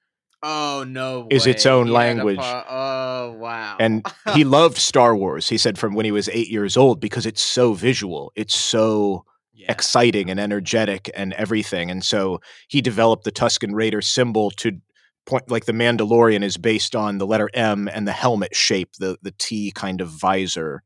oh 0.44 0.86
no. 0.88 1.28
is 1.30 1.48
its 1.48 1.66
own 1.66 1.88
language. 1.88 2.40
oh 2.42 3.36
wow. 3.38 3.78
and 3.80 4.06
he 4.34 4.44
loved 4.44 4.78
Star 4.78 5.16
Wars. 5.16 5.50
He 5.50 5.58
said 5.58 5.78
from 5.78 5.94
when 5.96 6.06
he 6.06 6.12
was 6.12 6.30
eight 6.30 6.50
years 6.50 6.78
old 6.78 7.00
because 7.00 7.26
it's 7.26 7.42
so 7.42 7.74
visual, 7.74 8.32
it's 8.36 8.56
so 8.56 9.26
yeah. 9.54 9.72
exciting 9.72 10.30
and 10.30 10.40
energetic 10.40 11.10
and 11.14 11.34
everything. 11.34 11.92
And 11.92 12.04
so 12.04 12.40
he 12.68 12.82
developed 12.82 13.24
the 13.24 13.32
Tusken 13.32 13.74
Raider 13.74 14.02
symbol 14.02 14.52
to 14.52 14.80
point 15.26 15.50
like 15.52 15.66
the 15.66 15.74
Mandalorian 15.74 16.44
is 16.44 16.58
based 16.58 16.96
on 16.96 17.18
the 17.18 17.28
letter 17.28 17.50
M 17.54 17.88
and 17.88 18.08
the 18.08 18.12
helmet 18.12 18.56
shape, 18.56 18.94
the 19.00 19.18
the 19.22 19.34
T 19.38 19.72
kind 19.72 20.02
of 20.02 20.10
visor. 20.10 20.84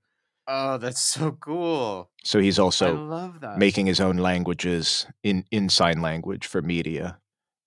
oh, 0.47 0.77
that's 0.77 1.01
so 1.01 1.31
cool. 1.39 2.09
So 2.25 2.39
he's 2.39 2.59
also 2.59 2.95
love 2.95 3.39
that. 3.41 3.57
making 3.57 3.85
his 3.85 3.99
own 3.99 4.17
languages 4.17 5.07
in 5.23 5.45
in 5.51 5.69
sign 5.69 6.01
language 6.01 6.45
for 6.45 6.61
media. 6.61 7.19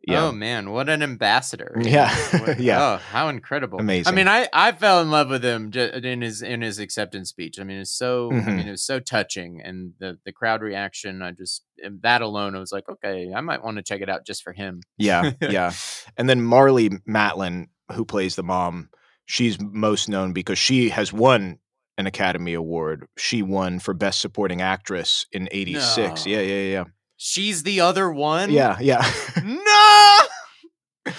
Yeah. 0.07 0.27
Oh 0.27 0.33
man, 0.33 0.71
what 0.71 0.89
an 0.89 1.03
ambassador! 1.03 1.77
Yeah. 1.83 2.15
What- 2.41 2.61
Yeah. 2.61 2.81
Oh, 2.81 2.97
how 3.11 3.29
incredible! 3.29 3.81
Amazing. 3.81 4.13
I 4.13 4.15
mean, 4.17 4.29
I 4.29 4.49
I 4.53 4.71
fell 4.73 5.03
in 5.03 5.11
love 5.11 5.29
with 5.31 5.45
him 5.45 5.73
in 5.75 6.23
his 6.23 6.43
in 6.43 6.63
his 6.63 6.79
acceptance 6.79 7.29
speech. 7.31 7.59
I 7.59 7.65
mean, 7.65 7.79
it's 7.79 7.91
so 7.91 8.31
I 8.31 8.35
Mhm. 8.37 8.57
mean, 8.57 8.69
it 8.69 8.71
was 8.71 8.85
so 8.85 9.01
touching, 9.01 9.61
and 9.63 9.95
the 9.99 10.19
the 10.25 10.31
crowd 10.33 10.63
reaction. 10.63 11.23
I 11.23 11.33
just 11.33 11.65
that 12.03 12.23
alone, 12.23 12.55
I 12.55 12.61
was 12.61 12.71
like, 12.73 12.89
okay, 12.89 13.33
I 13.35 13.41
might 13.41 13.65
want 13.65 13.79
to 13.79 13.83
check 13.83 14.01
it 14.01 14.09
out 14.09 14.25
just 14.25 14.43
for 14.45 14.53
him. 14.53 14.81
Yeah, 14.97 15.33
yeah. 15.43 15.73
And 16.17 16.29
then 16.29 16.41
Marlee 16.41 17.01
Matlin, 17.07 17.67
who 17.93 18.05
plays 18.05 18.37
the 18.37 18.43
mom, 18.45 18.91
she's 19.27 19.59
most 19.61 20.09
known 20.09 20.33
because 20.33 20.59
she 20.59 20.89
has 20.91 21.13
won 21.13 21.59
an 21.99 22.07
Academy 22.07 22.55
Award. 22.55 23.07
She 23.17 23.43
won 23.43 23.79
for 23.81 23.93
Best 23.95 24.21
Supporting 24.21 24.63
Actress 24.63 25.27
in 25.33 25.49
'86. 25.51 26.27
No. 26.27 26.33
Yeah, 26.33 26.41
yeah, 26.43 26.63
yeah, 26.73 26.85
She's 27.17 27.63
the 27.63 27.81
other 27.81 28.11
one. 28.11 28.51
yeah, 28.51 28.77
yeah. 28.81 29.11
No. 29.45 31.13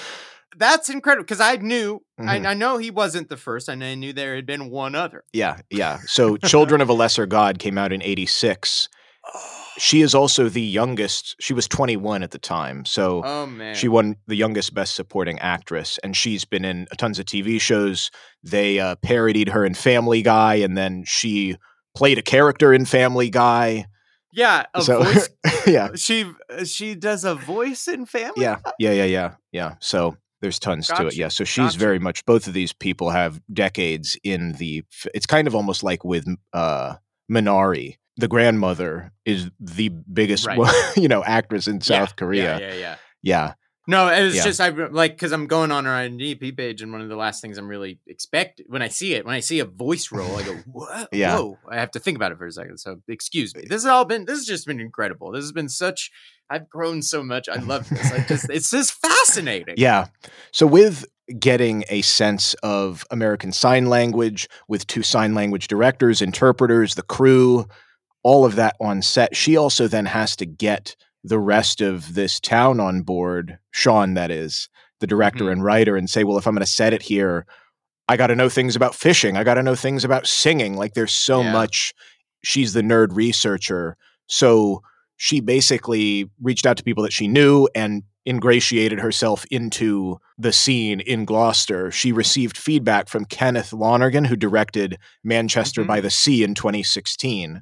That's 0.57 0.89
incredible 0.89 1.23
because 1.23 1.39
I 1.39 1.57
knew 1.57 2.01
Mhm. 2.19 2.27
I, 2.45 2.49
I 2.49 2.53
know 2.55 2.77
he 2.79 2.89
wasn't 2.89 3.29
the 3.29 3.37
first, 3.37 3.69
and 3.69 3.83
I 3.83 3.93
knew 3.93 4.11
there 4.11 4.35
had 4.35 4.47
been 4.47 4.71
one 4.71 4.95
other. 4.95 5.23
yeah, 5.31 5.59
yeah. 5.69 5.99
So, 6.07 6.35
Children 6.37 6.81
of 6.81 6.89
a 6.89 6.93
Lesser 6.93 7.27
God 7.27 7.59
came 7.59 7.77
out 7.77 7.93
in 7.93 8.01
'86. 8.01 8.89
She 9.77 10.01
is 10.01 10.15
also 10.15 10.49
the 10.49 10.61
youngest. 10.61 11.35
She 11.39 11.53
was 11.53 11.67
21 11.67 12.23
at 12.23 12.31
the 12.31 12.39
time, 12.39 12.85
so 12.85 13.21
Oh 13.23 13.45
man, 13.45 13.75
She 13.75 13.87
won 13.87 14.15
the 14.25 14.35
youngest 14.35 14.73
best 14.73 14.95
supporting 14.95 15.37
actress, 15.39 15.99
and 16.03 16.15
she's 16.17 16.43
been 16.45 16.65
in 16.65 16.87
tons 16.97 17.19
of 17.19 17.25
TV 17.25 17.61
shows. 17.61 18.09
They 18.41 18.79
uh, 18.79 18.95
parodied 18.95 19.49
her 19.49 19.63
in 19.63 19.75
Family 19.75 20.23
Guy, 20.23 20.55
and 20.55 20.75
then 20.75 21.03
she 21.05 21.57
played 21.95 22.17
a 22.17 22.23
character 22.23 22.73
in 22.73 22.85
Family 22.85 23.29
Guy. 23.29 23.85
Yeah, 24.31 24.65
a 24.73 24.81
so, 24.81 25.03
voice. 25.03 25.29
yeah, 25.67 25.89
She 25.95 26.25
she 26.65 26.95
does 26.95 27.23
a 27.23 27.35
voice 27.35 27.87
in 27.87 28.05
Family. 28.05 28.43
yeah, 28.43 28.57
yeah, 28.79 28.91
yeah, 28.91 29.05
yeah, 29.05 29.33
yeah. 29.51 29.75
So 29.79 30.17
there's 30.41 30.59
tons 30.59 30.87
to 30.87 31.07
it. 31.07 31.15
Yeah. 31.15 31.29
So 31.29 31.43
she's 31.43 31.65
gotcha. 31.65 31.79
very 31.79 31.99
much. 31.99 32.25
Both 32.25 32.47
of 32.47 32.53
these 32.53 32.73
people 32.73 33.09
have 33.09 33.41
decades 33.51 34.17
in 34.23 34.53
the. 34.53 34.83
It's 35.13 35.25
kind 35.25 35.47
of 35.47 35.55
almost 35.55 35.83
like 35.83 36.03
with 36.03 36.27
uh, 36.53 36.95
Minari. 37.31 37.97
The 38.17 38.27
grandmother 38.27 39.11
is 39.25 39.49
the 39.59 39.89
biggest, 39.89 40.47
Right. 40.47 40.93
you 40.97 41.07
know, 41.07 41.23
actress 41.23 41.67
in 41.67 41.75
Yeah, 41.75 41.81
South 41.81 42.15
Korea. 42.15 42.59
Yeah, 42.59 42.67
yeah, 42.67 42.73
yeah. 42.73 42.95
yeah. 43.21 43.53
No, 43.89 44.09
it 44.09 44.21
was 44.23 44.35
Yeah. 44.35 44.43
just 44.43 44.59
I 44.59 44.69
like 44.69 45.13
because 45.13 45.31
I'm 45.31 45.47
going 45.47 45.71
on 45.71 45.85
her 45.85 45.91
IMDb 45.91 46.55
page, 46.55 46.81
and 46.81 46.91
one 46.91 46.99
of 47.01 47.07
the 47.07 47.15
last 47.15 47.41
things 47.41 47.57
I'm 47.57 47.67
really 47.67 47.99
expect 48.05 48.61
when 48.67 48.81
I 48.81 48.89
see 48.89 49.13
it, 49.13 49.25
when 49.25 49.33
I 49.33 49.39
see 49.39 49.59
a 49.59 49.65
voice 49.65 50.11
role, 50.11 50.35
I 50.35 50.43
go, 50.43 50.53
"What? 50.71 51.09
Yeah. 51.13 51.37
Whoa!" 51.37 51.57
I 51.69 51.77
have 51.79 51.91
to 51.91 51.99
think 51.99 52.17
about 52.17 52.31
it 52.33 52.37
for 52.37 52.45
a 52.45 52.51
second. 52.51 52.77
So 52.79 52.97
excuse 53.07 53.55
me. 53.55 53.61
This 53.61 53.83
has 53.83 53.85
all 53.85 54.03
been. 54.05 54.25
This 54.25 54.39
has 54.39 54.45
just 54.45 54.67
been 54.67 54.79
incredible. 54.81 55.31
This 55.31 55.43
has 55.43 55.53
been 55.53 55.69
such. 55.69 56.11
I've 56.49 56.69
grown 56.69 57.01
so 57.01 57.23
much. 57.23 57.47
I 57.49 57.55
love 57.55 57.87
this. 57.89 58.11
I 58.11 58.19
just. 58.27 58.49
It's 58.49 58.69
just 58.71 58.91
fascinating. 58.93 59.75
Yeah. 59.77 60.07
So 60.51 60.67
with 60.67 61.05
getting 61.39 61.83
a 61.89 62.01
sense 62.03 62.53
of 62.63 63.05
American 63.11 63.51
Sign 63.51 63.87
Language 63.87 64.47
with 64.67 64.85
two 64.87 65.03
sign 65.03 65.33
language 65.33 65.67
directors, 65.67 66.21
interpreters, 66.21 66.95
the 66.95 67.03
crew, 67.03 67.67
all 68.23 68.45
of 68.45 68.55
that 68.55 68.75
on 68.81 69.01
set, 69.01 69.35
she 69.35 69.55
also 69.57 69.87
then 69.87 70.05
has 70.05 70.35
to 70.37 70.45
get 70.45 70.95
the 71.27 71.39
rest 71.39 71.81
of 71.81 72.13
this 72.15 72.39
town 72.39 72.79
on 72.79 73.01
board, 73.01 73.57
Siân 73.75 74.15
that 74.15 74.31
is, 74.31 74.69
the 74.99 75.07
director 75.07 75.45
Mhm. 75.45 75.51
and 75.51 75.63
writer 75.63 75.95
and 75.95 76.09
say, 76.09 76.23
well, 76.23 76.37
if 76.37 76.47
I'm 76.47 76.53
going 76.55 76.65
to 76.65 76.71
set 76.71 76.93
it 76.93 77.03
here, 77.03 77.45
I 78.09 78.17
got 78.17 78.27
to 78.27 78.35
know 78.35 78.49
things 78.49 78.75
about 78.75 78.95
fishing. 78.95 79.35
I 79.37 79.43
got 79.43 79.55
to 79.55 79.63
know 79.63 79.75
things 79.75 80.03
about 80.05 80.27
singing. 80.27 80.75
Like 80.75 80.93
there's 80.93 81.11
so 81.13 81.41
Yeah. 81.41 81.51
much. 81.51 81.93
She's 82.43 82.73
the 82.73 82.81
nerd 82.81 83.09
researcher. 83.15 83.97
So 84.27 84.81
she 85.17 85.39
basically 85.41 86.29
reached 86.41 86.65
out 86.65 86.77
to 86.77 86.83
people 86.83 87.03
that 87.03 87.13
she 87.13 87.27
knew 87.27 87.67
and 87.75 88.03
ingratiated 88.27 88.99
herself 88.99 89.45
into 89.51 90.17
the 90.37 90.51
scene 90.51 90.99
in 90.99 91.25
Gloucester. 91.25 91.91
She 91.91 92.11
received 92.11 92.57
feedback 92.57 93.07
from 93.07 93.25
Kenneth 93.25 93.71
Lonergan, 93.73 94.25
who 94.25 94.35
directed 94.35 94.97
Manchester 95.23 95.83
Mhm. 95.83 95.87
by 95.87 96.01
the 96.01 96.09
Sea 96.09 96.43
in 96.43 96.53
2016, 96.53 97.61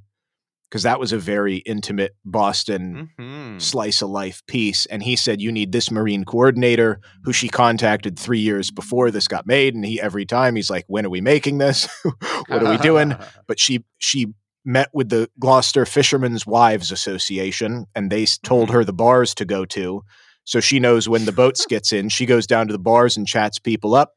because 0.75 0.83
that 0.83 0.99
was 0.99 1.13
a 1.13 1.17
very 1.17 1.57
intimate 1.59 2.17
Boston 2.25 3.09
Mhm. 3.17 3.61
slice 3.61 4.01
of 4.01 4.09
life 4.09 4.45
piece. 4.45 4.85
And 4.87 5.01
he 5.01 5.15
said, 5.15 5.39
You 5.39 5.49
need 5.49 5.71
this 5.71 5.89
Marine 5.89 6.25
coordinator 6.25 6.99
who 7.23 7.31
she 7.31 7.47
contacted 7.47 8.19
three 8.19 8.39
years 8.41 8.71
before 8.71 9.09
this 9.09 9.25
got 9.29 9.47
made. 9.47 9.73
And 9.73 9.85
he, 9.85 10.01
every 10.01 10.25
time, 10.25 10.57
he's 10.57 10.69
like, 10.69 10.83
When 10.87 11.05
are 11.05 11.09
we 11.09 11.21
making 11.21 11.59
this? 11.59 11.87
what 12.47 12.61
are 12.61 12.69
we 12.69 12.77
doing? 12.79 13.15
But 13.47 13.57
she, 13.57 13.85
she, 13.99 14.27
met 14.65 14.89
with 14.93 15.07
the 15.09 15.29
Gloucester 15.39 15.85
Fishermen's 15.85 16.45
Wives 16.45 16.91
Association 16.91 17.85
and 17.95 18.11
they 18.11 18.25
told 18.43 18.67
Mhm. 18.67 18.73
her 18.73 18.83
the 18.83 18.91
bars 18.91 19.33
to 19.35 19.45
go 19.45 19.63
to. 19.63 20.03
So 20.43 20.59
she 20.59 20.79
knows 20.81 21.07
when 21.07 21.23
the 21.23 21.31
boats 21.31 21.65
gets 21.69 21.93
in, 21.93 22.09
she 22.09 22.25
goes 22.25 22.45
down 22.47 22.67
to 22.67 22.73
the 22.73 22.79
bars 22.79 23.15
and 23.15 23.25
chats 23.25 23.59
people 23.59 23.95
up. 23.95 24.11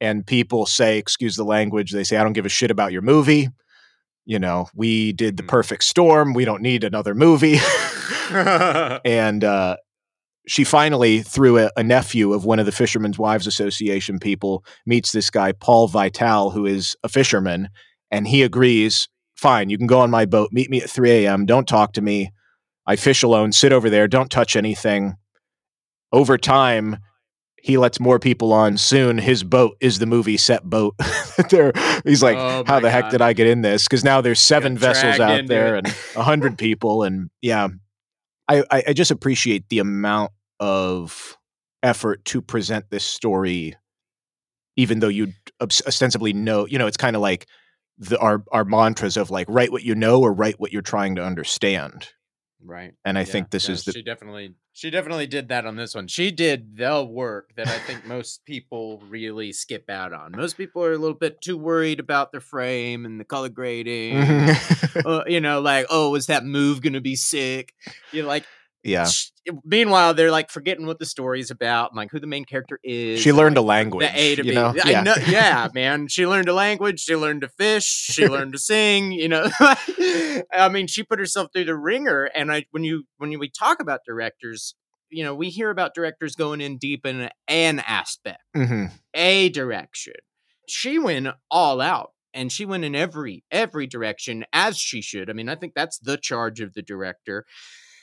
And 0.00 0.26
people 0.26 0.64
say, 0.64 0.96
excuse 0.96 1.36
the 1.36 1.44
language, 1.44 1.90
they 1.92 2.04
say, 2.04 2.16
I 2.16 2.22
don't 2.22 2.32
give 2.32 2.46
a 2.46 2.48
shit 2.48 2.70
about 2.70 2.92
your 2.92 3.02
movie. 3.02 3.48
You 4.26 4.38
know, 4.38 4.66
we 4.74 5.12
did 5.12 5.36
the 5.36 5.42
Mhm. 5.42 5.48
perfect 5.48 5.84
storm. 5.84 6.34
We 6.34 6.44
don't 6.44 6.62
need 6.62 6.84
another 6.84 7.14
movie. 7.14 7.58
and 9.04 9.42
uh, 9.44 9.76
she 10.46 10.64
finally, 10.64 11.22
through 11.22 11.58
a, 11.58 11.70
a 11.76 11.82
nephew 11.82 12.32
of 12.32 12.44
one 12.44 12.58
of 12.58 12.66
the 12.66 12.72
Fishermen's 12.72 13.18
Wives 13.18 13.46
Association 13.46 14.18
people, 14.18 14.64
meets 14.86 15.12
this 15.12 15.30
guy, 15.30 15.52
Paul 15.52 15.88
Vital, 15.88 16.50
who 16.50 16.66
is 16.66 16.96
a 17.02 17.08
fisherman. 17.08 17.68
And 18.10 18.26
he 18.28 18.42
agrees, 18.42 19.08
fine, 19.36 19.70
you 19.70 19.78
can 19.78 19.86
go 19.86 20.00
on 20.00 20.10
my 20.10 20.26
boat, 20.26 20.50
meet 20.52 20.70
me 20.70 20.80
at 20.80 20.90
3 20.90 21.10
a.m., 21.10 21.46
don't 21.46 21.66
talk 21.68 21.92
to 21.94 22.00
me. 22.02 22.32
I 22.86 22.96
fish 22.96 23.22
alone, 23.22 23.52
sit 23.52 23.72
over 23.72 23.90
there, 23.90 24.08
don't 24.08 24.30
touch 24.30 24.56
anything. 24.56 25.14
Over 26.12 26.38
time, 26.38 26.98
he 27.62 27.76
lets 27.78 28.00
more 28.00 28.18
people 28.18 28.52
on. 28.52 28.76
Soon, 28.76 29.18
his 29.18 29.44
boat 29.44 29.76
is 29.80 29.98
the 29.98 30.06
movie 30.06 30.36
set 30.36 30.64
boat. 30.64 30.94
there, 31.50 31.72
he's 32.04 32.22
like, 32.22 32.36
Oh 32.36 32.64
"How 32.66 32.80
the 32.80 32.90
heck 32.90 33.10
did 33.10 33.20
I 33.20 33.32
get 33.32 33.46
in 33.46 33.62
this?" 33.62 33.84
Because 33.84 34.04
now 34.04 34.20
there's 34.20 34.40
seven 34.40 34.76
vessels 34.76 35.20
out 35.20 35.46
there 35.46 35.76
it. 35.76 35.86
and 35.86 35.96
a 36.16 36.22
hundred 36.22 36.58
people, 36.58 37.02
and 37.02 37.30
yeah, 37.40 37.68
I, 38.48 38.64
I 38.70 38.84
I 38.88 38.92
just 38.92 39.10
appreciate 39.10 39.68
the 39.68 39.78
amount 39.78 40.32
of 40.58 41.36
effort 41.82 42.24
to 42.26 42.42
present 42.42 42.90
this 42.90 43.04
story, 43.04 43.76
even 44.76 45.00
though 45.00 45.08
you 45.08 45.32
ostensibly 45.60 46.32
know. 46.32 46.66
You 46.66 46.78
know, 46.78 46.86
it's 46.86 46.96
kind 46.96 47.16
of 47.16 47.22
like 47.22 47.46
the 47.98 48.18
our 48.18 48.42
our 48.50 48.64
mantras 48.64 49.16
of 49.16 49.30
like 49.30 49.46
write 49.48 49.70
what 49.70 49.82
you 49.82 49.94
know 49.94 50.20
or 50.20 50.32
write 50.32 50.58
what 50.58 50.72
you're 50.72 50.82
trying 50.82 51.16
to 51.16 51.24
understand. 51.24 52.08
Right. 52.62 52.92
And 53.04 53.16
I 53.18 53.24
Yeah, 53.24 53.32
think 53.32 53.50
this 53.50 53.68
yeah, 53.68 53.74
is 53.74 53.84
the 53.84 53.92
she 53.92 54.02
definitely 54.02 54.54
she 54.72 54.90
definitely 54.90 55.26
did 55.26 55.48
that 55.48 55.66
on 55.66 55.76
this 55.76 55.94
one. 55.94 56.06
She 56.08 56.30
did 56.30 56.76
the 56.76 57.04
work 57.04 57.54
that 57.56 57.68
I 57.68 57.78
think 57.78 58.04
most 58.06 58.44
people 58.44 59.00
really 59.08 59.52
skip 59.52 59.88
out 59.88 60.12
on. 60.12 60.32
Most 60.32 60.56
people 60.56 60.84
are 60.84 60.92
a 60.92 60.98
little 60.98 61.16
bit 61.16 61.40
too 61.40 61.56
worried 61.56 62.00
about 62.00 62.32
their 62.32 62.40
frame 62.40 63.04
and 63.06 63.18
the 63.18 63.24
color 63.24 63.48
grading. 63.48 64.48
Uh, 65.04 65.22
you 65.26 65.40
know, 65.40 65.60
like, 65.60 65.86
oh, 65.88 66.14
is 66.14 66.26
that 66.26 66.44
move 66.44 66.82
gonna 66.82 67.00
be 67.00 67.16
sick? 67.16 67.72
You 68.12 68.22
know, 68.22 68.28
like 68.28 68.44
yeah. 68.82 69.06
sh- 69.06 69.30
meanwhile, 69.64 70.14
they're 70.14 70.30
like 70.30 70.50
forgetting 70.50 70.86
what 70.86 70.98
the 70.98 71.06
story 71.06 71.40
is 71.40 71.50
about, 71.50 71.90
and, 71.90 71.96
like 71.96 72.10
who 72.10 72.20
the 72.20 72.26
main 72.26 72.44
character 72.44 72.78
is. 72.82 73.20
She 73.20 73.32
learned 73.32 73.56
a 73.56 73.62
language. 73.62 74.06
the 74.06 74.18
A 74.18 74.36
to 74.36 74.44
you 74.44 74.50
B. 74.50 74.54
know? 74.54 74.74
I 74.84 74.90
yeah. 74.90 75.02
know, 75.02 75.14
yeah, 75.28 75.68
man. 75.74 76.08
She 76.08 76.26
learned 76.26 76.48
a 76.48 76.54
language. 76.54 77.00
She 77.00 77.16
learned 77.16 77.42
to 77.42 77.48
fish. 77.48 77.84
She 77.84 78.26
learned 78.28 78.52
to 78.52 78.58
sing. 78.58 79.12
You 79.12 79.28
know, 79.28 79.48
I 79.60 80.68
mean, 80.70 80.86
she 80.86 81.02
put 81.02 81.18
herself 81.18 81.48
through 81.52 81.64
the 81.64 81.76
ringer. 81.76 82.24
And 82.24 82.50
I, 82.50 82.66
when 82.70 82.84
you 82.84 83.04
when 83.18 83.32
you, 83.32 83.38
we 83.38 83.50
talk 83.50 83.80
about 83.80 84.00
directors, 84.06 84.74
you 85.10 85.24
know, 85.24 85.34
we 85.34 85.50
hear 85.50 85.70
about 85.70 85.94
directors 85.94 86.34
going 86.34 86.60
in 86.60 86.78
deep 86.78 87.04
in 87.04 87.30
an 87.48 87.80
aspect, 87.80 88.42
hmm 88.54 88.86
a 89.14 89.48
direction. 89.48 90.14
She 90.68 90.98
went 90.98 91.28
all 91.50 91.80
out. 91.80 92.12
And 92.32 92.52
she 92.52 92.64
went 92.64 92.84
in 92.84 92.94
every 92.94 93.42
every 93.50 93.88
direction 93.88 94.44
as 94.52 94.78
she 94.78 95.02
should. 95.02 95.28
I 95.28 95.32
mean, 95.32 95.48
I 95.48 95.56
think 95.56 95.72
that's 95.74 95.98
the 95.98 96.16
charge 96.16 96.60
of 96.60 96.74
the 96.74 96.80
director. 96.82 97.44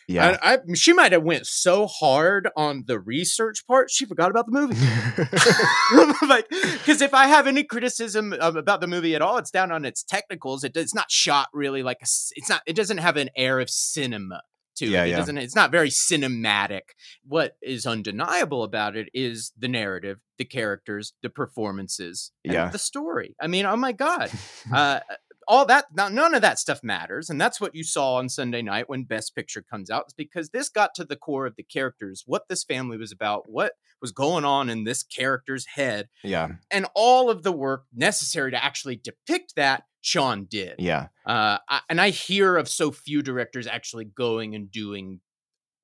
Yeah. 0.08 0.38
I, 0.41 0.53
I, 0.53 0.58
she 0.74 0.93
might 0.93 1.12
have 1.12 1.24
went 1.24 1.47
so 1.47 1.86
hard 1.86 2.49
on 2.55 2.86
the 2.88 2.97
research 2.99 3.68
part, 3.68 3.91
she 3.91 4.05
forgot 4.05 4.32
about 4.32 4.45
the 4.45 4.53
movie. 4.53 4.76
like, 6.28 6.47
because 6.49 7.01
if 7.01 7.14
I 7.14 7.28
have 7.28 7.45
any 7.47 7.64
criticism 7.64 8.34
of, 8.34 8.55
about 8.55 8.80
the 8.82 8.88
movie 8.88 9.16
at 9.16 9.22
all, 9.22 9.38
it's 9.38 9.51
down 9.51 9.72
on 9.72 9.84
its 9.86 10.03
technicals. 10.03 10.64
It, 10.64 10.78
it's 10.78 10.95
not 10.95 11.12
shot 11.12 11.49
really 11.53 11.84
like 11.84 11.97
a. 12.01 12.08
It's 12.36 12.49
not. 12.49 12.62
It 12.66 12.76
doesn't 12.76 12.99
have 12.99 13.18
an 13.18 13.30
air 13.36 13.60
of 13.60 13.70
cinema 13.70 14.43
to 14.78 14.88
Yeah, 14.88 15.03
it. 15.03 15.08
It 15.08 15.12
yeah. 15.12 15.18
doesn't. 15.18 15.38
It's 15.39 15.55
not 15.55 15.72
very 15.72 15.89
cinematic. 15.89 16.82
What 17.26 17.58
is 17.62 17.86
undeniable 17.86 18.64
about 18.64 18.95
it 18.95 19.10
is 19.14 19.51
the 19.58 19.68
narrative, 19.68 20.20
the 20.38 20.45
characters, 20.45 21.14
the 21.22 21.30
performances, 21.30 22.32
and 22.45 22.53
Yeah. 22.53 22.70
the 22.70 22.80
story. 22.80 23.36
I 23.41 23.47
mean, 23.47 23.66
oh 23.66 23.76
my 23.76 23.91
god, 23.91 24.32
uh, 24.74 24.99
all 25.48 25.66
that 25.66 25.86
now 25.95 26.10
none 26.10 26.36
of 26.36 26.41
that 26.41 26.60
stuff 26.60 26.82
matters 26.84 27.30
and 27.30 27.39
that's 27.39 27.60
what 27.62 27.74
you 27.74 27.84
saw 27.84 28.16
on 28.16 28.30
sunday 28.30 28.62
night 28.62 28.89
when 28.89 29.04
best 29.04 29.36
picture 29.36 29.62
comes 29.62 29.89
out 29.89 30.06
is 30.08 30.14
because 30.14 30.50
this 30.50 30.70
got 30.70 30.93
to 30.95 31.06
the 31.06 31.16
core 31.16 31.45
of 31.45 31.56
the 31.56 31.64
characters 31.64 32.24
what 32.26 32.43
this 32.50 32.64
family 32.64 32.98
was 32.98 33.12
about 33.12 33.50
what 33.50 33.74
was 34.02 34.12
going 34.12 34.45
on 34.45 34.70
in 34.70 34.84
this 34.84 35.04
character's 35.04 35.66
head 35.66 36.08
yeah. 36.24 36.50
and 36.70 36.86
all 36.93 37.30
of 37.30 37.43
the 37.43 37.52
work 37.52 37.86
necessary 37.93 38.52
to 38.52 38.64
actually 38.64 38.95
depict 38.95 39.56
that 39.56 39.84
Siân 40.04 40.48
did 40.48 40.76
Yeah. 40.78 41.08
uh, 41.26 41.58
I, 41.68 41.82
and 41.89 42.00
i 42.00 42.10
hear 42.10 42.58
of 42.58 42.68
so 42.70 42.91
few 42.91 43.22
directors 43.22 43.68
actually 43.68 44.06
going 44.06 44.56
and 44.56 44.72
doing 44.72 45.20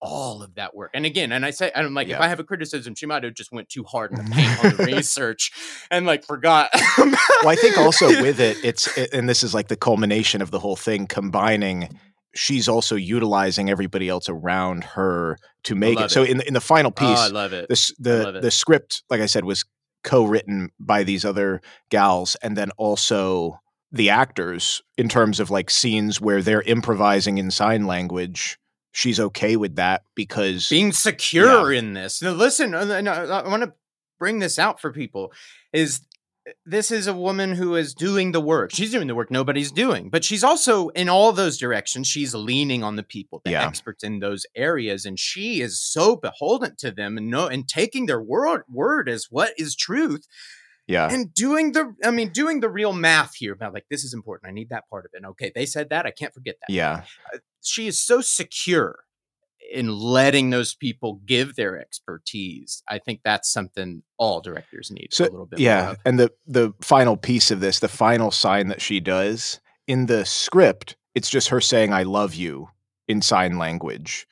all 0.06 0.44
of 0.44 0.54
that 0.56 0.76
work 0.76 0.92
and 0.94 1.06
again 1.06 1.32
and 1.32 1.46
i 1.46 1.50
say 1.50 1.72
i'm 1.76 1.94
like 1.94 2.10
if 2.10 2.20
i 2.20 2.28
have 2.28 2.40
a 2.40 2.44
criticism 2.44 2.94
she 2.94 3.06
might 3.06 3.24
have 3.24 3.34
just 3.34 3.52
went 3.54 3.70
too 3.70 3.84
hard 3.86 4.12
in 4.12 4.18
the 4.18 4.32
paint 4.32 4.66
on 4.66 4.76
the 4.76 4.84
research 4.96 5.52
and 5.90 6.06
like 6.06 6.26
forgot 6.26 6.70
well, 6.98 7.16
I 7.52 7.56
think 7.56 7.78
also 7.78 8.08
with 8.22 8.40
it, 8.40 8.58
it's 8.64 8.96
it- 8.98 9.14
and 9.14 9.28
this 9.30 9.44
is 9.44 9.54
like 9.54 9.68
the 9.70 9.76
culmination 9.76 10.42
of 10.42 10.52
the 10.52 10.60
whole 10.60 10.76
thing, 10.76 11.08
combining. 11.08 11.98
She's 12.36 12.68
also 12.68 12.96
utilizing 12.96 13.70
everybody 13.70 14.10
else 14.10 14.28
around 14.30 14.84
her 14.84 15.38
to 15.66 15.76
make 15.76 15.96
love 15.98 16.06
it. 16.06 16.12
So 16.12 16.24
in 16.24 16.38
the, 16.38 16.48
in 16.48 16.54
the 16.54 16.62
final 16.62 16.92
oh 16.98 17.06
i 17.06 17.10
piece, 17.10 17.32
love 17.32 17.54
it 17.54 17.70
this 17.70 17.94
the 18.00 18.38
it. 18.38 18.42
the 18.42 18.52
script, 18.52 19.04
like 19.10 19.22
I 19.22 19.26
said, 19.28 19.46
was 19.46 19.64
co-written 20.04 20.70
by 20.80 21.04
these 21.04 21.24
other 21.26 21.62
gals, 21.90 22.36
and 22.42 22.58
then 22.58 22.72
also 22.78 23.60
the 23.92 24.10
actors 24.10 24.82
in 24.98 25.08
terms 25.10 25.40
of 25.40 25.50
like 25.52 25.70
scenes 25.70 26.20
where 26.20 26.42
they're 26.42 26.64
improvising 26.64 27.38
in 27.38 27.52
sign 27.52 27.86
language. 27.86 28.58
She's 28.94 29.20
okay 29.20 29.56
with 29.58 29.76
that 29.76 30.04
because 30.16 30.70
being 30.70 30.92
secure 30.94 31.74
in 31.74 31.94
this. 31.94 32.22
Now, 32.22 32.32
listen, 32.32 32.74
uh, 32.76 32.86
I, 32.86 33.40
I 33.42 33.48
want 33.50 33.64
to 33.64 33.74
bring 34.20 34.40
this 34.40 34.58
out 34.60 34.80
for 34.80 34.94
people. 34.94 35.34
Is 35.74 36.02
uh, 36.48 36.52
this 36.66 36.92
is 36.92 37.08
a 37.08 37.14
woman 37.14 37.54
who 37.56 37.76
is 37.76 37.96
doing 37.96 38.34
the 38.34 38.40
work. 38.40 38.70
She's 38.72 38.92
doing 38.92 39.08
the 39.08 39.16
work 39.16 39.32
nobody's 39.32 39.72
doing, 39.72 40.10
but 40.10 40.24
she's 40.24 40.44
also 40.44 40.90
in 40.90 41.10
all 41.10 41.34
those 41.34 41.58
directions. 41.58 42.06
She's 42.08 42.36
leaning 42.36 42.84
on 42.84 42.96
the 42.96 43.04
people, 43.04 43.42
the 43.44 43.52
Yeah. 43.52 43.66
experts 43.66 44.04
in 44.04 44.20
those 44.20 44.46
areas, 44.56 45.06
and 45.06 45.18
she 45.20 45.60
is 45.62 45.82
so 45.82 46.16
beholden 46.16 46.76
to 46.78 46.92
them 46.92 47.18
and 47.18 47.32
no 47.32 47.48
and 47.48 47.68
taking 47.68 48.06
their 48.06 48.22
word 48.22 48.62
word 48.70 49.10
as 49.10 49.26
what 49.32 49.54
is 49.58 49.76
truth 49.76 50.28
yeah, 50.88 51.10
and 51.12 51.34
doing 51.34 51.72
the 51.72 51.96
I 52.04 52.12
mean 52.12 52.30
doing 52.30 52.60
the 52.60 52.70
real 52.70 52.94
math 52.94 53.36
here 53.36 53.54
about 53.54 53.74
like 53.74 53.86
this 53.90 54.04
is 54.04 54.14
important. 54.14 54.50
I 54.50 54.54
need 54.54 54.70
that 54.70 54.90
part 54.90 55.06
of 55.06 55.12
it. 55.14 55.18
And 55.18 55.26
Okay, 55.28 55.52
they 55.54 55.66
said 55.66 55.90
that. 55.90 56.06
I 56.06 56.12
can't 56.12 56.34
forget 56.34 56.56
that 56.62 56.74
yeah, 56.74 57.04
she 57.62 57.88
is 57.88 58.00
so 58.00 58.22
secure 58.22 59.00
in 59.72 59.90
letting 59.90 60.50
those 60.50 60.76
people 60.76 61.22
give 61.26 61.56
their 61.56 61.80
expertise. 61.80 62.84
I 62.88 63.00
think 63.00 63.22
that's 63.24 63.52
something 63.52 64.04
all 64.18 64.42
directors 64.42 64.92
need 64.92 65.08
So, 65.12 65.24
a 65.24 65.26
little 65.26 65.46
bit 65.46 65.60
more 65.60 65.66
yeah. 65.66 65.92
of. 65.92 65.98
And 66.06 66.20
the 66.20 66.32
the 66.46 66.74
final 66.82 67.18
piece 67.18 67.50
of 67.50 67.60
this, 67.60 67.80
the 67.80 67.88
final 67.88 68.30
sign 68.32 68.68
that 68.68 68.82
she 68.82 69.00
does 69.00 69.60
in 69.88 70.06
the 70.08 70.26
script, 70.26 70.96
it's 71.16 71.30
just 71.30 71.50
her 71.50 71.62
saying 71.62 71.94
"I 71.94 72.04
love 72.04 72.36
you" 72.36 72.70
in 73.08 73.22
sign 73.22 73.58
language 73.58 74.28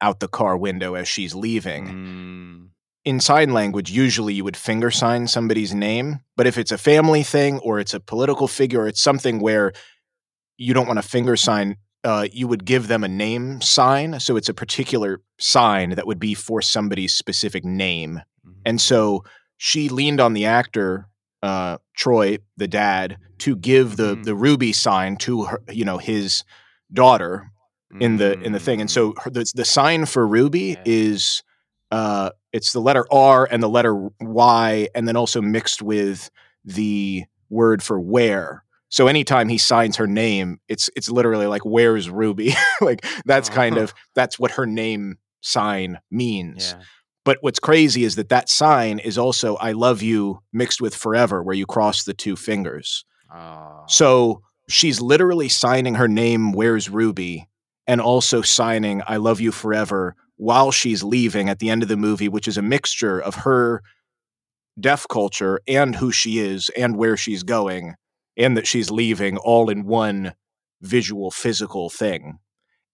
out 0.00 0.20
the 0.20 0.28
car 0.28 0.56
window 0.56 0.94
as 0.94 1.08
she's 1.08 1.34
leaving. 1.34 1.86
Mm, 1.86 2.68
in 3.04 3.20
sign 3.20 3.52
language, 3.52 3.90
usually 3.90 4.34
you 4.34 4.44
would 4.44 4.56
finger 4.56 4.90
sign 4.90 5.26
somebody's 5.26 5.74
name. 5.74 6.20
But 6.36 6.46
if 6.46 6.56
it's 6.58 6.72
a 6.72 6.78
family 6.78 7.22
thing 7.22 7.58
or 7.60 7.78
it's 7.78 7.94
a 7.94 8.00
political 8.00 8.48
figure, 8.48 8.82
or 8.82 8.88
it's 8.88 9.02
something 9.02 9.40
where 9.40 9.72
you 10.56 10.72
don't 10.74 10.86
want 10.86 10.98
to 11.00 11.08
finger 11.08 11.36
sign, 11.36 11.76
uh, 12.04 12.26
you 12.32 12.46
would 12.48 12.64
give 12.64 12.88
them 12.88 13.02
a 13.04 13.08
name 13.08 13.60
sign. 13.60 14.20
So 14.20 14.36
it's 14.36 14.48
a 14.48 14.54
particular 14.54 15.20
sign 15.38 15.90
that 15.90 16.06
would 16.06 16.18
be 16.20 16.34
for 16.34 16.62
somebody's 16.62 17.14
specific 17.14 17.64
name. 17.64 18.20
And 18.64 18.80
so 18.80 19.24
she 19.56 19.88
leaned 19.88 20.20
on 20.20 20.32
the 20.32 20.46
actor, 20.46 21.08
uh, 21.42 21.78
Troy, 21.96 22.38
the 22.56 22.68
dad, 22.68 23.16
to 23.38 23.56
give 23.56 23.96
the 23.96 24.16
Mhm. 24.16 24.24
the 24.24 24.34
ruby 24.34 24.72
sign 24.72 25.16
to 25.18 25.44
her, 25.44 25.60
you 25.70 25.84
know, 25.84 25.98
his 25.98 26.44
daughter 26.92 27.50
in 28.00 28.16
the 28.16 28.38
in 28.44 28.52
the 28.52 28.58
thing. 28.60 28.80
And 28.80 28.88
Mm, 28.90 28.92
so 28.92 29.14
her, 29.22 29.30
the 29.30 29.44
the 29.54 29.64
sign 29.64 30.06
for 30.06 30.26
Ruby 30.26 30.68
Yeah. 30.76 30.82
is 30.84 31.42
uh 31.90 32.30
It's 32.54 32.72
the 32.72 32.80
letter 32.80 33.04
R 33.10 33.46
and 33.50 33.62
the 33.62 33.68
letter 33.68 34.08
Y, 34.20 34.88
and 34.94 35.06
then 35.06 35.16
also 35.16 35.42
mixed 35.42 35.82
with 35.82 36.30
the 36.64 37.24
word 37.50 37.82
for 37.82 38.00
where. 38.00 38.64
So 38.88 39.08
anytime 39.08 39.48
he 39.48 39.58
signs 39.58 39.96
her 39.96 40.06
name, 40.06 40.60
it's 40.68 40.88
it's 40.96 41.10
literally 41.10 41.46
like 41.48 41.62
"Where's 41.66 42.08
Ruby?" 42.08 42.54
like 42.80 43.04
that's 43.26 43.48
kind 43.50 43.74
Uh-huh. 43.74 43.84
of 43.84 43.94
that's 44.14 44.38
what 44.38 44.52
her 44.52 44.66
name 44.66 45.18
sign 45.40 45.98
means. 46.10 46.74
Yeah. 46.76 46.82
But 47.24 47.38
what's 47.40 47.58
crazy 47.58 48.04
is 48.04 48.16
that 48.16 48.28
that 48.28 48.48
sign 48.48 48.98
is 49.00 49.18
also 49.18 49.56
"I 49.56 49.72
love 49.72 50.00
you" 50.00 50.40
mixed 50.52 50.80
with 50.80 50.94
"forever," 50.94 51.42
where 51.42 51.56
you 51.56 51.66
cross 51.66 52.04
the 52.04 52.14
two 52.14 52.36
fingers. 52.36 53.04
Oh. 53.34 53.82
So 53.88 54.42
she's 54.68 55.00
literally 55.00 55.48
signing 55.48 55.96
her 55.96 56.08
name, 56.08 56.52
Where's 56.52 56.88
Ruby? 56.88 57.48
And 57.86 58.00
also 58.00 58.42
signing 58.42 59.02
I 59.06 59.16
Love 59.16 59.40
You 59.40 59.50
Forever 59.52 60.14
while 60.36 60.70
she's 60.70 61.02
leaving 61.04 61.48
at 61.48 61.58
the 61.58 61.70
end 61.70 61.82
of 61.82 61.88
the 61.88 61.96
movie, 61.96 62.28
which 62.28 62.48
is 62.48 62.56
a 62.58 62.62
mixture 62.62 63.20
of 63.20 63.34
her 63.36 63.82
deaf 64.80 65.06
culture 65.08 65.60
and 65.68 65.94
who 65.96 66.10
she 66.10 66.38
is 66.38 66.70
and 66.76 66.96
where 66.96 67.16
she's 67.16 67.42
going 67.44 67.94
and 68.36 68.56
that 68.56 68.66
she's 68.66 68.90
leaving 68.90 69.36
all 69.36 69.70
in 69.70 69.84
one 69.86 70.34
visual, 70.82 71.30
physical 71.30 71.88
thing. 71.88 72.38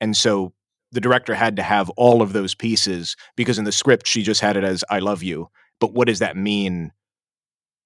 And 0.01 0.14
so 0.16 0.53
the 0.93 1.01
director 1.01 1.34
had 1.34 1.57
to 1.57 1.62
have 1.62 1.88
all 1.91 2.20
of 2.20 2.32
those 2.32 2.55
pieces 2.55 3.16
because 3.36 3.59
in 3.59 3.64
the 3.64 3.72
script 3.72 4.07
she 4.07 4.22
just 4.22 4.41
had 4.43 4.57
it 4.57 4.64
as 4.64 4.84
I 4.91 4.99
love 4.99 5.22
you. 5.22 5.49
But 5.80 5.95
what 5.95 6.09
does 6.09 6.18
that 6.18 6.36
mean 6.36 6.93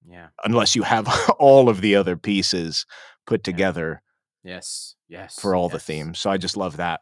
yeah. 0.04 0.28
unless 0.44 0.74
you 0.74 0.82
have 0.82 1.06
all 1.38 1.68
of 1.68 1.80
the 1.80 1.94
other 1.94 2.16
pieces 2.16 2.86
put 3.26 3.40
Yeah. 3.46 3.52
together 3.52 4.02
Yes. 4.42 4.96
Yes. 5.08 5.38
for 5.40 5.54
all 5.54 5.68
the 5.68 5.78
themes. 5.78 6.18
So 6.18 6.28
I 6.30 6.36
just 6.36 6.56
love 6.56 6.76
that. 6.78 7.00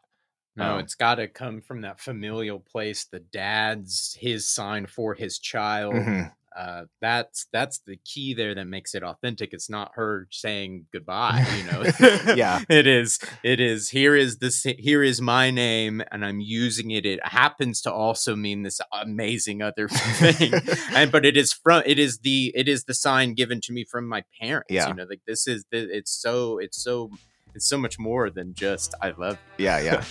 No, 0.56 0.74
Um, 0.74 0.80
it's 0.80 0.94
got 0.94 1.14
to 1.16 1.28
come 1.28 1.60
from 1.62 1.80
that 1.82 1.98
familial 2.00 2.60
place. 2.60 3.04
The 3.04 3.20
dad's 3.20 4.16
his 4.20 4.48
sign 4.48 4.86
for 4.86 5.14
his 5.14 5.38
child. 5.38 5.94
Mhm. 5.94 6.32
Uh, 6.54 6.82
that's 7.00 7.46
that's 7.50 7.78
the 7.86 7.96
key 8.04 8.34
there 8.34 8.54
that 8.54 8.66
makes 8.66 8.94
it 8.94 9.02
authentic. 9.02 9.54
It's 9.54 9.70
not 9.70 9.92
her 9.94 10.28
saying 10.30 10.84
goodbye. 10.92 11.46
You 11.56 11.72
know. 11.72 12.34
Yeah. 12.34 12.60
It 12.68 12.86
is. 12.86 13.18
It 13.42 13.58
is. 13.60 13.88
Here 13.88 14.14
is 14.14 14.36
this. 14.36 14.62
Here 14.64 15.02
is 15.02 15.22
my 15.22 15.50
name, 15.50 16.02
and 16.12 16.22
I'm 16.22 16.40
using 16.40 16.90
it. 16.90 17.06
It 17.06 17.24
happens 17.26 17.80
to 17.82 17.90
also 17.92 18.36
mean 18.36 18.64
this 18.64 18.82
amazing 18.92 19.62
other 19.62 19.88
thing, 20.20 20.52
and 20.94 21.10
but 21.10 21.24
it 21.24 21.38
is 21.38 21.54
from. 21.54 21.82
It 21.86 21.98
is 21.98 22.18
the. 22.18 22.52
It 22.54 22.68
is 22.68 22.84
the 22.84 22.92
sign 22.92 23.32
given 23.32 23.62
to 23.62 23.72
me 23.72 23.86
from 23.90 24.06
my 24.06 24.22
parents. 24.38 24.66
Yeah. 24.70 24.88
You 24.88 24.94
know, 24.94 25.06
like 25.08 25.22
this 25.26 25.48
is. 25.48 25.64
The, 25.72 25.78
it's 25.90 26.10
so. 26.10 26.58
It's 26.58 26.76
so. 26.82 27.10
It's 27.54 27.66
so 27.66 27.76
much 27.78 27.98
more 27.98 28.28
than 28.30 28.52
just 28.54 28.94
I 29.02 29.10
love 29.16 29.38
You. 29.58 29.64
Yeah, 29.66 29.78
yeah. 29.80 30.04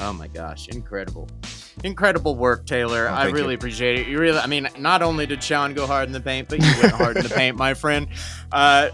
Oh 0.00 0.12
my 0.12 0.28
gosh, 0.28 0.68
incredible. 0.68 1.28
Incredible 1.82 2.34
work, 2.36 2.66
Taylor. 2.66 3.08
Oh, 3.08 3.14
I 3.14 3.24
thank 3.24 3.36
you. 3.36 3.42
really 3.42 3.54
appreciate 3.54 3.98
it. 3.98 4.08
You 4.08 4.18
really 4.18 4.38
I 4.38 4.46
mean, 4.46 4.68
not 4.78 5.02
only 5.02 5.26
did 5.26 5.40
Siân 5.40 5.74
go 5.74 5.86
hard 5.86 6.06
in 6.06 6.12
the 6.12 6.20
paint, 6.20 6.48
but 6.48 6.60
you 6.60 6.70
went 6.82 6.94
hard 6.94 7.16
in 7.16 7.22
the 7.22 7.28
paint, 7.28 7.56
my 7.56 7.74
friend. 7.74 8.08
Uh 8.52 8.90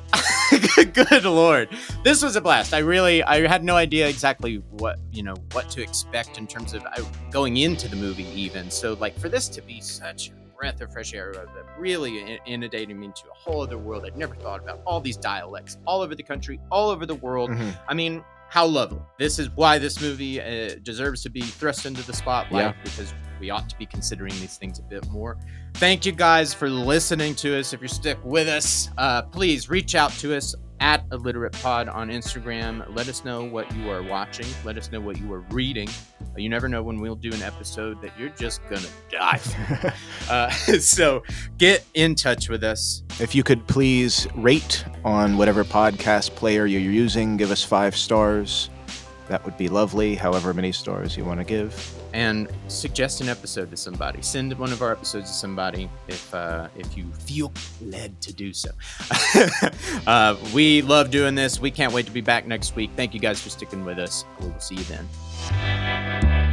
good 0.92 1.24
lord. 1.24 1.68
This 2.04 2.22
was 2.22 2.36
a 2.36 2.40
blast. 2.40 2.74
I 2.74 2.78
really 2.78 3.22
I 3.22 3.46
had 3.46 3.64
no 3.64 3.76
idea 3.76 4.08
exactly 4.08 4.56
what, 4.70 4.98
you 5.12 5.22
know, 5.22 5.34
what 5.52 5.70
to 5.70 5.82
expect 5.82 6.38
in 6.38 6.46
terms 6.46 6.74
of 6.74 6.84
uh, 6.84 7.02
going 7.30 7.56
into 7.58 7.88
the 7.88 7.96
movie 7.96 8.26
even. 8.34 8.70
So 8.70 8.94
like 8.94 9.18
for 9.18 9.28
this 9.28 9.48
to 9.48 9.62
be 9.62 9.80
such 9.80 10.30
a 10.30 10.32
breath 10.58 10.80
of 10.82 10.92
fresh 10.92 11.14
air 11.14 11.32
that 11.32 11.66
really 11.78 12.20
in- 12.20 12.38
inundated 12.46 12.94
me 12.96 13.06
into 13.06 13.22
a 13.30 13.34
whole 13.34 13.62
other 13.62 13.78
world 13.78 14.04
I'd 14.04 14.16
never 14.16 14.34
thought 14.34 14.60
about. 14.60 14.80
All 14.84 15.00
these 15.00 15.16
dialects 15.16 15.78
all 15.86 16.02
over 16.02 16.14
the 16.14 16.22
country, 16.22 16.60
all 16.70 16.90
over 16.90 17.06
the 17.06 17.14
world. 17.14 17.50
Mhm. 17.50 17.74
I 17.88 17.94
mean, 17.94 18.22
how 18.50 18.66
lovely. 18.66 18.98
This 19.18 19.38
is 19.38 19.48
why 19.54 19.78
this 19.78 20.00
movie 20.00 20.40
uh, 20.40 20.74
deserves 20.82 21.22
to 21.22 21.30
be 21.30 21.40
thrust 21.40 21.86
into 21.86 22.02
the 22.04 22.12
spotlight 22.12 22.64
Yeah. 22.64 22.72
because 22.82 23.14
we 23.40 23.48
ought 23.50 23.68
to 23.70 23.78
be 23.78 23.86
considering 23.86 24.32
these 24.40 24.58
things 24.58 24.78
a 24.80 24.82
bit 24.82 25.08
more. 25.08 25.38
Thank 25.74 26.04
you 26.04 26.12
guys 26.12 26.52
for 26.52 26.68
listening 26.68 27.34
to 27.36 27.58
us. 27.58 27.72
If 27.72 27.80
you're 27.80 27.88
stuck 27.88 28.22
with 28.24 28.48
us, 28.48 28.90
uh, 28.98 29.22
please 29.22 29.70
reach 29.70 29.94
out 29.94 30.10
to 30.18 30.36
us 30.36 30.54
at 30.80 31.04
Illiterate 31.12 31.52
Pod 31.52 31.88
on 31.88 32.08
Instagram. 32.08 32.84
Let 32.94 33.08
us 33.08 33.24
know 33.24 33.44
what 33.44 33.74
you 33.76 33.90
are 33.90 34.02
watching. 34.02 34.46
Let 34.64 34.76
us 34.76 34.90
know 34.90 35.00
what 35.00 35.18
you 35.18 35.32
are 35.32 35.40
reading. 35.50 35.88
You 36.36 36.48
never 36.48 36.68
know 36.68 36.82
when 36.82 37.00
we'll 37.00 37.16
do 37.16 37.32
an 37.32 37.42
episode 37.42 38.00
that 38.02 38.18
you're 38.18 38.30
just 38.30 38.62
gonna 38.68 38.88
die. 39.10 39.40
uh, 40.30 40.50
so 40.80 41.22
get 41.58 41.84
in 41.94 42.14
touch 42.14 42.48
with 42.48 42.64
us. 42.64 43.02
if 43.20 43.34
you 43.34 43.42
could 43.42 43.66
please 43.66 44.26
rate 44.34 44.84
on 45.04 45.36
whatever 45.36 45.64
podcast 45.64 46.34
player 46.34 46.66
you're 46.66 46.80
using, 46.80 47.36
give 47.36 47.50
us 47.50 47.62
five 47.62 47.94
stars. 47.94 48.70
That 49.28 49.44
would 49.44 49.56
be 49.56 49.68
lovely, 49.68 50.14
however 50.14 50.54
many 50.54 50.72
stars 50.72 51.16
you 51.16 51.24
want 51.24 51.40
to 51.40 51.44
give. 51.44 51.99
And 52.12 52.48
suggest 52.68 53.20
an 53.20 53.28
episode 53.28 53.70
to 53.70 53.76
somebody. 53.76 54.22
Send 54.22 54.56
one 54.58 54.72
of 54.72 54.82
our 54.82 54.92
episodes 54.92 55.30
to 55.30 55.36
somebody 55.36 55.88
if 56.08 56.34
uh, 56.34 56.68
if 56.76 56.96
you 56.96 57.04
feel 57.12 57.52
led 57.82 58.20
to 58.20 58.32
do 58.32 58.52
so. 58.52 58.70
uh, 60.06 60.36
we 60.54 60.82
love 60.82 61.10
doing 61.10 61.34
this. 61.34 61.60
We 61.60 61.70
can't 61.70 61.92
wait 61.92 62.06
to 62.06 62.12
be 62.12 62.20
back 62.20 62.46
next 62.46 62.76
week. 62.76 62.90
Thank 62.96 63.14
you 63.14 63.20
guys 63.20 63.40
for 63.40 63.50
sticking 63.50 63.84
with 63.84 63.98
us. 63.98 64.24
We 64.40 64.48
will 64.48 64.60
see 64.60 64.76
you 64.76 64.84
then. 64.84 66.49